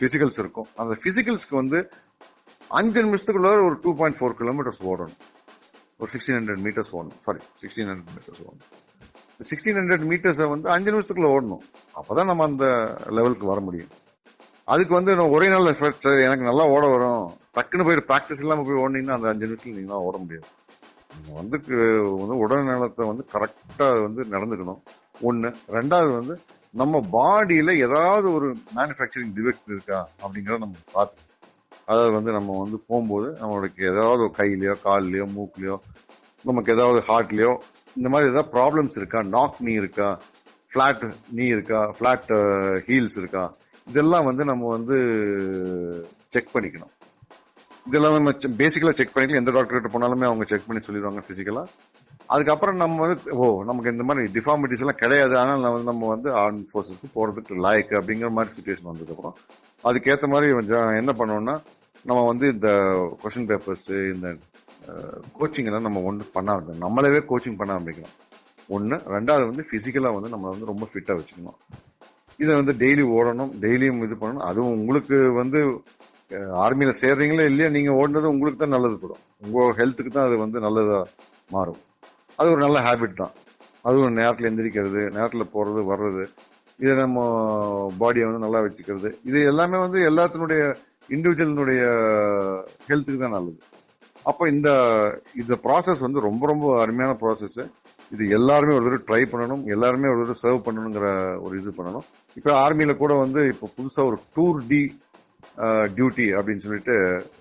ஃபிசிக்கல்ஸ் 0.00 0.40
இருக்கும். 0.42 0.68
அந்த 0.82 0.94
ஃபிசிக்கல்ஸ்க்கு 1.02 1.60
வந்து 1.62 1.78
அஞ்சு 2.68 3.00
நிமிஷத்துக்குள்ள 3.02 3.50
ஒரு 3.66 3.78
டூ 3.82 3.90
பாயிண்ட் 3.94 4.18
ஃபோர் 4.18 4.38
கிலோமீட்டர்ஸ் 4.40 4.82
ஓடணும். 4.90 5.16
ஒரு 6.00 6.10
சிக்ஸ்டீன் 6.12 6.38
ஹண்ட்ரட் 6.38 6.62
மீட்டர்ஸ் 6.66 6.92
ஓடணும். 6.98 7.18
சாரி 7.26 7.42
சிக்ஸ்டீன் 7.62 7.90
ஹண்ட்ரட் 7.90 8.14
மீட்டர்ஸ் 8.14 8.42
ஓடணும். 8.46 8.70
சிக்ஸ்டீன் 9.50 9.78
ஹண்ட்ரட் 9.80 10.06
மீட்டர்ஸை 10.12 10.48
வந்து 10.54 10.70
அஞ்சு 10.76 10.90
நிமிஷத்துக்குள்ள 10.92 11.30
ஓடணும். 11.36 11.62
அப்போதான் 12.00 12.30
நம்ம 12.30 12.44
அந்த 12.44 12.66
லெவலுக்கு 13.18 13.46
வர 13.52 13.60
முடியும். 13.60 13.92
அதுக்கு 14.72 14.94
வந்து 14.94 15.12
நான் 15.18 15.32
ஒரே 15.36 15.46
நாள் 15.48 15.70
எஃபெக்ட் 15.74 16.08
எனக்கு 16.24 16.48
நல்லா 16.50 16.64
ஓட 16.74 16.84
வரும். 16.96 17.24
டக்குன்னு 17.56 17.86
போய் 17.86 18.04
ப்ராக்டிஸ் 18.10 18.42
இல்லாமல் 18.44 18.66
போய் 18.66 18.82
ஓடினீங்கன்னா 18.82 19.16
அந்த 19.18 19.28
அஞ்சு 19.28 19.46
நிமிஷத்துல 19.46 19.76
நீங்களாம் 19.78 20.06
ஓட 20.08 20.16
முடியாது. 20.24 20.46
வந்து 21.30 21.58
வந்து 22.18 22.36
உடல் 22.36 22.64
நலத்தை 22.64 23.06
வந்து 23.06 23.24
கரெக்டாக 23.32 24.02
வந்து 24.02 24.22
நடந்துக்கணும். 24.24 24.80
ஒன்று 25.20 25.54
ரெண்டாவது 25.68 26.12
வந்து 26.12 26.40
நம்ம 26.70 27.00
பாடியில் 27.12 27.76
ஏதாவது 27.76 28.32
ஒரு 28.32 28.56
மேனுஃபேக்சரிங் 28.76 29.32
டிஃபெக்ட் 29.36 29.66
இருக்கா 29.66 30.08
அப்படிங்கிறத 30.22 30.58
நம்ம 30.58 30.74
பார்த்து 30.92 31.30
அதாவது 31.86 32.12
வந்து 32.12 32.32
நம்ம 32.32 32.58
வந்து 32.58 32.78
போகும்போது 32.86 33.36
நம்மளுக்கு 33.40 33.92
ஏதாவது 33.92 34.22
ஒரு 34.22 34.32
கால்லையோ 34.84 35.26
மூக்குலையோ 35.36 35.76
நமக்கு 36.44 36.72
ஏதாவது 36.72 37.00
ஹார்ட்லேயோ 37.08 37.56
இந்த 37.96 38.08
மாதிரி 38.08 38.30
ஏதாவது 38.30 38.52
ப்ராப்ளம்ஸ் 38.52 38.96
இருக்கா? 38.96 39.20
நாக் 39.20 39.54
நீ 39.58 39.72
இருக்கா? 39.72 40.20
ஃப்ளாட் 40.72 41.14
நீ 41.30 41.44
இருக்கா? 41.46 41.94
ஃப்ளாட் 41.98 42.30
ஹீல்ஸ் 42.86 43.16
இருக்கா? 43.16 43.54
இதெல்லாம் 43.86 44.24
வந்து 44.24 44.44
நம்ம 44.44 44.68
வந்து 44.68 44.96
செக் 46.28 46.54
பண்ணிக்கணும். 46.54 46.92
இதெல்லாம் 47.86 48.12
நம்ம 48.12 48.30
பேசிக்கலா 48.30 48.94
செக் 48.94 49.10
பண்ணிக்கலாம் 49.14 49.36
எந்த 49.36 49.50
டாக்டர் 49.50 49.80
கிட்ட 49.80 49.98
போனாலுமே 49.98 50.24
அவங்க 50.24 50.44
செக் 50.44 50.62
பண்ணி 50.66 50.84
சொல்லிடுவாங்க 50.86 51.22
பிசிக்கலா 51.28 51.66
அதுக்கப்புறம் 52.26 52.76
நம்ம 52.76 53.06
வந்து 53.06 53.36
ஓ 53.36 53.64
நமக்கு 53.64 53.90
இந்த 53.90 54.02
மாதிரி 54.02 54.30
டிஃபார்மிட்டிஸ் 54.32 54.78
எல்லாம் 54.78 54.94
கிடையாது. 54.94 55.38
ஆனால் 55.38 55.60
நம்ம 55.60 55.78
வந்து- 55.78 55.82
நம்ம 55.82 56.08
வந்து 56.08 56.30
ஆர்ம் 56.30 56.66
ஃபோர்ஸஸ்க்கு 56.74 57.14
போறதுக்கு 57.14 57.54
லாய்க்கு 57.54 58.00
அப்படிங்கிற 58.00 58.30
மாதிரி 58.30 58.54
சுச்சுவேஷன் 58.54 58.86
வந்ததுக்கப்புறம் 58.92 59.32
அதுக்கேற்ற 59.84 60.28
மாதிரி 60.28 60.66
என்ன 60.96 61.12
பண்ணோம்னா 61.12 61.62
நம்ம 62.04 62.26
வந்து 62.26 62.48
இந்த 62.48 62.68
கொஷின் 63.22 63.48
பேப்பர்ஸ் 63.48 64.14
இந்த 64.14 64.36
கோச்சிங் 65.38 65.64
எல்லாம் 65.64 65.82
நம்ம 65.82 66.00
ஒன்று 66.00 66.26
பண்ண 66.32 66.52
ஆரம்பிக்கணும். 66.52 66.82
நம்மளவே 66.82 67.22
கோச்சிங் 67.28 67.56
பண்ண 67.56 67.78
ஆரம்பிக்கணும். 67.78 68.40
ஒன்று 68.68 68.96
ரெண்டாவது 68.96 69.44
வந்து 69.44 69.64
ஃபிசிக்கலாக 69.70 70.12
வந்து 70.12 70.28
நம்ம 70.28 70.48
வந்து 70.48 70.64
ரொம்ப 70.64 70.88
ஃபிட்டாக 70.92 71.20
வச்சுக்கணும். 71.20 71.76
இதை 72.38 72.62
வந்து 72.62 72.72
டெய்லி 72.72 73.08
ஓடணும். 73.08 73.50
டெய்லியும் 73.60 74.02
இது 74.02 74.14
பண்ணணும். 74.14 74.36
அதுவும் 74.36 74.70
உங்களுக்கு 74.70 75.32
வந்து 75.32 75.82
ஆர்மியில் 76.64 76.98
சேர்றீங்களோ 77.02 77.44
இல்லையா? 77.50 77.68
நீங்கள் 77.76 77.96
ஓடினது 78.00 78.32
உங்களுக்கு 78.34 78.60
தான் 78.62 78.74
நல்லது 78.76 78.96
படும் 79.02 79.22
உங்கள் 79.44 79.76
ஹெல்த்துக்கு 79.80 80.12
தான் 80.16 80.28
அது 80.28 80.36
வந்து 80.44 80.58
நல்லதாக 80.66 81.02
மாறும். 81.56 81.80
அது 82.38 82.50
ஒரு 82.54 82.60
நல்ல 82.66 82.78
ஹேபிட் 82.86 83.20
தான். 83.22 83.34
அதுவும் 83.88 84.18
நேரத்தில் 84.20 84.48
எந்திரிக்கிறது 84.50 85.00
நேரத்தில் 85.16 85.52
போகிறது 85.54 85.80
வர்றது 85.92 86.24
இதை 86.82 86.94
நம்ம 87.02 87.18
பாடியை 88.00 88.24
வந்து 88.28 88.44
நல்லா 88.44 88.60
வச்சுக்கிறது. 88.64 89.08
இது 89.28 89.38
எல்லாமே 89.50 89.78
வந்து 89.84 89.98
எல்லாத்தினுடைய 90.10 90.62
இண்டிவிஜுவலினுடைய 91.16 91.82
ஹெல்த்துக்கு 92.88 93.20
தான் 93.24 93.36
நல்லது. 93.38 93.60
அப்போ 94.30 94.44
இந்த 94.54 94.68
இந்த 95.40 95.54
ப்ராசஸ் 95.64 96.02
வந்து 96.06 96.18
ரொம்ப 96.26 96.42
ரொம்ப 96.50 96.66
அருமையான 96.82 97.12
ப்ராசஸ்ஸு 97.22 97.64
இது 98.14 98.24
எல்லாருமே 98.38 98.74
ஒரு 98.76 98.84
தடவை 98.86 99.00
ட்ரை 99.08 99.22
பண்ணணும். 99.32 99.62
எல்லாருமே 99.74 100.10
ஒரு 100.12 100.20
தடவை 100.20 100.36
சர்வ் 100.42 100.66
பண்ணணுங்கிற 100.66 101.06
ஒரு 101.44 101.54
இது 101.60 101.70
பண்ணணும். 101.78 102.06
இப்போ 102.38 102.50
ஆர்மியில் 102.64 103.00
கூட 103.02 103.12
வந்து 103.24 103.40
இப்போ 103.52 103.68
புதுசாக 103.76 104.08
ஒரு 104.10 104.18
டூர் 104.36 104.60
டி 104.70 104.80
டியூட்டி 105.96 106.26
அப்படின்னு 106.38 106.64
சொல்லிட்டு 106.66 106.94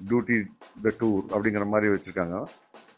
டியூட்டி 0.10 0.38
த 0.86 0.94
டூர் 1.02 1.24
அப்படிங்கிற 1.36 1.66
மாதிரி 1.74 1.92
வச்சுருக்காங்க. 1.94 2.38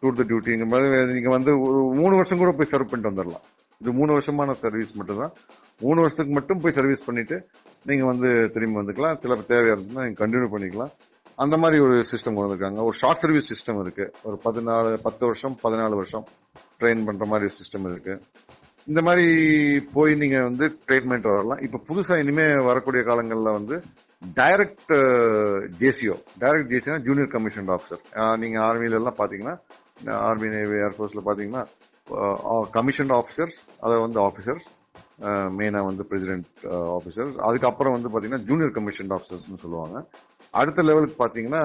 டூர் 0.01 0.19
த 0.19 0.25
டியூட்டிங்கிற 0.29 0.67
மாதிரி 0.73 1.13
நீங்கள் 1.17 1.35
வந்து 1.37 1.51
ஒரு 1.67 1.81
மூணு 2.01 2.13
வருஷம் 2.19 2.41
கூட 2.43 2.53
போய் 2.59 2.71
சர்வ் 2.71 2.91
பண்ணிட்டு 2.91 3.11
வந்துடலாம் 3.11 3.45
இது 3.81 3.91
மூணு 3.99 4.11
வருஷமான 4.17 4.51
சர்வீஸ் 4.63 4.91
மட்டும்தான். 4.97 5.33
மூணு 5.85 5.97
வருஷத்துக்கு 6.03 6.35
மட்டும் 6.37 6.61
போய் 6.63 6.75
சர்வீஸ் 6.77 7.07
பண்ணிவிட்டு 7.07 7.37
நீங்கள் 7.89 8.09
வந்து 8.11 8.29
திரும்பி 8.55 8.77
வந்துக்கலாம். 8.79 9.17
சில 9.23 9.35
தேவையாக 9.51 9.75
இருந்ததுன்னா 9.75 10.05
நீங்கள் 10.05 10.21
கண்டினியூ 10.21 10.49
பண்ணிக்கலாம். 10.53 10.93
அந்த 11.43 11.55
மாதிரி 11.61 11.77
ஒரு 11.85 11.95
சிஸ்டம் 12.09 12.35
கொண்டு 12.35 12.47
வந்திருக்காங்க. 12.47 12.81
ஒரு 12.89 12.95
ஷார்ட் 13.01 13.21
சர்வீஸ் 13.23 13.49
சிஸ்டம் 13.51 13.79
இருக்கு. 13.83 14.05
ஒரு 14.27 14.35
பதினாலு 14.45 14.91
பத்து 15.07 15.23
வருஷம் 15.29 15.55
பதினாலு 15.63 15.95
வருஷம் 16.01 16.25
ட்ரெயின் 16.81 17.05
பண்ற 17.07 17.25
மாதிரி 17.31 17.47
ஒரு 17.49 17.57
சிஸ்டம் 17.61 17.87
இருக்கு. 17.91 18.15
இந்த 18.91 19.01
மாதிரி 19.07 19.27
போய் 19.95 20.13
நீங்க 20.21 20.37
வந்து 20.49 20.65
ட்ரீட்மெண்ட் 20.87 21.27
வரலாம் 21.31 21.61
இப்ப 21.67 21.81
புதுசா 21.89 22.15
இனிமே 22.23 22.47
வரக்கூடிய 22.69 23.03
காலங்கள்ல 23.09 23.51
வந்து 23.59 23.75
டைரக்ட் 24.39 24.93
ஜேசிஓ 25.81 26.15
டைரக்ட் 26.39 26.69
ஜேசினா 26.73 26.97
ஜூனியர் 27.07 27.31
கமிஷன் 27.33 27.71
ஆஃபீஸர் 27.75 28.03
நீங்கள் 28.43 28.63
ஆர்மியிலலாம் 28.67 29.19
பார்த்தீங்கன்னா 29.19 29.55
ஆர்மி 30.27 30.47
நேவி 30.53 30.77
ஏர்ஃபோர்ஸில் 30.85 31.25
பார்த்தீங்கன்னா 31.25 31.63
கமிஷன் 32.77 33.11
ஆஃபீஸர்ஸ் 33.17 33.57
அதை 33.85 33.97
வந்து 34.05 34.19
uh, 34.19 34.25
ஆஃபீஸர்ஸ் 34.29 34.65
மெயினாக 35.57 35.87
வந்து 35.89 36.03
பிரசிடென்ட் 36.09 36.47
ஆஃபீஸர்ஸ் 36.95 37.35
uh, 37.35 37.43
அதுக்கப்புறம் 37.47 37.95
வந்து 37.95 38.09
பார்த்தீங்கன்னா 38.09 38.45
ஜூனியர் 38.49 38.73
கமிஷன் 38.77 39.13
ஆஃபீஸர்ஸ்னு 39.17 39.61
சொல்லுவாங்க. 39.63 39.97
அடுத்த 40.53 40.83
லெவலுக்கு 40.89 41.17
பார்த்தீங்கன்னா 41.21 41.61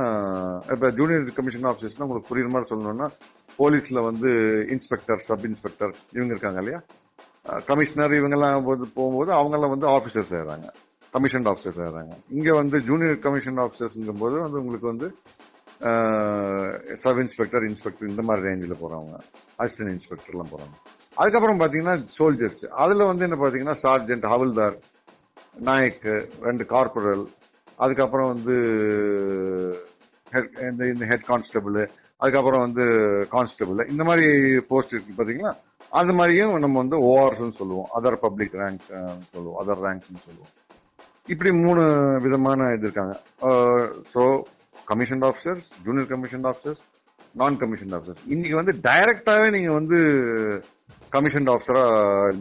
இப்போ 0.75 0.91
ஜூனியர் 1.01 1.39
கமிஷன் 1.39 1.69
ஆஃபீஸர்ஸ்னா 1.71 2.07
உங்களுக்கு 2.07 2.31
புரியுற 2.33 2.51
மாதிரி 2.55 2.71
சொல்லணும்னா 2.73 3.09
போலீஸில் 3.59 4.07
வந்து 4.11 4.31
இன்ஸ்பெக்டர் 4.75 5.23
சப் 5.29 5.47
இன்ஸ்பெக்டர் 5.51 5.95
இவங்க 6.17 6.33
இருக்காங்க 6.35 6.63
இல்லையா? 6.65 6.81
Uh, 7.49 7.61
கமிஷனர் 7.71 8.19
இவங்கெல்லாம் 8.21 8.69
போகும்போது 8.99 9.33
அவங்கெல்லாம் 9.41 9.75
வந்து 9.77 9.89
ஆஃபீஸர்ஸ் 9.97 10.33
ஆயிடுறாங்க. 10.37 10.69
கமிஷன் 11.15 11.49
ஆஃபீஸர்ஸ் 11.53 11.81
ஆகிறாங்க 11.85 12.15
இங்கே 12.37 12.53
வந்து 12.61 12.79
ஜூனியர் 12.89 13.19
கமிஷன் 13.27 13.61
ஆஃபீஸர்ஸுங்கும் 13.65 14.23
போது 14.25 14.37
வந்து 14.45 14.61
உங்களுக்கு 14.61 14.91
வந்து 14.93 15.09
சப் 17.03 17.21
இன்ஸ்பெக்டர் 17.23 17.65
இன்ஸ்பெக்டர் 17.69 18.11
இந்த 18.11 18.23
மாதிரி 18.29 18.47
ரேஞ்சில் 18.49 18.79
போகிறவங்க 18.81 19.19
அசிஸ்டன்ட் 19.63 19.93
இன்ஸ்பெக்டர்லாம் 19.95 20.53
போகிறாங்க 20.53 20.77
அதுக்கப்புறம் 21.17 21.61
பார்த்தீங்கன்னா 21.61 21.97
சோல்ஜர்ஸ் 22.19 22.65
அதில் 22.85 23.09
வந்து 23.11 23.27
என்ன 23.29 23.39
பார்த்தீங்கன்னா 23.43 23.77
சார்ஜென்ட் 23.85 24.27
ஹவல்தார் 24.35 24.77
நாயக் 25.69 26.09
ரெண்டு 26.49 26.67
கார்பரல் 26.67 27.25
அதுக்கப்புறம் 27.77 28.29
வந்து 28.35 28.57
ஹெட் 30.33 30.53
இந்த 30.71 30.87
இந்த 30.87 31.05
ஹெட் 31.07 31.27
கான்ஸ்டபிள் 31.31 31.79
அதுக்கப்புறம் 32.21 32.65
வந்து 32.67 32.85
கான்ஸ்டபிள் 33.35 33.89
இந்த 33.93 34.03
மாதிரி 34.05 34.27
போஸ்ட் 34.71 34.95
இருக்கு 34.95 35.19
பாத்தீங்களா? 35.19 35.53
அது 36.01 36.13
மாதிரியும் 36.13 36.55
நம்ம 36.59 36.79
வந்து 36.85 36.97
ஓஆர்ஸ்ன்னு 37.11 37.59
சொல்லுவோம். 37.61 37.91
அதர் 37.99 38.23
பப்ளிக் 38.25 38.57
ரேங்க் 38.63 38.87
சொல்லுவோம். 39.35 39.59
அதர் 39.63 39.83
ரேங்க்ஸ் 39.87 40.25
சொல்லுவோம். 40.27 40.53
இப்படி 41.33 41.51
மூணு 41.65 41.83
விதமான 42.25 42.71
இது 42.77 42.85
இருக்காங்க. 42.87 43.15
So 44.13 44.23
commission 44.91 45.25
officers 45.29 45.69
junior 45.87 46.11
commission 46.13 46.47
officers 46.51 46.83
non 47.41 47.59
commission 47.63 47.95
officers 47.97 48.23
இன்னைக்கு 48.35 48.57
வந்து 48.61 48.75
டைரக்டாவே 48.89 49.49
நீங்க 49.57 49.71
வந்து 49.79 49.99
கமிஷன் 51.17 51.49
ஆஃபீஸரா 51.53 51.83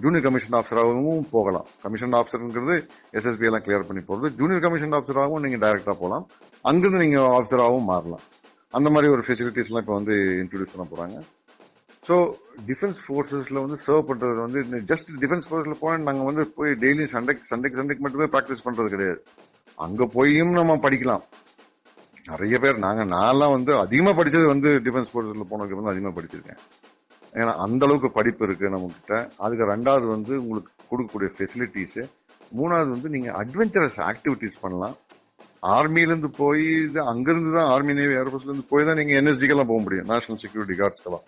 ஜூனியர் 0.03 0.25
கமிஷன் 0.27 0.55
ஆஃபீஸராகவும் 0.59 1.27
போகலாம். 1.35 1.67
கமிஷன் 1.85 2.15
ஆஃபீஸர்ங்கிறது 2.19 2.75
எஸ்எஸ்பி 3.17 3.47
எல்லாம் 3.49 3.65
கிளியர் 3.65 3.87
பண்ணி 3.89 4.01
போகிறது 4.09 4.29
ஜூனியர் 4.39 4.63
கமிஷன் 4.65 4.95
ஆஃபீஸராகவும் 4.97 5.43
நீங்க 5.45 5.59
டைரக்டா 5.65 5.95
போகலாம். 6.03 6.25
அங்கிருந்து 6.69 7.03
நீங்க 7.05 7.19
ஆஃபீஸராகவும் 7.37 7.89
மாறலாம். 7.91 8.23
அந்த 8.77 8.87
மாதிரி 8.93 9.11
ஒரு 9.15 9.23
ஃபெசிலிட்டிஸ்லாம் 9.27 9.83
இப்போ 9.85 9.95
வந்து 9.99 10.15
இன்ட்ரடியூஸ் 10.43 10.73
பண்ண 10.73 10.85
போறாங்க. 10.93 11.17
ஸோ 12.07 12.15
டிஃபென்ஸ் 12.69 12.99
ஃபோர்ஸஸில் 13.05 13.61
வந்து 13.63 13.77
சர்வ் 13.85 14.07
பண்ணுறது 14.09 14.39
வந்து 14.45 14.59
ஜஸ்ட் 14.91 15.09
டிஃபென்ஸ் 15.23 15.47
ஃபோர்ஸில் 15.47 15.79
போனால் 15.81 16.05
நாங்கள் 16.09 16.27
வந்து 16.29 16.43
போய் 16.57 16.71
டெய்லி 16.83 17.05
சண்டைக்கு 17.13 17.49
சண்டைக்கு 17.51 17.79
சண்டைக்கு 17.79 18.03
மட்டுமே 18.05 18.27
ப்ராக்டிஸ் 18.35 18.65
பண்ணுறது 18.67 18.89
கிடையாது. 18.93 19.19
அங்கே 19.85 20.05
போயும் 20.15 20.53
நம்ம 20.59 20.77
படிக்கலாம். 20.85 21.23
நிறைய 22.29 22.55
பேர் 22.63 22.77
நாங்கள் 22.85 23.09
நான்லாம் 23.15 23.55
வந்து 23.55 23.71
அதிகமாக 23.83 24.15
படித்தது 24.19 24.45
வந்து 24.53 24.69
டிஃபென்ஸ் 24.85 25.11
ஃபோர்ஸில் 25.11 25.49
போனதுக்கு 25.51 25.79
வந்து 25.79 25.93
அதிகமாக 25.93 26.15
படிச்சிருக்கேன். 26.17 26.61
ஏன்னா 27.39 27.51
அந்த 27.65 27.81
அளவுக்கு 27.87 28.09
படிப்பு 28.17 28.43
இருக்குது 28.47 28.71
நம்மக்கிட்ட 28.75 29.15
அதுக்கு 29.45 29.65
ரெண்டாவது 29.73 30.05
வந்து 30.15 30.33
உங்களுக்கு 30.43 30.71
கொடுக்கக்கூடிய 30.91 31.29
ஃபெசிலிட்டிஸு 31.35 32.03
மூணாவது 32.57 32.89
வந்து 32.95 33.09
நீங்கள் 33.15 33.35
அட்வென்ச்சரஸ் 33.41 33.99
ஆக்டிவிட்டீஸ் 34.11 34.57
பண்ணலாம். 34.63 34.95
ஆர்மியிலேருந்து 35.77 36.29
போய் 36.41 36.65
அங்கேருந்து 37.13 37.51
தான் 37.57 37.69
ஆர்மி 37.75 37.93
நேவி 37.99 38.17
ஏர்ஃபோர்ஸ்லேருந்து 38.21 38.67
போய் 38.71 38.87
தான் 38.89 38.99
நீங்கள் 39.01 39.19
என்எஸ்ஜிக்கெல்லாம் 39.21 39.71
போக 39.71 39.81
முடியும். 39.85 40.09
நேஷனல் 40.13 40.41
செக்யூரிட்டி 40.43 40.77
கார்ட்ஸ்க்கெல்லாம் 40.81 41.25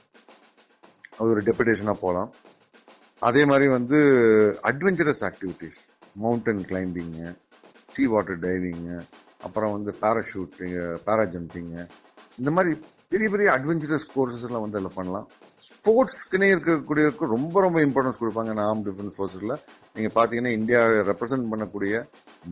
அது 1.20 1.30
ஒரு 1.30 1.42
டெபுடேஷனாக 1.42 2.04
போகலாம் 2.04 2.30
அதே 3.22 3.42
மாதிரி 3.46 3.68
வந்து 3.68 3.98
adventurous 4.72 5.24
activities 5.30 5.80
mountain 6.16 6.62
climbing 6.70 7.30
sea 7.94 8.04
water 8.06 8.40
diving 8.40 8.98
அப்புறம் 9.48 9.74
வந்து 9.76 9.92
பேராஷூட்டிங்கு 10.02 10.86
பேரா 11.08 11.26
ஜம்பிங்கு 11.36 11.84
இந்த 12.38 12.50
மாதிரி 12.52 12.72
பெரிய 13.12 13.28
பெரிய 13.30 13.48
அட்வென்ச்சரஸ் 13.58 14.10
கோர்சஸ்லாம் 14.16 14.66
வந்து 14.66 14.80
அதில் 14.80 14.96
பண்ணலாம். 14.96 15.28
ஸ்போர்ட்ஸ்க்குனே 15.68 16.48
இருக்கக்கூடிய 16.54 17.06
ரொம்ப 17.34 17.62
ரொம்ப 17.66 17.78
இம்பார்ட்டன்ஸ் 17.86 18.20
கொடுப்பாங்க. 18.22 18.54
ஆம் 18.72 18.84
டிஃபென்ஸ் 18.88 19.16
ஃபோர்ஸஸ்ல 19.18 19.56
நீங்கள் 19.96 20.14
பார்த்தீங்கன்னா 20.18 20.52
இந்தியாவை 20.60 20.98
ரெப்ரசென்ட் 21.10 21.50
பண்ணக்கூடிய 21.52 22.02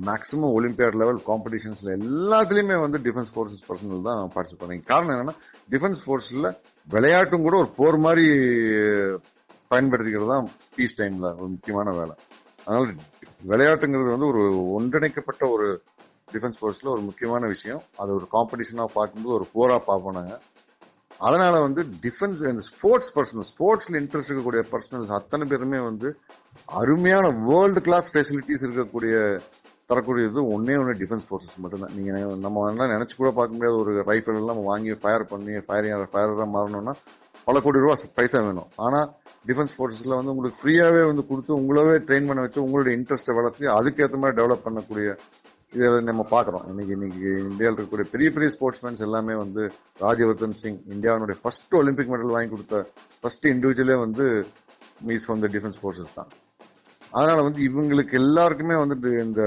மேக்ஸிமம் 0.09 0.53
ஒலிம்பியாட் 0.57 0.97
லெவல் 1.01 1.19
காம்படிஷன்ஸில் 1.29 1.91
எல்லாத்துலேயுமே 1.97 2.77
வந்து 2.85 2.99
டிஃபென்ஸ் 3.07 3.31
ஃபோர்ஸஸ் 3.35 3.65
பர்சனல் 3.69 4.07
தான் 4.09 4.31
பார்ட்டிசிபேட் 4.35 4.63
பண்ணாங்க. 4.63 4.85
காரணம் 4.93 5.13
என்னன்னா 5.15 5.35
டிஃபென்ஸ் 5.73 6.03
ஃபோர்ஸில் 6.05 6.49
விளையாட்டும் 6.87 7.45
கூட 7.47 7.57
ஒரு 7.63 7.71
போர் 7.79 7.99
மாதிரி 8.07 8.25
பயன்படுத்திக்கிறது 9.71 10.31
தான் 10.33 10.49
பீஸ் 10.75 10.97
டைமில் 10.99 11.29
ஒரு 11.39 11.49
முக்கியமான 11.55 11.93
வேலை. 11.99 12.15
அதனால 12.65 12.85
விளையாட்டுங்கிறது 13.51 14.13
வந்து 14.15 14.29
ஒரு 14.33 14.43
ஒன்றிணைக்கப்பட்ட 14.77 15.43
ஒரு 15.55 15.67
டிஃபென்ஸ் 16.33 16.59
ஃபோர்ஸில் 16.59 16.93
ஒரு 16.93 17.01
முக்கியமான 17.09 17.47
விஷயம். 17.55 17.81
அது 18.01 18.11
ஒரு 18.19 18.25
காம்படிஷனாக 18.35 18.95
பார்க்கும்போது 18.99 19.35
ஒரு 19.39 19.45
போராக 19.57 19.81
பார்ப்போம் 19.89 20.17
நாங்கள் 20.19 20.41
அதனால 21.19 21.53
வந்து 21.65 21.81
டிஃபென்ஸ் 22.05 22.41
இந்த 22.51 22.63
ஸ்போர்ட்ஸ் 22.71 23.13
பர்சன் 23.15 23.47
ஸ்போர்ட்ஸ்ல 23.51 23.99
இன்ட்ரெஸ்ட் 24.01 24.31
இருக்கக்கூடிய 24.31 24.63
பர்சனல்ஸ் 24.73 25.13
அத்தனை 25.19 25.45
பேருமே 25.51 25.79
வந்து 25.89 26.09
அருமையான 26.81 27.31
வேர்ல்டு 27.47 27.83
கிளாஸ் 27.87 28.09
ஃபெசிலிட்டிஸ் 28.13 28.65
இருக்கக்கூடிய 28.67 29.15
தரக்கூடியது 29.89 30.39
ஒன்னே 30.53 30.73
ஒன்று 30.79 30.93
டிஃபென்ஸ் 31.01 31.27
ஃபோர்ஸஸ் 31.27 31.59
மட்டும்தான். 31.63 31.93
நீங்கள் 31.97 32.41
நம்ம 32.45 32.63
எல்லாம் 32.71 32.91
நினச்சி 32.93 33.15
கூட 33.19 33.29
பார்க்க 33.37 33.57
முடியாத 33.57 33.77
ஒரு 33.83 33.93
ரைஃபிள் 34.09 34.39
எல்லாம் 34.41 34.59
வாங்கி 34.69 34.93
ஃபயர் 35.03 35.25
பண்ணி 35.31 35.53
ஃபயரிங் 35.67 36.11
ஃபயர் 36.13 36.41
தான் 36.41 36.53
மாறணும்னா 36.55 36.93
பல 37.47 37.59
கோடி 37.65 37.83
ரூபா 37.83 37.95
பைசா 38.17 38.39
வேணும். 38.47 38.69
ஆனால் 38.85 39.07
டிஃபென்ஸ் 39.49 39.75
ஃபோர்ஸஸில் 39.75 40.17
வந்து 40.17 40.31
உங்களுக்கு 40.33 40.61
ஃப்ரீயாகவே 40.61 41.03
வந்து 41.09 41.23
கொடுத்து 41.29 41.53
உங்களவே 41.61 41.95
ட்ரெயின் 42.07 42.27
பண்ண 42.29 42.41
வச்சு 42.45 42.65
உங்களுடைய 42.65 42.95
இன்ட்ரெஸ்ட்டை 42.99 43.35
வளர்த்து 43.37 43.69
அதுக்கேற்ற 43.77 44.19
மாதிரி 44.23 44.39
டெவலப் 44.39 44.65
பண்ணக்கூடிய 44.67 45.13
இதை 45.73 45.87
நம்ம 46.09 46.23
பார்க்குறோம் 46.33 46.65
இன்னைக்கு 46.71 46.93
இன்னைக்கு 46.95 47.29
இந்தியாவில் 47.47 47.75
இருக்கக்கூடிய 47.75 48.05
பெரிய 48.11 48.27
பெரிய 48.35 48.49
ஸ்போர்ட்ஸ்மேன்ஸ் 48.53 49.03
எல்லாமே 49.07 49.33
வந்து 49.41 49.63
ராஜ்யவர்தன் 50.05 50.57
சிங் 50.61 50.79
இந்தியாவினுடைய 50.95 51.37
ஃபர்ஸ்ட் 51.41 51.75
ஒலிம்பிக் 51.79 52.11
மெடல் 52.13 52.35
வாங்கி 52.35 52.51
கொடுத்த 52.53 52.77
ஃபர்ஸ்ட் 53.21 53.47
இண்டிவிஜுவலே 53.51 53.97
வந்து 54.05 54.25
maize 55.07 55.25
from 55.25 55.43
the 55.43 55.49
defence 55.55 55.79
forces 55.81 56.15
தான். 56.19 56.29
அதனால 57.13 57.37
வந்து 57.47 57.61
இவங்களுக்கு 57.69 58.15
எல்லாருக்குமே 58.21 58.77
வந்துட்டு 58.83 59.11
இந்த 59.25 59.41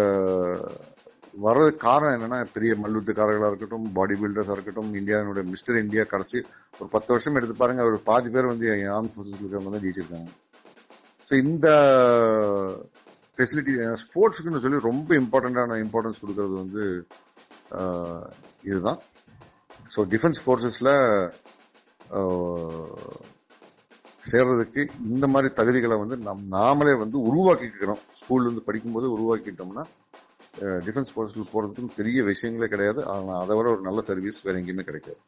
வர்றது 1.44 1.72
காரணம் 1.86 2.14
என்னன்னா 2.16 2.38
பெரிய 2.54 2.72
மல்யுத்தக்காரர்களாக 2.84 3.50
இருக்கட்டும் 3.52 3.88
பாடி 3.98 4.14
பில்டர்ஸாக 4.20 4.56
இருக்கட்டும் 4.56 4.92
இந்தியாவினுடைய 5.00 5.44
மிஸ்டர் 5.52 5.82
இந்தியா 5.84 6.04
கடைசி 6.12 6.38
ஒரு 6.80 6.88
பத்து 6.94 7.10
வருஷம் 7.14 7.36
எடுத்து 7.40 7.56
பாருங்க 7.60 7.84
அவர் 7.84 8.08
பாதி 8.10 8.30
பேர் 8.36 8.52
வந்து 8.52 8.68
ஆர்ம் 8.96 9.10
ஃபோர்ஸஸ் 9.12 9.40
இருக்கிறவங்க 9.40 9.72
தான் 9.74 9.84
ஜெயிச்சிருக்காங்க. 9.84 10.30
ஸோ 11.30 11.34
இந்த 11.44 11.66
ஃபெசிலிட்டி 13.40 13.74
ஸ்போர்ட்ஸுக்குன்னு 14.04 14.62
சொல்லி 14.64 14.78
ரொம்ப 14.90 15.10
இம்பார்ட்டண்ட்டான 15.22 15.76
இம்பார்ட்டன்ஸ் 15.84 16.22
கொடுக்கறது 16.22 16.54
வந்து 16.62 16.82
இதுதான். 18.68 19.00
ஸோ 19.94 20.00
டிஃபென்ஸ் 20.14 20.40
ஃபோர்ஸஸில் 20.44 20.94
சேர்றதுக்கு 24.30 24.80
இந்த 25.12 25.26
மாதிரி 25.32 25.48
தகுதிகளை 25.58 25.96
வந்து 26.00 26.16
நம் 26.26 26.42
நாமளே 26.54 26.94
வந்து 27.02 27.16
உருவாக்கிக்கிறோம் 27.28 28.00
ஸ்கூல்லேருந்து 28.20 28.66
படிக்கும்போது 28.66 29.06
உருவாக்கிட்டோம்னா 29.16 29.84
டிஃபென்ஸ் 30.86 31.12
ஃபோர்ஸில் 31.12 31.50
போகிறதுக்கும் 31.52 31.94
பெரிய 31.98 32.22
விஷயங்களே 32.30 32.68
கிடையாது. 32.74 33.00
ஆனால் 33.14 33.40
அதை 33.42 33.54
விட 33.58 33.68
ஒரு 33.74 33.82
நல்ல 33.88 34.02
சர்வீஸ் 34.10 34.42
வேற 34.46 34.54
எங்கேயுமே 34.60 34.84
கிடைக்காது. 34.88 35.20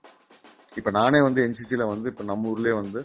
இப்போ 0.80 0.90
நானே 0.98 1.20
வந்து 1.28 1.40
என்சிசியில் 1.46 1.90
வந்து 1.94 2.10
இப்போ 2.12 2.24
நம்ம 2.32 2.50
ஊர்லேயே 2.52 2.74
வந்து 2.82 3.00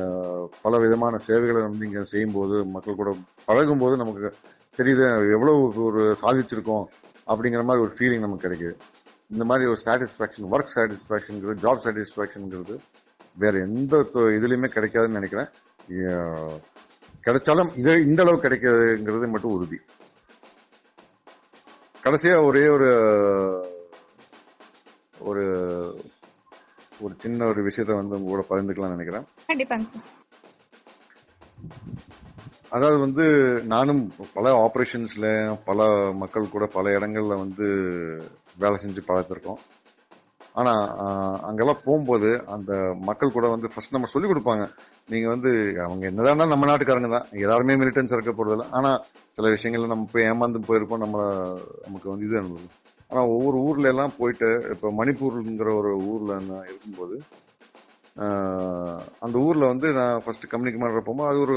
பல 0.63 0.79
விதமான 0.79 1.17
சேவைகளை 1.17 1.63
வந்து 1.63 1.87
இங்க 1.87 2.03
செய்யும்போது 2.03 2.65
மக்கள் 2.65 2.95
கூட 2.95 3.17
பழகும்போது 3.45 3.97
நமக்கு 3.97 4.35
தெரியுது 4.77 5.33
எவ்வளவு 5.33 5.85
ஒரு 5.85 6.17
சாதிச்சிருக்கோம் 6.23 6.85
அப்படிங்கிற 7.27 7.65
மாதிரி 7.65 7.85
ஒரு 7.85 7.93
ஃபீலிங் 7.99 8.19
நமக்கு 8.19 8.49
கிடைக்குது. 8.49 8.77
இந்த 9.29 9.45
மாதிரி 9.45 9.69
ஒரு 9.69 9.81
சாட்டிஸ்ஃபேக்ஷன் 9.85 10.49
ஒர்க் 10.51 10.67
சாட்டிஸ்ஃபேக்ஷன்ங்கிறது 10.75 11.57
ஜாப் 11.63 12.05
சாட்டிஸ்ஃபேக்ஷன்ங்கிறது 12.17 12.79
வேற 13.39 13.59
எந்த 13.59 14.07
தொ- 14.15 14.33
கிடைக்காதுன்னு 14.67 15.09
நினைக்கிறேன். 15.09 15.49
கிடைச்சாலும் 17.27 17.79
இது 17.79 18.03
இந்த 18.03 18.23
அளவு 18.23 18.43
கிடைக்காதுங்கிறது 18.43 19.29
மட்டும் 19.29 19.53
உறுதி. 19.53 19.81
கடைசியா 22.05 22.45
ஒரே 22.45 22.69
ஒரு 22.69 22.89
ஒரு 25.21 25.45
ஒரு 27.01 27.15
சின்ன 27.19 27.47
ஒரு 27.47 27.61
விஷயத்த 27.63 27.95
வந்து 27.95 28.17
உங்க 28.17 28.31
கூட 28.31 28.45
பகிர்ந்துக்கலாம் 28.49 28.95
நினைக்கிறேன். 28.95 29.27
கண்டிப்பாங்க 29.49 29.83
சார். 29.83 30.07
அதாவது 32.69 32.99
வந்து 32.99 33.25
நானும் 33.67 34.13
பல 34.35 34.51
ஆபரேஷன்ஸ்ல 34.65 35.27
பல 35.65 35.87
மக்கள் 36.13 36.51
கூட 36.51 36.67
பல 36.67 36.91
இடங்கள்ல 36.91 37.37
வந்து 37.37 37.67
வேலை 38.59 38.79
செஞ்சு 38.85 39.03
பழத்திருக்கோம் 39.07 39.61
ஆனா 40.59 40.73
அங்கெல்லாம் 41.49 41.83
போகும்போது 41.85 42.29
அந்த 42.55 42.73
மக்கள் 43.03 43.33
கூட 43.33 43.47
வந்து 43.49 43.71
ஃபர்ஸ்ட் 43.73 43.93
நம்ம 43.93 44.11
சொல்லி 44.13 44.29
கொடுப்பாங்க. 44.29 44.65
நீங்க 45.09 45.27
வந்து 45.29 45.51
அவங்க 45.83 46.05
என்னதான் 46.07 46.53
நம்ம 46.53 46.67
நாட்டுக்காரங்க 46.67 47.11
தான். 47.11 47.27
எல்லாருமே 47.39 47.77
மிலிட்டன்ஸ் 47.77 48.15
இருக்க 48.15 48.33
போறதில்ல 48.33 48.67
ஆனா 48.73 48.91
சில 49.39 49.49
விஷயங்கள்ல 49.51 49.93
நம்ம 49.93 50.09
போய் 50.13 50.29
ஏமாந்து 50.29 50.69
போயிருப்போம். 50.69 51.05
நம்ம 51.05 51.19
நமக்கு 51.85 52.09
வந்து 52.09 52.27
இது 52.27 52.37
இருந்தது 52.37 52.69
ஆனா 53.11 53.21
ஒவ்வொரு 53.29 53.59
ஊர்ல 53.67 53.89
எல்லாம் 53.89 54.17
போயிட்டு 54.19 54.49
இப்ப 54.71 54.91
மணிப்பூர்ங்கிற 54.97 55.71
ஒரு 55.77 55.93
ஊர்ல 56.09 56.33
நான் 56.49 56.67
இருக்கும்போது 56.67 57.17
அந்த 59.23 59.37
ஊர்ல 59.41 59.65
வந்து 59.67 59.89
நான் 59.93 60.23
ஃபர்ஸ்ட் 60.23 60.47
கம்யூனிகேட் 60.47 60.79
கமாண்டர் 60.79 61.07
போகும்போது 61.07 61.31
அது 61.31 61.41
ஒரு 61.41 61.57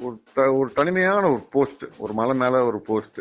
ஒரு 0.00 0.14
த- 0.34 0.52
ஒரு 0.58 0.70
தனிமையான 0.72 1.22
ஒரு 1.28 1.42
போஸ்ட் 1.52 1.84
ஒரு 1.98 2.12
மலை 2.12 2.34
மேல 2.36 2.62
ஒரு 2.64 2.78
போஸ்ட் 2.86 3.20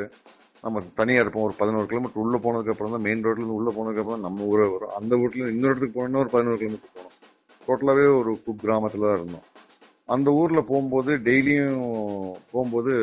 நம்ம 0.66 0.84
தனியாக 0.99 1.24
இருப்போம் 1.24 1.45
ஒரு 1.47 1.55
பதினோரு 1.61 1.88
கிலோமீட்டர் 1.89 2.24
உள்ள 2.26 2.38
போனதுக்கப்புறம் 2.45 2.93
தான் 2.95 3.05
மெயின் 3.07 3.24
ரோட்லேருந்து 3.26 3.57
உள்ளே 3.59 3.72
போனதுக்கப்புறம் 3.78 4.24
நம்ம 4.26 4.45
ஊரே 4.51 4.68
வரும். 4.74 4.93
அந்த 4.99 5.13
வீட்டுல 5.22 5.49
இன்னொரு 5.55 5.74
இடத்துக்கு 5.74 5.97
போனோம்னா 5.97 6.22
ஒரு 6.24 6.32
பதினோரு 6.36 6.57
கிலோமீட்டர் 6.61 6.95
போனோம். 6.97 7.13
டோட்டலாகவே 7.68 8.07
ஒரு 8.20 8.32
குக் 8.45 8.63
கிராமத்தில் 8.63 9.05
தான் 9.07 9.18
இருந்தோம். 9.20 9.45
அந்த 10.16 10.30
ஊரில் 10.41 10.68
போகும்போது 10.72 11.11
டெய்லியும் 11.28 11.86
போகும்போது 12.53 12.93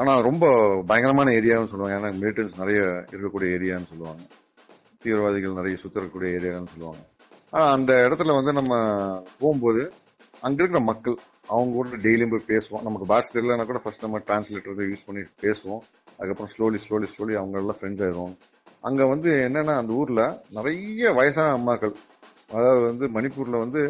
ஆனால் 0.00 0.22
ரொம்ப 0.28 0.44
பயங்கரமான 0.90 1.32
ஏரியான்னு 1.38 1.70
சொல்லுவாங்க. 1.72 1.96
ஏன்னா 1.98 2.12
மிலிட்டன்ஸ் 2.20 2.60
நிறைய 2.62 2.80
இருக்கக்கூடிய 3.10 3.48
ஏரியான்னு 3.56 3.90
சொல்லுவாங்க. 3.90 4.22
தீவிரவாதிகள் 5.02 5.58
நிறைய 5.60 5.76
சுத்தரக்கூடிய 5.82 6.36
ஏரியான்னு 6.38 6.72
சொல்லுவாங்க. 6.74 7.02
ஆனால் 7.54 7.72
அந்த 7.76 7.92
இடத்துல 8.06 8.34
வந்து 8.38 8.52
நம்ம 8.60 8.74
போகும்போது 9.42 9.82
அங்கே 10.46 10.60
இருக்கிற 10.62 10.80
மக்கள் 10.90 11.16
அவங்க 11.52 11.72
கூட 11.76 11.88
டெய்லியும் 12.06 12.32
போய் 12.32 12.50
பேசுவோம். 12.54 12.86
நமக்கு 12.88 13.06
பாஷை 13.12 13.28
தெரியலன்னா 13.34 13.66
கூட 13.70 13.80
ஃபர்ஸ்ட் 13.84 14.06
நம்ம 14.06 14.20
டிரான்ஸ்லேட்டர் 14.30 14.90
யூஸ் 14.92 15.06
பண்ணி 15.08 15.22
பேசுவோம். 15.44 15.84
அதுக்கப்புறம் 16.16 16.52
ஸ்லோலி 16.54 16.78
ஸ்லோலி 16.84 17.08
ஸ்லோலி 17.12 17.34
அவங்களெல்லாம் 17.40 17.78
ஃப்ரெண்ட்ஸ் 17.80 18.02
ஆயிடும் 18.06 18.34
அங்கே 18.88 19.04
வந்து 19.12 19.30
என்னென்னா 19.46 19.74
அந்த 19.82 19.92
ஊரில் 20.00 20.24
நிறைய 20.56 21.12
வயசான 21.18 21.52
அம்மாக்கள். 21.58 21.94
அதாவது 22.56 22.82
வந்து 22.88 23.04
மணிப்பூரில் 23.16 23.62
வந்து 23.64 23.82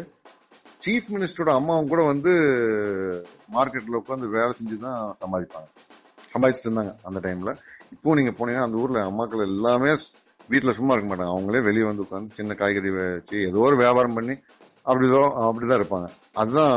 சீஃப் 0.83 1.09
மினிஸ்டரோட 1.13 1.51
அம்மாவும் 1.59 1.91
கூட 1.91 2.01
வந்து 2.11 2.31
மார்க்கெட்டில் 3.55 3.99
உட்காந்து 4.01 4.27
வேலை 4.37 4.51
செஞ்சு 4.59 4.75
தான் 4.85 5.01
சம்பாதிப்பாங்க. 5.21 5.67
சம்பாதிச்சுட்டு 6.33 6.69
இருந்தாங்க 6.69 6.93
அந்த 7.07 7.19
டைமில் 7.25 7.51
இப்போ 7.95 8.15
நீங்கள் 8.19 8.37
போனீங்கன்னா 8.37 8.67
அந்த 8.67 8.81
ஊரில் 8.83 9.01
அம்மாக்கள் 9.09 9.47
எல்லாமே 9.49 9.91
வீட்டில் 10.49 10.77
சும்மா 10.77 10.93
இருக்க 10.93 11.07
மாட்டாங்க. 11.09 11.33
அவங்களே 11.35 11.61
வெளியே 11.67 11.85
வந்து 11.89 12.03
உட்காந்து 12.05 12.37
சின்ன 12.39 12.55
காய்கறி 12.61 12.89
வச்சு 12.95 13.37
ஏதோ 13.49 13.61
ஒரு 13.67 13.77
வியாபாரம் 13.83 14.17
பண்ணி 14.17 14.35
அப்படிதான் 14.89 15.37
அப்படிதான் 15.45 15.79
இருப்பாங்க. 15.79 16.07
அதுதான் 16.41 16.75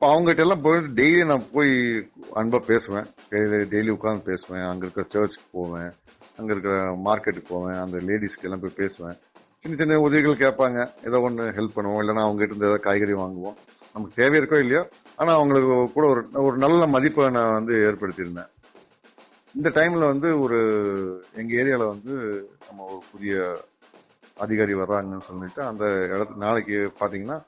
அவங்ககிட்ட 0.00 0.36
எல்லாம் 0.36 0.60
போயிட்டு 0.60 1.02
டெய்லி 1.02 1.26
நான் 1.26 1.50
போய் 1.52 1.68
அன்பா 2.34 2.58
பேசுவேன். 2.58 3.04
டெய்லி 3.30 3.90
உட்காந்து 3.96 4.22
பேசுவேன். 4.22 4.62
அங்க 4.62 4.86
இருக்கிற 4.86 5.06
சர்ச்சுக்கு 5.08 5.48
போவேன். 5.52 5.90
அங்க 6.36 6.52
இருக்கிற 6.52 6.92
மார்க்கெட்டுக்கு 7.04 7.44
போவேன். 7.48 7.78
அந்த 7.78 7.98
லேடிஸ்க்கு 7.98 8.42
எல்லாம் 8.42 8.60
போய் 8.60 8.76
பேசுவேன். 8.76 9.16
சின்ன 9.58 9.76
சின்ன 9.76 10.00
உதவிகள் 10.00 10.36
கேட்பாங்க. 10.36 10.90
ஏதோ 11.06 11.20
ஒன்று 11.20 11.50
ஹெல்ப் 11.50 11.76
பண்ணுவோம். 11.76 12.00
இல்லைன்னா 12.02 12.20
அவங்க 12.20 12.44
கிட்ட 12.44 12.54
இருந்து 12.54 12.66
ஏதாவது 12.66 12.80
காய்கறி 12.80 13.12
வாங்குவோம். 13.12 13.56
நமக்கு 13.94 14.14
தேவை 14.14 14.38
இருக்கோ 14.40 14.58
இல்லையோ. 14.58 14.88
ஆனா 15.16 15.32
அவங்களுக்கு 15.32 15.92
கூட 15.92 16.06
ஒரு 16.06 16.28
ஒரு 16.32 16.56
நல்ல 16.56 16.86
மதிப்பை 16.86 17.30
நான் 17.30 17.52
வந்து 17.52 17.74
ஏற்படுத்தியிருந்தேன். 17.90 18.50
இந்த 19.54 19.68
டைம்ல 19.68 19.98
வந்து 19.98 20.40
ஒரு 20.40 20.58
எங்க 21.34 21.62
ஏரியால 21.62 21.86
வந்து 21.88 22.14
நம்ம 22.68 22.84
ஒரு 22.84 23.02
புதிய 23.12 23.56
அதிகாரி 24.36 24.74
வர்றாங்கன்னு 24.74 25.20
சொல்லிட்டு 25.20 25.62
அந்த 25.62 25.84
இடத்து 25.84 26.36
நாளைக்கு 26.36 26.92
பாத்தீங்கன்னா 27.00 27.42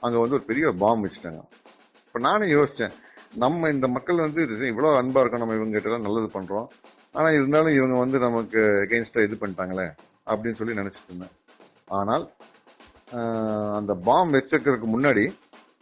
அங்க 0.00 0.18
வந்து 0.18 0.34
ஒரு 0.34 0.42
பெரிய 0.42 0.72
பாம்பு 0.72 1.08
வச்சுட்டாங்க. 1.08 1.42
இப்போ 2.14 2.26
நானே 2.26 2.46
யோசித்தேன் 2.48 2.92
நம்ம 3.42 3.68
இந்த 3.74 3.86
மக்கள் 3.94 4.20
வந்து 4.24 4.40
இவ்வளோ 4.68 4.90
அன்பாக 4.98 5.22
இருக்கோம் 5.22 5.42
நம்ம 5.42 5.54
இவங்க 5.58 5.80
எல்லாம் 5.80 6.04
நல்லது 6.06 6.28
பண்ணுறோம் 6.34 6.66
ஆனால் 7.16 7.36
இருந்தாலும் 7.38 7.74
இவங்க 7.78 7.96
வந்து 8.02 8.18
நமக்கு 8.24 8.60
எகெயின்ஸ்டாக 8.82 9.26
இது 9.26 9.36
பண்ணிட்டாங்களே 9.40 9.86
அப்படின்னு 10.28 10.58
சொல்லி 10.60 10.78
நினச்சிட்டு 10.80 11.10
இருந்தேன். 11.10 11.32
ஆனால் 11.98 12.24
அந்த 13.78 13.92
பாம்பு 14.08 14.36
வச்சிருக்கிறதுக்கு 14.38 14.90
முன்னாடி 14.94 15.24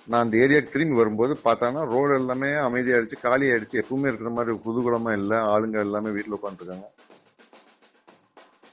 நான் 0.08 0.24
அந்த 0.24 0.36
ஏரியாவுக்கு 0.44 0.74
திரும்பி 0.76 1.00
வரும்போது 1.00 1.36
பார்த்தாங்கன்னா 1.44 1.84
ரோடு 1.94 2.16
எல்லாமே 2.20 2.50
அமைதியாயிடுச்சு 2.68 3.18
காலி 3.26 3.52
ஆயிடுச்சு. 3.52 3.82
எப்பவுமே 3.84 4.10
இருக்கிற 4.10 4.32
மாதிரி 4.38 4.56
குதூகலமா 4.66 5.12
இல்லை 5.20 5.40
ஆளுங்க 5.52 5.86
எல்லாமே 5.88 6.16
வீட்டில் 6.18 6.38
உட்காந்துருக்காங்க 6.40 6.88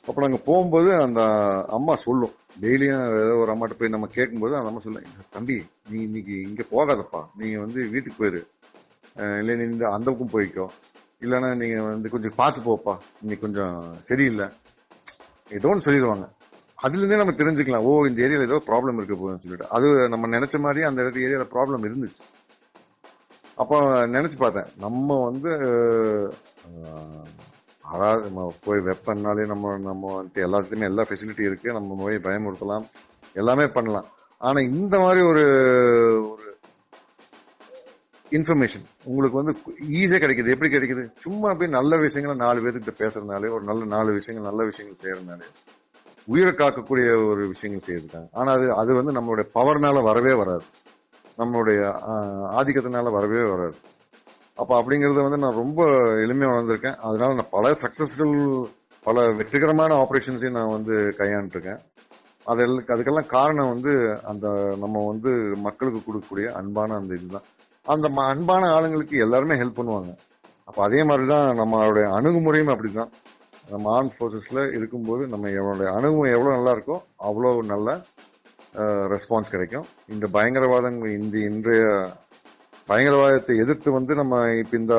அப்புறம் 0.08 0.30
அங்கே 0.30 0.44
போகும்போது 0.50 0.92
அந்த 1.08 1.22
அம்மா 1.80 1.96
சொல்லும் 2.08 2.36
டெய்லியும் 2.62 3.04
ஏதோ 3.24 3.34
ஒரு 3.42 3.52
அம்மாட்ட 3.54 3.76
போய் 3.80 3.94
நம்ம 3.96 4.08
கேட்கும்போது 4.16 4.54
அந்த 4.60 4.70
அம்மா 4.72 4.82
சொல்லும் 4.86 5.28
தம்பி 5.36 5.58
நீ 5.92 5.98
இன்னைக்கு 6.08 6.36
இங்கே 6.48 6.66
போகாதப்பா. 6.72 7.22
நீங்கள் 7.42 7.64
வந்து 7.66 7.80
வீட்டுக்கு 7.94 8.18
போயிரு. 8.22 8.42
இல்லை 9.42 9.54
நீ 9.60 9.64
இந்த 9.74 9.86
அந்த 9.98 10.08
பக்கம் 10.12 10.34
போய்க்கோ. 10.36 10.66
இல்லைன்னா 11.24 11.52
நீங்கள் 11.62 11.88
வந்து 11.92 12.10
கொஞ்சம் 12.16 12.36
பார்த்து 12.42 12.60
போப்பா. 12.68 12.96
இன்னைக்கு 13.22 13.46
கொஞ்சம் 13.46 13.78
சரியில்லை. 14.10 14.48
ஏதோ 15.58 15.70
ஒன்று 15.72 15.86
சொல்லிடுவாங்க. 15.88 16.26
அதுலேருந்தே 16.86 17.22
நம்ம 17.22 17.34
தெரிஞ்சுக்கலாம். 17.40 17.86
ஓ 17.88 17.94
இந்த 18.10 18.20
ஏரியாவில் 18.26 18.50
ஏதோ 18.50 18.60
ப்ராப்ளம் 18.68 19.00
இருக்க 19.00 19.16
போகுதுன்னு 19.16 19.44
சொல்லிட்டு. 19.46 19.72
அது 19.78 19.88
நம்ம 20.14 20.28
நினச்ச 20.36 20.60
மாதிரி 20.66 20.86
அந்த 20.90 21.04
இடத்து 21.04 21.54
ப்ராப்ளம் 21.56 21.88
இருந்துச்சு. 21.90 22.22
அப்போ 23.62 23.78
நினச்சி 24.16 24.38
பார்த்தேன். 24.42 24.70
நம்ம 24.84 25.18
வந்து 25.30 25.52
அதாவது 27.94 28.24
நம்ம 28.28 28.48
போய் 28.66 28.86
வெப்பன்னாலே 28.90 29.44
நம்ம 29.52 29.76
நம்ம 29.90 30.12
வந்துட்டு 30.18 30.46
எல்லாத்துலேயுமே 30.48 30.90
எல்லா 30.92 31.04
ஃபெசிலிட்டி 31.10 31.44
இருக்குது 31.50 31.78
நம்ம 31.78 31.98
போய் 32.04 32.26
பயமுறுத்தலாம். 32.28 32.86
எல்லாமே 33.34 33.66
பண்ணலாம். 33.78 34.08
ஆனால் 34.42 34.70
இந்த 34.74 34.96
மாதிரி 35.00 35.22
ஒரு 35.32 35.44
ஒரு 36.32 36.46
இன்ஃபர்மேஷன் 38.38 38.86
உங்களுக்கு 39.04 39.38
வந்து 39.42 39.54
ஈஸியாக 40.00 40.22
கிடைக்குது. 40.24 40.54
எப்படி 40.56 40.72
கிடைக்குது? 40.74 41.04
சும்மா 41.18 41.50
போய் 41.54 41.76
நல்ல 41.78 41.98
விஷயங்களை 41.98 42.36
நாலு 42.46 42.64
பேர்த்துக்கிட்ட 42.64 42.96
பேசுறதுனாலே 43.04 43.52
ஒரு 43.56 43.64
நல்ல 43.64 43.86
நாலு 43.96 44.12
விஷயங்கள் 44.20 44.50
நல்ல 44.50 44.64
விஷயங்கள் 44.72 45.02
செய்யறதுனாலே 45.04 45.48
உயிரை 46.34 46.52
காக்கக்கூடிய 46.52 47.08
ஒரு 47.30 47.44
விஷயங்கள் 47.54 47.86
செய்யறதுக்காங்க 47.88 48.30
ஆனால் 48.40 48.56
அது 48.58 48.68
அது 48.82 48.92
வந்து 49.00 49.14
நம்மளுடைய 49.18 49.46
பவர்னால 49.60 50.04
வரவே 50.10 50.34
வராது. 50.42 50.66
நம்மளுடைய 51.38 51.80
ஆதிக்கத்தினால 52.60 53.12
வரவே 53.18 53.42
வராது. 53.54 53.78
அப்ப 54.60 54.82
அப்படிங்கறத 54.82 55.22
வந்து 55.22 55.38
நான் 55.38 55.54
ரொம்ப 55.54 55.86
எளிமையா 56.06 56.50
வளர்ந்துருக்கேன் 56.50 56.96
அதனால 56.96 57.34
நான் 57.34 57.50
பல 57.52 57.72
சக்சஸ்ஃபுல் 57.72 58.70
பல 59.04 59.32
வெற்றிகரமான 59.32 59.96
ஆப்ரேஷன்ஸையும் 59.96 60.52
நான் 60.52 60.70
வந்து 60.70 61.14
கையாண்டுருக்கேன். 61.18 61.80
அதில் 62.44 62.84
அதுக்கெல்லாம் 62.88 63.26
காரணம் 63.26 63.70
வந்து 63.70 64.20
அந்த 64.24 64.76
நம்ம 64.80 65.08
வந்து 65.08 65.30
மக்களுக்கு 65.56 66.02
கொடுக்கக்கூடிய 66.02 66.52
அன்பான 66.52 66.96
அந்த 66.96 67.16
இதுதான். 67.16 67.42
அந்த 67.84 68.10
ம- 68.10 68.28
அன்பான 68.28 68.74
ஆளுங்களுக்கு 68.74 69.20
எல்லாருமே 69.20 69.56
ஹெல்ப் 69.56 69.78
பண்ணுவாங்க. 69.78 70.18
அப்போ 70.66 70.84
அதே 70.84 71.04
மாதிரி 71.04 71.28
தான் 71.28 71.60
நம்மளுடைய 71.60 72.06
அணுகுமுறையும் 72.10 72.76
அப்படிதான். 72.76 73.10
நம்ம 73.70 74.04
ஆர்ம் 74.04 74.10
ஃபோர்ஸஸில் 74.20 74.76
இருக்கும்போது 74.76 75.28
நம்ம 75.28 75.50
எவ்வளோ 75.50 75.92
அணுகுமுறை 75.92 76.32
எவ்வளோ 76.32 76.56
நல்லா 76.56 76.74
இருக்கோ 76.74 77.02
அவ்வளோ 77.24 77.66
நல்ல 77.66 78.02
ரெஸ்பான்ஸ் 78.76 79.50
கிடைக்கும். 79.50 79.86
இந்த 80.08 80.28
பயங்கரவாதம் 80.34 81.06
இந்த 81.06 81.38
இன்றைய 81.38 82.10
பயங்கரவாதத்தை 82.90 83.56
எதிர்த்து 83.64 83.90
வந்து 83.98 84.14
நம்ம 84.20 84.36
இப்ப 84.62 84.78
இந்த 84.82 84.96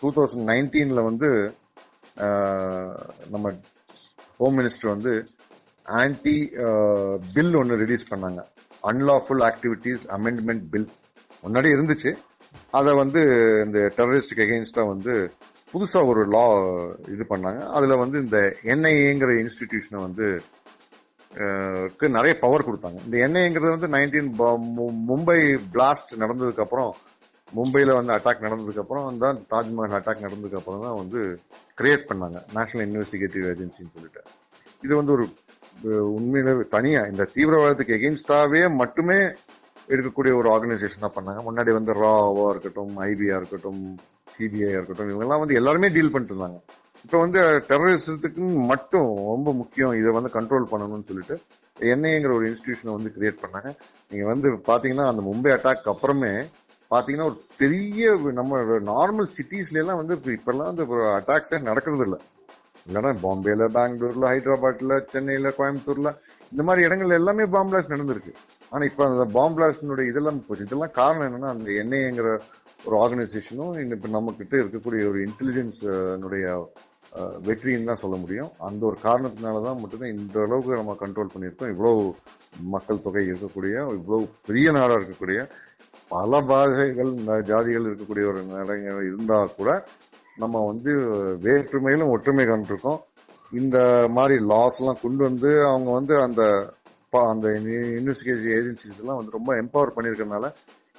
டூ 0.00 0.08
தௌசண்ட் 0.16 0.48
நைன்டீன்ல 0.52 1.02
வந்து 1.10 1.28
நம்ம 3.34 3.52
ஹோம் 4.40 4.56
மினிஸ்டர் 4.58 4.92
வந்து 4.94 5.12
ஆன்டி 5.86 6.36
பில் 7.34 7.54
ஒன்று 7.60 7.80
ரிலீஸ் 7.84 8.10
பண்ணாங்க. 8.12 8.40
அன்லாஃபுல் 8.90 9.42
ஆக்டிவிட்டீஸ் 9.50 10.02
அமெண்ட்மெண்ட் 10.16 10.64
பில் 10.72 10.88
முன்னாடி 11.44 11.68
இருந்துச்சு. 11.76 12.10
அதை 12.78 12.92
வந்து 13.02 13.20
இந்த 13.64 13.78
டெரரிஸ்டுக்கு 13.96 14.44
எகெயின்ஸ்டா 14.46 14.82
வந்து 14.92 15.14
புதுசா 15.72 16.00
ஒரு 16.12 16.22
லா 16.34 16.44
இது 17.14 17.24
பண்ணாங்க. 17.30 17.60
அதுல 17.76 17.96
வந்து 18.02 18.16
இந்த 18.24 18.38
என்ஐஏங்கிற 18.74 19.30
இன்ஸ்டிடியூஷனை 19.42 20.00
வந்து 20.08 20.26
க்கு 21.92 22.06
நிறைய 22.16 22.32
பவர் 22.40 22.64
கொடுத்தாங்க. 22.66 22.98
இந்த 23.06 23.16
என்ஐங்கிறது 23.26 23.74
வந்து 23.74 23.88
நைன்டீன் 23.94 24.28
மும்பை 25.10 25.38
பிளாஸ்ட் 25.74 26.12
நடந்ததுக்கு 26.22 26.64
அப்புறம் 26.64 26.90
மும்பையில் 27.56 27.96
வந்து 27.98 28.14
அட்டாக் 28.16 28.44
நடந்ததுக்கப்புறம் 28.46 29.22
தான் 29.24 29.40
தாஜ்மஹால் 29.52 29.96
அட்டாக் 29.98 30.24
நடந்ததுக்கப்புறம் 30.26 30.84
தான் 30.86 30.98
வந்து 31.02 31.20
கிரியேட் 31.80 32.08
பண்ணாங்க. 32.10 32.38
நேஷனல் 32.58 32.86
இன்வெஸ்டிகேட்டிவ் 32.88 33.46
ஏஜென்சின்னு 33.52 33.94
சொல்லிட்டு. 33.96 34.22
இது 34.86 34.92
வந்து 35.00 35.14
ஒரு 35.16 35.26
உண்மையில 36.18 36.54
தனியாக 36.76 37.10
இந்த 37.12 37.24
தீவிரவாதத்துக்கு 37.34 37.96
எகெயின்ஸ்டாகவே 37.98 38.62
மட்டுமே 38.82 39.18
இருக்கக்கூடிய 39.92 40.32
ஒரு 40.40 40.48
ஆர்கனைசேஷனாக 40.54 41.10
பண்ணாங்க. 41.14 41.40
முன்னாடி 41.46 41.70
வந்து 41.76 41.92
ராவா 42.02 42.44
இருக்கட்டும் 42.52 42.92
ஐபியா 43.08 43.36
இருக்கட்டும் 43.40 43.80
சிபிஐ 44.34 44.70
இருக்கட்டும் 44.76 45.10
இவங்கெல்லாம் 45.10 45.42
வந்து 45.42 45.58
எல்லாருமே 45.60 45.88
டீல் 45.94 46.12
பண்ணிட்டு 46.12 46.34
இருந்தாங்க. 46.34 46.60
இப்போ 47.04 47.18
வந்து 47.24 47.40
டெரரிசத்துக்கு 47.70 48.42
மட்டும் 48.70 49.08
ரொம்ப 49.32 49.52
முக்கியம். 49.60 49.94
இதை 50.00 50.10
வந்து 50.16 50.30
கண்ட்ரோல் 50.36 50.70
பண்ணணும்னு 50.72 51.08
சொல்லிட்டு 51.10 51.36
என்ஐங்கிற 51.92 52.32
ஒரு 52.38 52.46
இன்ஸ்டிடியூஷனை 52.50 52.92
வந்து 52.96 53.12
கிரியேட் 53.16 53.42
பண்ணாங்க. 53.44 53.70
நீங்கள் 54.10 54.30
வந்து 54.32 54.48
பார்த்தீங்கன்னா 54.68 55.06
அந்த 55.12 55.22
மும்பை 55.28 55.52
அட்டாக் 55.56 55.92
அப்புறமே 55.94 56.32
பாத்தீங்கன்னா 56.92 57.28
ஒரு 57.30 57.38
பெரிய 57.62 58.14
நம்ம 58.40 58.60
நார்மல் 58.92 59.32
சிட்டிஸ்ல 59.36 59.82
எல்லாம் 59.82 60.00
வந்து 60.02 60.36
இப்பெல்லாம் 60.36 60.70
வந்து 60.70 60.86
அட்டாக்ஸே 61.18 61.60
நடக்கிறது 61.70 62.04
இல்லை. 62.06 62.20
இல்லைன்னா 62.86 63.10
பாம்பேல 63.24 63.66
பெங்களூர்ல 63.76 64.30
ஹைதராபாத்ல 64.32 64.94
சென்னையில 65.12 65.50
கோயம்புத்தூர்ல 65.58 66.10
இந்த 66.52 66.62
மாதிரி 66.68 66.86
இடங்கள்ல 66.86 67.18
எல்லாமே 67.20 67.44
பாம்பு 67.52 67.70
பிளாஸ்ட் 67.70 67.94
நடந்திருக்கு. 67.94 68.32
ஆனா 68.72 68.82
இப்ப 68.90 69.04
அந்த 69.08 69.24
பாம்பு 69.36 69.56
பிளாஸ்டினுடைய 69.58 70.12
இதெல்லாம் 70.12 70.40
போச்சு 70.46 70.66
இதெல்லாம் 70.68 70.96
காரணம் 71.00 71.26
என்னன்னா 71.28 71.52
அந்த 71.56 71.68
என்ஐங்கிற 71.82 72.30
ஒரு 72.86 72.96
ஆர்கனைசேஷனும் 73.02 73.74
இப்ப 73.96 74.08
நம்ம 74.16 74.34
கிட்ட 74.38 74.54
இருக்கக்கூடிய 74.62 75.02
ஒரு 75.10 75.20
இன்டெலிஜென்ஸ்னுடைய 75.26 76.46
வெற்றின்னு 77.46 77.88
தான் 77.88 78.00
சொல்ல 78.02 78.16
முடியும். 78.20 78.50
அந்த 78.66 78.82
ஒரு 78.90 78.96
காரணத்தினாலதான் 79.06 79.80
மட்டும்தான் 79.80 80.14
இந்த 80.18 80.36
அளவுக்கு 80.44 80.78
நம்ம 80.80 80.96
கண்ட்ரோல் 81.02 81.32
பண்ணியிருக்கோம். 81.32 81.72
இவ்வளவு 81.74 82.02
மக்கள் 82.74 83.04
தொகை 83.06 83.24
இருக்கக்கூடிய 83.30 83.74
இவ்வளவு 83.98 84.24
பெரிய 84.48 84.70
நாடா 84.76 84.96
இருக்கக்கூடிய 84.98 85.40
பல 86.12 86.40
பாஷைகள் 86.50 87.12
ஜாதிகள் 87.50 87.88
இருக்கக்கூடிய 87.88 88.24
ஒரு 88.32 88.42
நிலைகள் 88.50 89.06
இருந்தால் 89.10 89.56
கூட 89.58 89.70
நம்ம 90.42 90.64
வந்து 90.70 90.92
வேற்றுமையிலும் 91.46 92.12
ஒற்றுமை 92.14 92.44
கண்டிருக்கோம். 92.50 93.00
இந்த 93.60 93.78
மாதிரி 94.16 94.36
லாஸ்லாம் 94.52 95.02
கொண்டு 95.02 95.22
வந்து 95.28 95.50
அவங்க 95.70 95.90
வந்து 95.98 96.14
அந்த 96.26 96.42
அந்த 97.32 97.48
இன்வெஸ்டிகேஷன் 97.98 98.52
ஏஜென்சிஸ் 98.58 99.00
எல்லாம் 99.02 99.18
வந்து 99.18 99.36
ரொம்ப 99.38 99.50
எம்பவர் 99.62 99.94
பண்ணியிருக்கறனால 99.96 100.46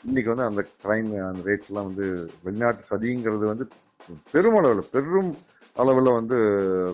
இன்னைக்கு 0.08 0.30
வந்து 0.34 0.48
அந்த 0.50 0.62
கிரைம் 0.84 1.10
அந்த 1.28 1.42
ரேட்ஸ் 1.50 1.70
எல்லாம் 1.72 1.88
வந்து 1.90 2.08
வெளிநாட்டு 2.46 2.84
சதிங்கிறது 2.90 3.46
வந்து 3.52 3.66
பெருமளவில் 4.32 4.90
பெரும் 4.94 5.32
அளவில் 5.82 6.18
வந்து 6.20 6.38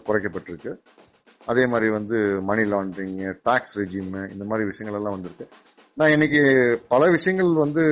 குறைக்கப்பட்டிருக்கு. 0.08 0.72
அதே 1.52 1.64
மாதிரி 1.72 1.88
வந்து 1.98 2.18
மணி 2.50 2.64
லாண்ட்ரிங்கு 2.74 3.30
டாக்ஸ் 3.48 3.76
ரெஜிம் 3.80 4.14
இந்த 4.34 4.46
மாதிரி 4.50 4.68
விஷயங்கள் 4.72 5.00
எல்லாம் 5.02 5.18
வந்திருக்கு. 5.18 5.48
நான் 6.00 6.12
இன்னைக்கு 6.12 6.42
பல 6.88 7.10
விஷயங்கள் 7.10 7.54
வந்து 7.54 7.84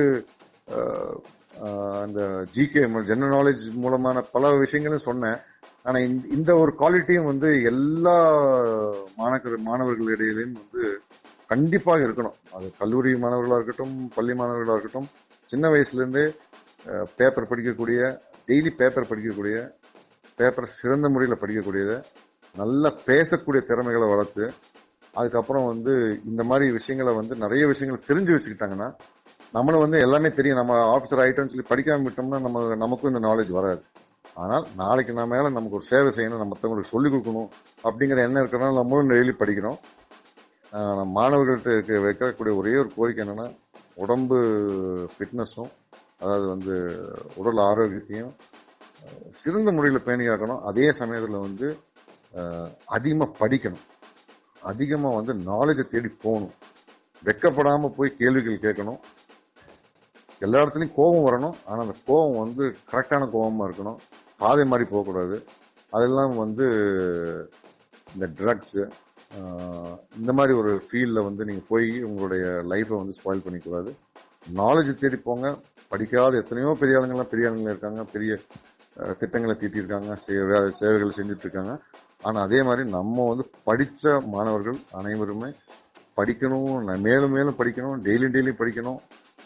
அந்த 2.02 2.20
ஜிகே 2.52 3.02
ஜெனரல் 3.02 3.34
நாலேஜ் 3.34 3.64
மூலமான 3.74 4.20
பல 4.32 4.56
விஷயங்களும் 4.58 5.02
சொன்னேன். 5.02 5.38
ஆனா 5.82 5.98
இந்த- 6.36 6.56
ஒரு 6.56 6.72
குவாலிட்டியும் 6.78 7.24
வந்து 7.24 7.62
எல்லா 7.62 8.16
மாணவர் 9.16 9.58
மாணவர்களிடையிலையும் 9.60 10.56
வந்து 10.60 10.82
கண்டிப்பாக 11.46 12.04
இருக்கணும். 12.04 12.36
அது 12.52 12.72
கல்லூரி 12.78 13.16
மாணவர்களாக 13.16 13.62
இருக்கட்டும் 13.62 14.10
பள்ளி 14.14 14.34
மாணவர்களாக 14.34 14.78
இருக்கட்டும் 14.78 15.10
சின்ன 15.46 15.68
வயசுலேருந்தே 15.68 16.24
பேப்பர் 17.16 17.48
படிக்கக்கூடிய 17.50 18.00
டெய்லி 18.46 18.70
பேப்பர் 18.76 19.10
படிக்கக்கூடிய 19.10 19.56
பேப்பர் 20.36 20.74
சிறந்த 20.80 21.08
முறையில் 21.08 21.40
படிக்கக்கூடியதை 21.40 21.96
நல்லா 22.56 22.90
பேசக்கூடிய 23.06 23.60
திறமைகளை 23.62 24.08
வளர்த்து 24.08 24.44
அதுக்கப்புறம் 25.18 25.68
வந்து 25.72 25.92
இந்த 26.30 26.42
மாதிரி 26.50 26.66
விஷயங்களை 26.78 27.12
வந்து 27.20 27.34
நிறைய 27.44 27.62
விஷயங்களை 27.72 28.00
தெரிஞ்சு 28.10 28.34
வச்சுக்கிட்டாங்கன்னா 28.34 28.88
நம்மளும் 29.56 29.84
வந்து 29.84 29.98
எல்லாமே 30.06 30.30
தெரியும். 30.38 30.58
நம்ம 30.60 30.74
ஆஃபீஸர் 30.94 31.22
ஆகிட்டோம்னு 31.22 31.52
சொல்லி 31.52 31.70
படிக்காம 31.70 32.06
விட்டோம்னா 32.08 32.40
நம்ம 32.46 32.64
நமக்கும் 32.84 33.10
இந்த 33.12 33.22
நாலேஜ் 33.28 33.52
வராது. 33.58 33.82
ஆனால் 34.42 34.64
நாளைக்கு 34.80 35.14
நம்ம 35.18 35.30
மேலே 35.34 35.48
நமக்கு 35.56 35.78
ஒரு 35.78 35.86
சேவை 35.92 36.10
செய்யணும் 36.16 36.42
நம்ம 36.42 36.52
மற்றவங்களுக்கு 36.54 36.92
சொல்லிக் 36.94 37.14
கொடுக்கணும் 37.14 37.48
அப்படிங்கிற 37.88 38.20
எண்ணம் 38.26 38.42
இருக்கிறனால 38.42 38.78
நம்மளும் 38.80 39.10
டெய்லி 39.12 39.34
படிக்கிறோம். 39.42 39.78
நம்ம 40.72 41.10
மாணவர்கள்ட்ட 41.18 41.74
இருக்க 41.76 42.00
வைக்கக்கூடிய 42.06 42.54
ஒரே 42.60 42.74
ஒரு 42.82 42.90
கோரிக்கை 42.96 43.22
என்னென்னா 43.24 43.46
உடம்பு 44.04 44.38
ஃபிட்னஸும் 45.12 45.70
அதாவது 46.22 46.46
வந்து 46.54 46.74
உடல் 47.40 47.60
ஆரோக்கியத்தையும் 47.68 48.32
சிறந்த 49.40 49.70
முறையில் 49.76 50.06
பேணி 50.06 50.24
காக்கணும் 50.26 50.64
அதே 50.70 50.86
சமயத்தில் 51.00 51.44
வந்து 51.46 51.68
அதிகமாக 52.96 53.36
படிக்கணும். 53.42 53.84
அதிகமாக 54.62 55.20
வந்து 55.20 55.34
நாலேஜை 55.34 55.86
தேடி 55.86 56.08
போகணும். 56.08 56.52
வெக்கப்படாமல் 57.24 57.94
போய் 57.96 58.16
கேள்விகள் 58.16 58.58
கேட்கணும். 58.58 58.98
எல்லா 60.38 60.62
இடத்துலையும் 60.62 60.94
கோபம் 60.94 61.26
வரணும். 61.26 61.56
ஆனால் 61.66 61.86
அந்த 61.86 61.98
கோபம் 62.06 62.42
வந்து 62.42 62.76
கரெக்டான 62.92 63.30
கோபமாக 63.30 63.70
இருக்கணும். 63.70 63.96
பாதை 64.38 64.64
மாதிரி 64.64 64.88
போகக்கூடாது. 64.88 65.44
அதெல்லாம் 65.90 66.36
வந்து 66.36 66.64
இந்த 68.14 68.26
ட்ரக்ஸு 68.26 68.90
இந்த 70.18 70.32
மாதிரி 70.32 70.56
ஒரு 70.56 70.82
ஃபீல்டில் 70.90 71.24
வந்து 71.24 71.44
நீங்கள் 71.44 71.64
போய் 71.68 72.02
உங்களுடைய 72.02 72.44
லைஃப்பை 72.46 73.04
வந்து 73.04 73.14
ஸ்பாயில் 73.24 73.52
பண்ணிக்கூடாது 73.52 73.94
நாலேஜ் 74.56 74.94
தேடி 74.94 75.16
போங்க. 75.16 75.58
படிக்காத 75.88 76.36
எத்தனையோ 76.36 76.76
பெரிய 76.80 76.98
ஆளுங்கள்லாம் 76.98 77.22
பெரிய 77.22 77.50
ஆளுங்களாம் 77.50 77.60
இருக்காங்க. 77.60 78.04
பெரிய 78.04 78.38
திட்டங்களை 79.18 79.56
தீட்டியிருக்காங்க. 79.56 80.16
சே- 80.26 80.68
சேவைகள் 80.68 81.12
செஞ்சிட்ருக்காங்க 81.16 81.78
ஆனால் 82.22 82.42
அதே 82.42 82.62
மாதிரி 82.62 82.88
நம்ம 82.88 83.28
வந்து 83.28 83.50
படித்த 83.64 84.20
மாணவர்கள் 84.20 84.78
அனைவருமே 84.92 85.52
படிக்கணும் 86.16 86.98
மேலும் 86.98 87.30
மேலும் 87.30 87.58
படிக்கணும் 87.58 88.06
டெய்லி 88.06 88.26
டெய்லி 88.30 88.52
படிக்கணும். 88.58 88.98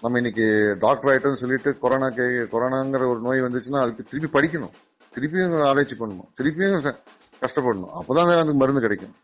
நம்ம 0.02 0.16
இன்னைக்கு 0.16 0.76
டாக்டர் 0.78 1.10
ஆகிட்டோம்னு 1.12 1.34
சொல்லிட்டு 1.34 1.78
கொரோனா 1.78 2.06
கொரோனாங்கிற 2.06 3.06
ஒரு 3.06 3.20
நோய் 3.20 3.40
வந்துச்சுன்னா 3.40 3.80
அதுக்கு 3.80 4.04
திருப்பி 4.04 4.40
படிக்கணும். 4.40 4.70
திருப்பியும் 5.14 5.62
ஆராய்ச்சி 5.62 5.96
பண்ணணும். 5.96 6.28
திருப்பியும் 6.40 6.94
கஷ்டப்படணும். 7.40 7.90
அப்போதான் 8.00 8.36
அதுக்கு 8.36 8.54
மருந்து 8.54 8.80
கிடைக்கும். 8.80 9.14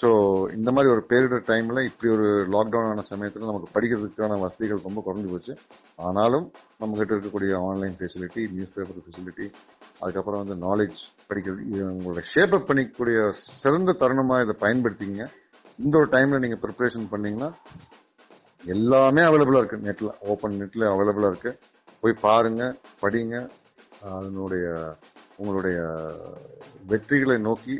ஸோ 0.00 0.08
இந்த 0.56 0.68
மாதிரி 0.74 0.90
ஒரு 0.94 1.02
பேரிடர் 1.10 1.42
டைமில் 1.48 1.80
இப்படி 1.88 2.08
ஒரு 2.14 2.26
லாக்டவுன் 2.54 2.90
ஆன 2.90 3.02
சமயத்தில் 3.10 3.48
நமக்கு 3.48 3.72
படிக்கிறதுக்கான 3.74 4.38
வசதிகள் 4.44 4.86
ரொம்ப 4.86 5.00
குறைஞ்சி 5.06 5.28
போச்சு. 5.32 5.54
ஆனாலும் 6.06 6.46
நம்மக்கிட்ட 6.80 7.12
இருக்கக்கூடிய 7.16 7.52
online 7.68 7.96
facility 7.98 8.42
news 8.54 8.74
paper 8.76 9.04
facility 9.06 9.46
அதுக்கப்புறம் 10.02 10.42
வந்து 10.42 10.56
நாலேஜ் 10.66 11.00
படிக்கிறது 11.30 11.62
இது 11.72 11.82
உங்களோட 11.94 12.22
ஷேப் 12.32 12.56
அப் 12.58 12.68
பண்ணிக்கக்கூடிய 12.70 13.18
சிறந்த 13.60 13.96
தருணமாக 14.02 14.44
இதை 14.46 14.56
பயன்படுத்திங்க 14.64 15.22
இந்த 15.78 15.94
ஒரு 16.02 16.10
டைமில் 16.14 16.42
நீங்கள் 16.44 16.62
ப்ரிப்பரேஷன் 16.64 17.10
பண்ணிங்கன்னா 17.12 17.50
எல்லாமே 18.74 19.22
அவைலபிளாக 19.28 19.62
இருக்குது 19.62 19.86
நெட்டில் 19.88 20.12
ஓப்பன் 20.32 20.58
நெட்டில் 20.62 20.90
அவைலபிளாக 20.92 21.32
இருக்குது 21.32 21.58
போய் 22.02 22.22
பாருங்கள் 22.24 22.74
படிங்க. 23.02 23.36
அதனுடைய 24.10 24.66
உங்களுடைய 25.38 25.78
வெற்றிகளை 26.90 27.36
நோக்கி 27.48 27.74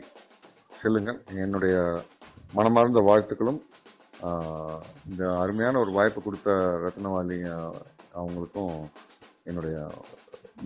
செல்லுங்கள். 0.83 1.19
என்னுடைய 1.45 1.77
மனமார்ந்த 2.59 3.01
வாழ்த்துக்களும் 3.09 3.61
இந்த 5.11 5.23
அருமையான 5.43 5.79
ஒரு 5.85 5.93
வாய்ப்பு 5.99 6.21
கொடுத்த 6.25 6.51
ரத்னவாளி 6.85 7.39
அவங்களுக்கும் 8.19 8.75
என்னுடைய 9.49 9.77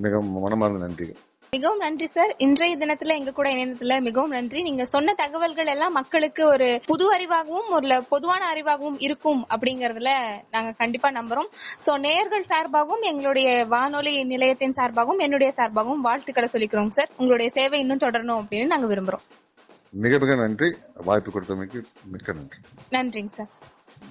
மிக 0.05 0.21
மனமார்ந்த 0.47 0.81
நன்றிகள் 0.87 1.23
மிகவும் 1.53 1.83
நன்றி 1.83 2.07
சார். 2.13 2.33
இன்றைய 2.45 2.77
தினத்துல 2.81 3.15
எங்க 3.19 3.33
கூட 3.35 3.49
இணைந்ததுல 3.55 3.97
மிகவும் 4.07 4.33
நன்றி. 4.37 4.61
நீங்க 4.69 4.85
சொன்ன 4.93 5.13
தகவல்கள் 5.21 5.71
எல்லாம் 5.75 5.95
மக்களுக்கு 5.99 6.43
ஒரு 6.55 6.69
புது 6.89 7.05
அறிவாகவும் 7.17 7.69
ஒரு 7.77 7.99
பொதுவான 8.13 8.43
அறிவாகவும் 8.55 8.99
இருக்கும் 9.07 9.43
அப்படிங்கறதுல 9.57 10.13
நாங்க 10.55 10.73
கண்டிப்பா 10.81 11.11
நம்புறோம். 11.19 11.51
சோ 11.85 11.95
நேயர்கள் 12.07 12.51
சார்பாகவும் 12.53 13.07
எங்களுடைய 13.11 13.49
வானொலி 13.75 14.15
நிலையத்தின் 14.33 14.77
சார்பாகவும் 14.81 15.25
என்னுடைய 15.27 15.53
சார்பாகவும் 15.59 16.05
வாழ்த்துக்களை 16.09 16.51
சொல்லிக்கிறோம் 16.55 16.93
சார். 16.99 17.13
உங்களுடைய 17.21 17.51
சேவை 17.59 17.81
இன்னும் 17.85 18.05
தொடரணும் 18.07 18.41
அப்படின்னு 18.43 18.73
நாங்க 18.75 18.89
விரும்புறோம். 18.95 19.27
மிக 19.95 20.19
மிக 20.19 20.35
நன்றி 20.35 20.69
வாய்ப்பு 21.05 21.31
கொடுத்தமைக்கு 21.31 21.81
மிக்க 22.07 22.33
நன்றி 22.33 22.61
நன்றிங்க 22.93 23.33
சார் 23.33 23.53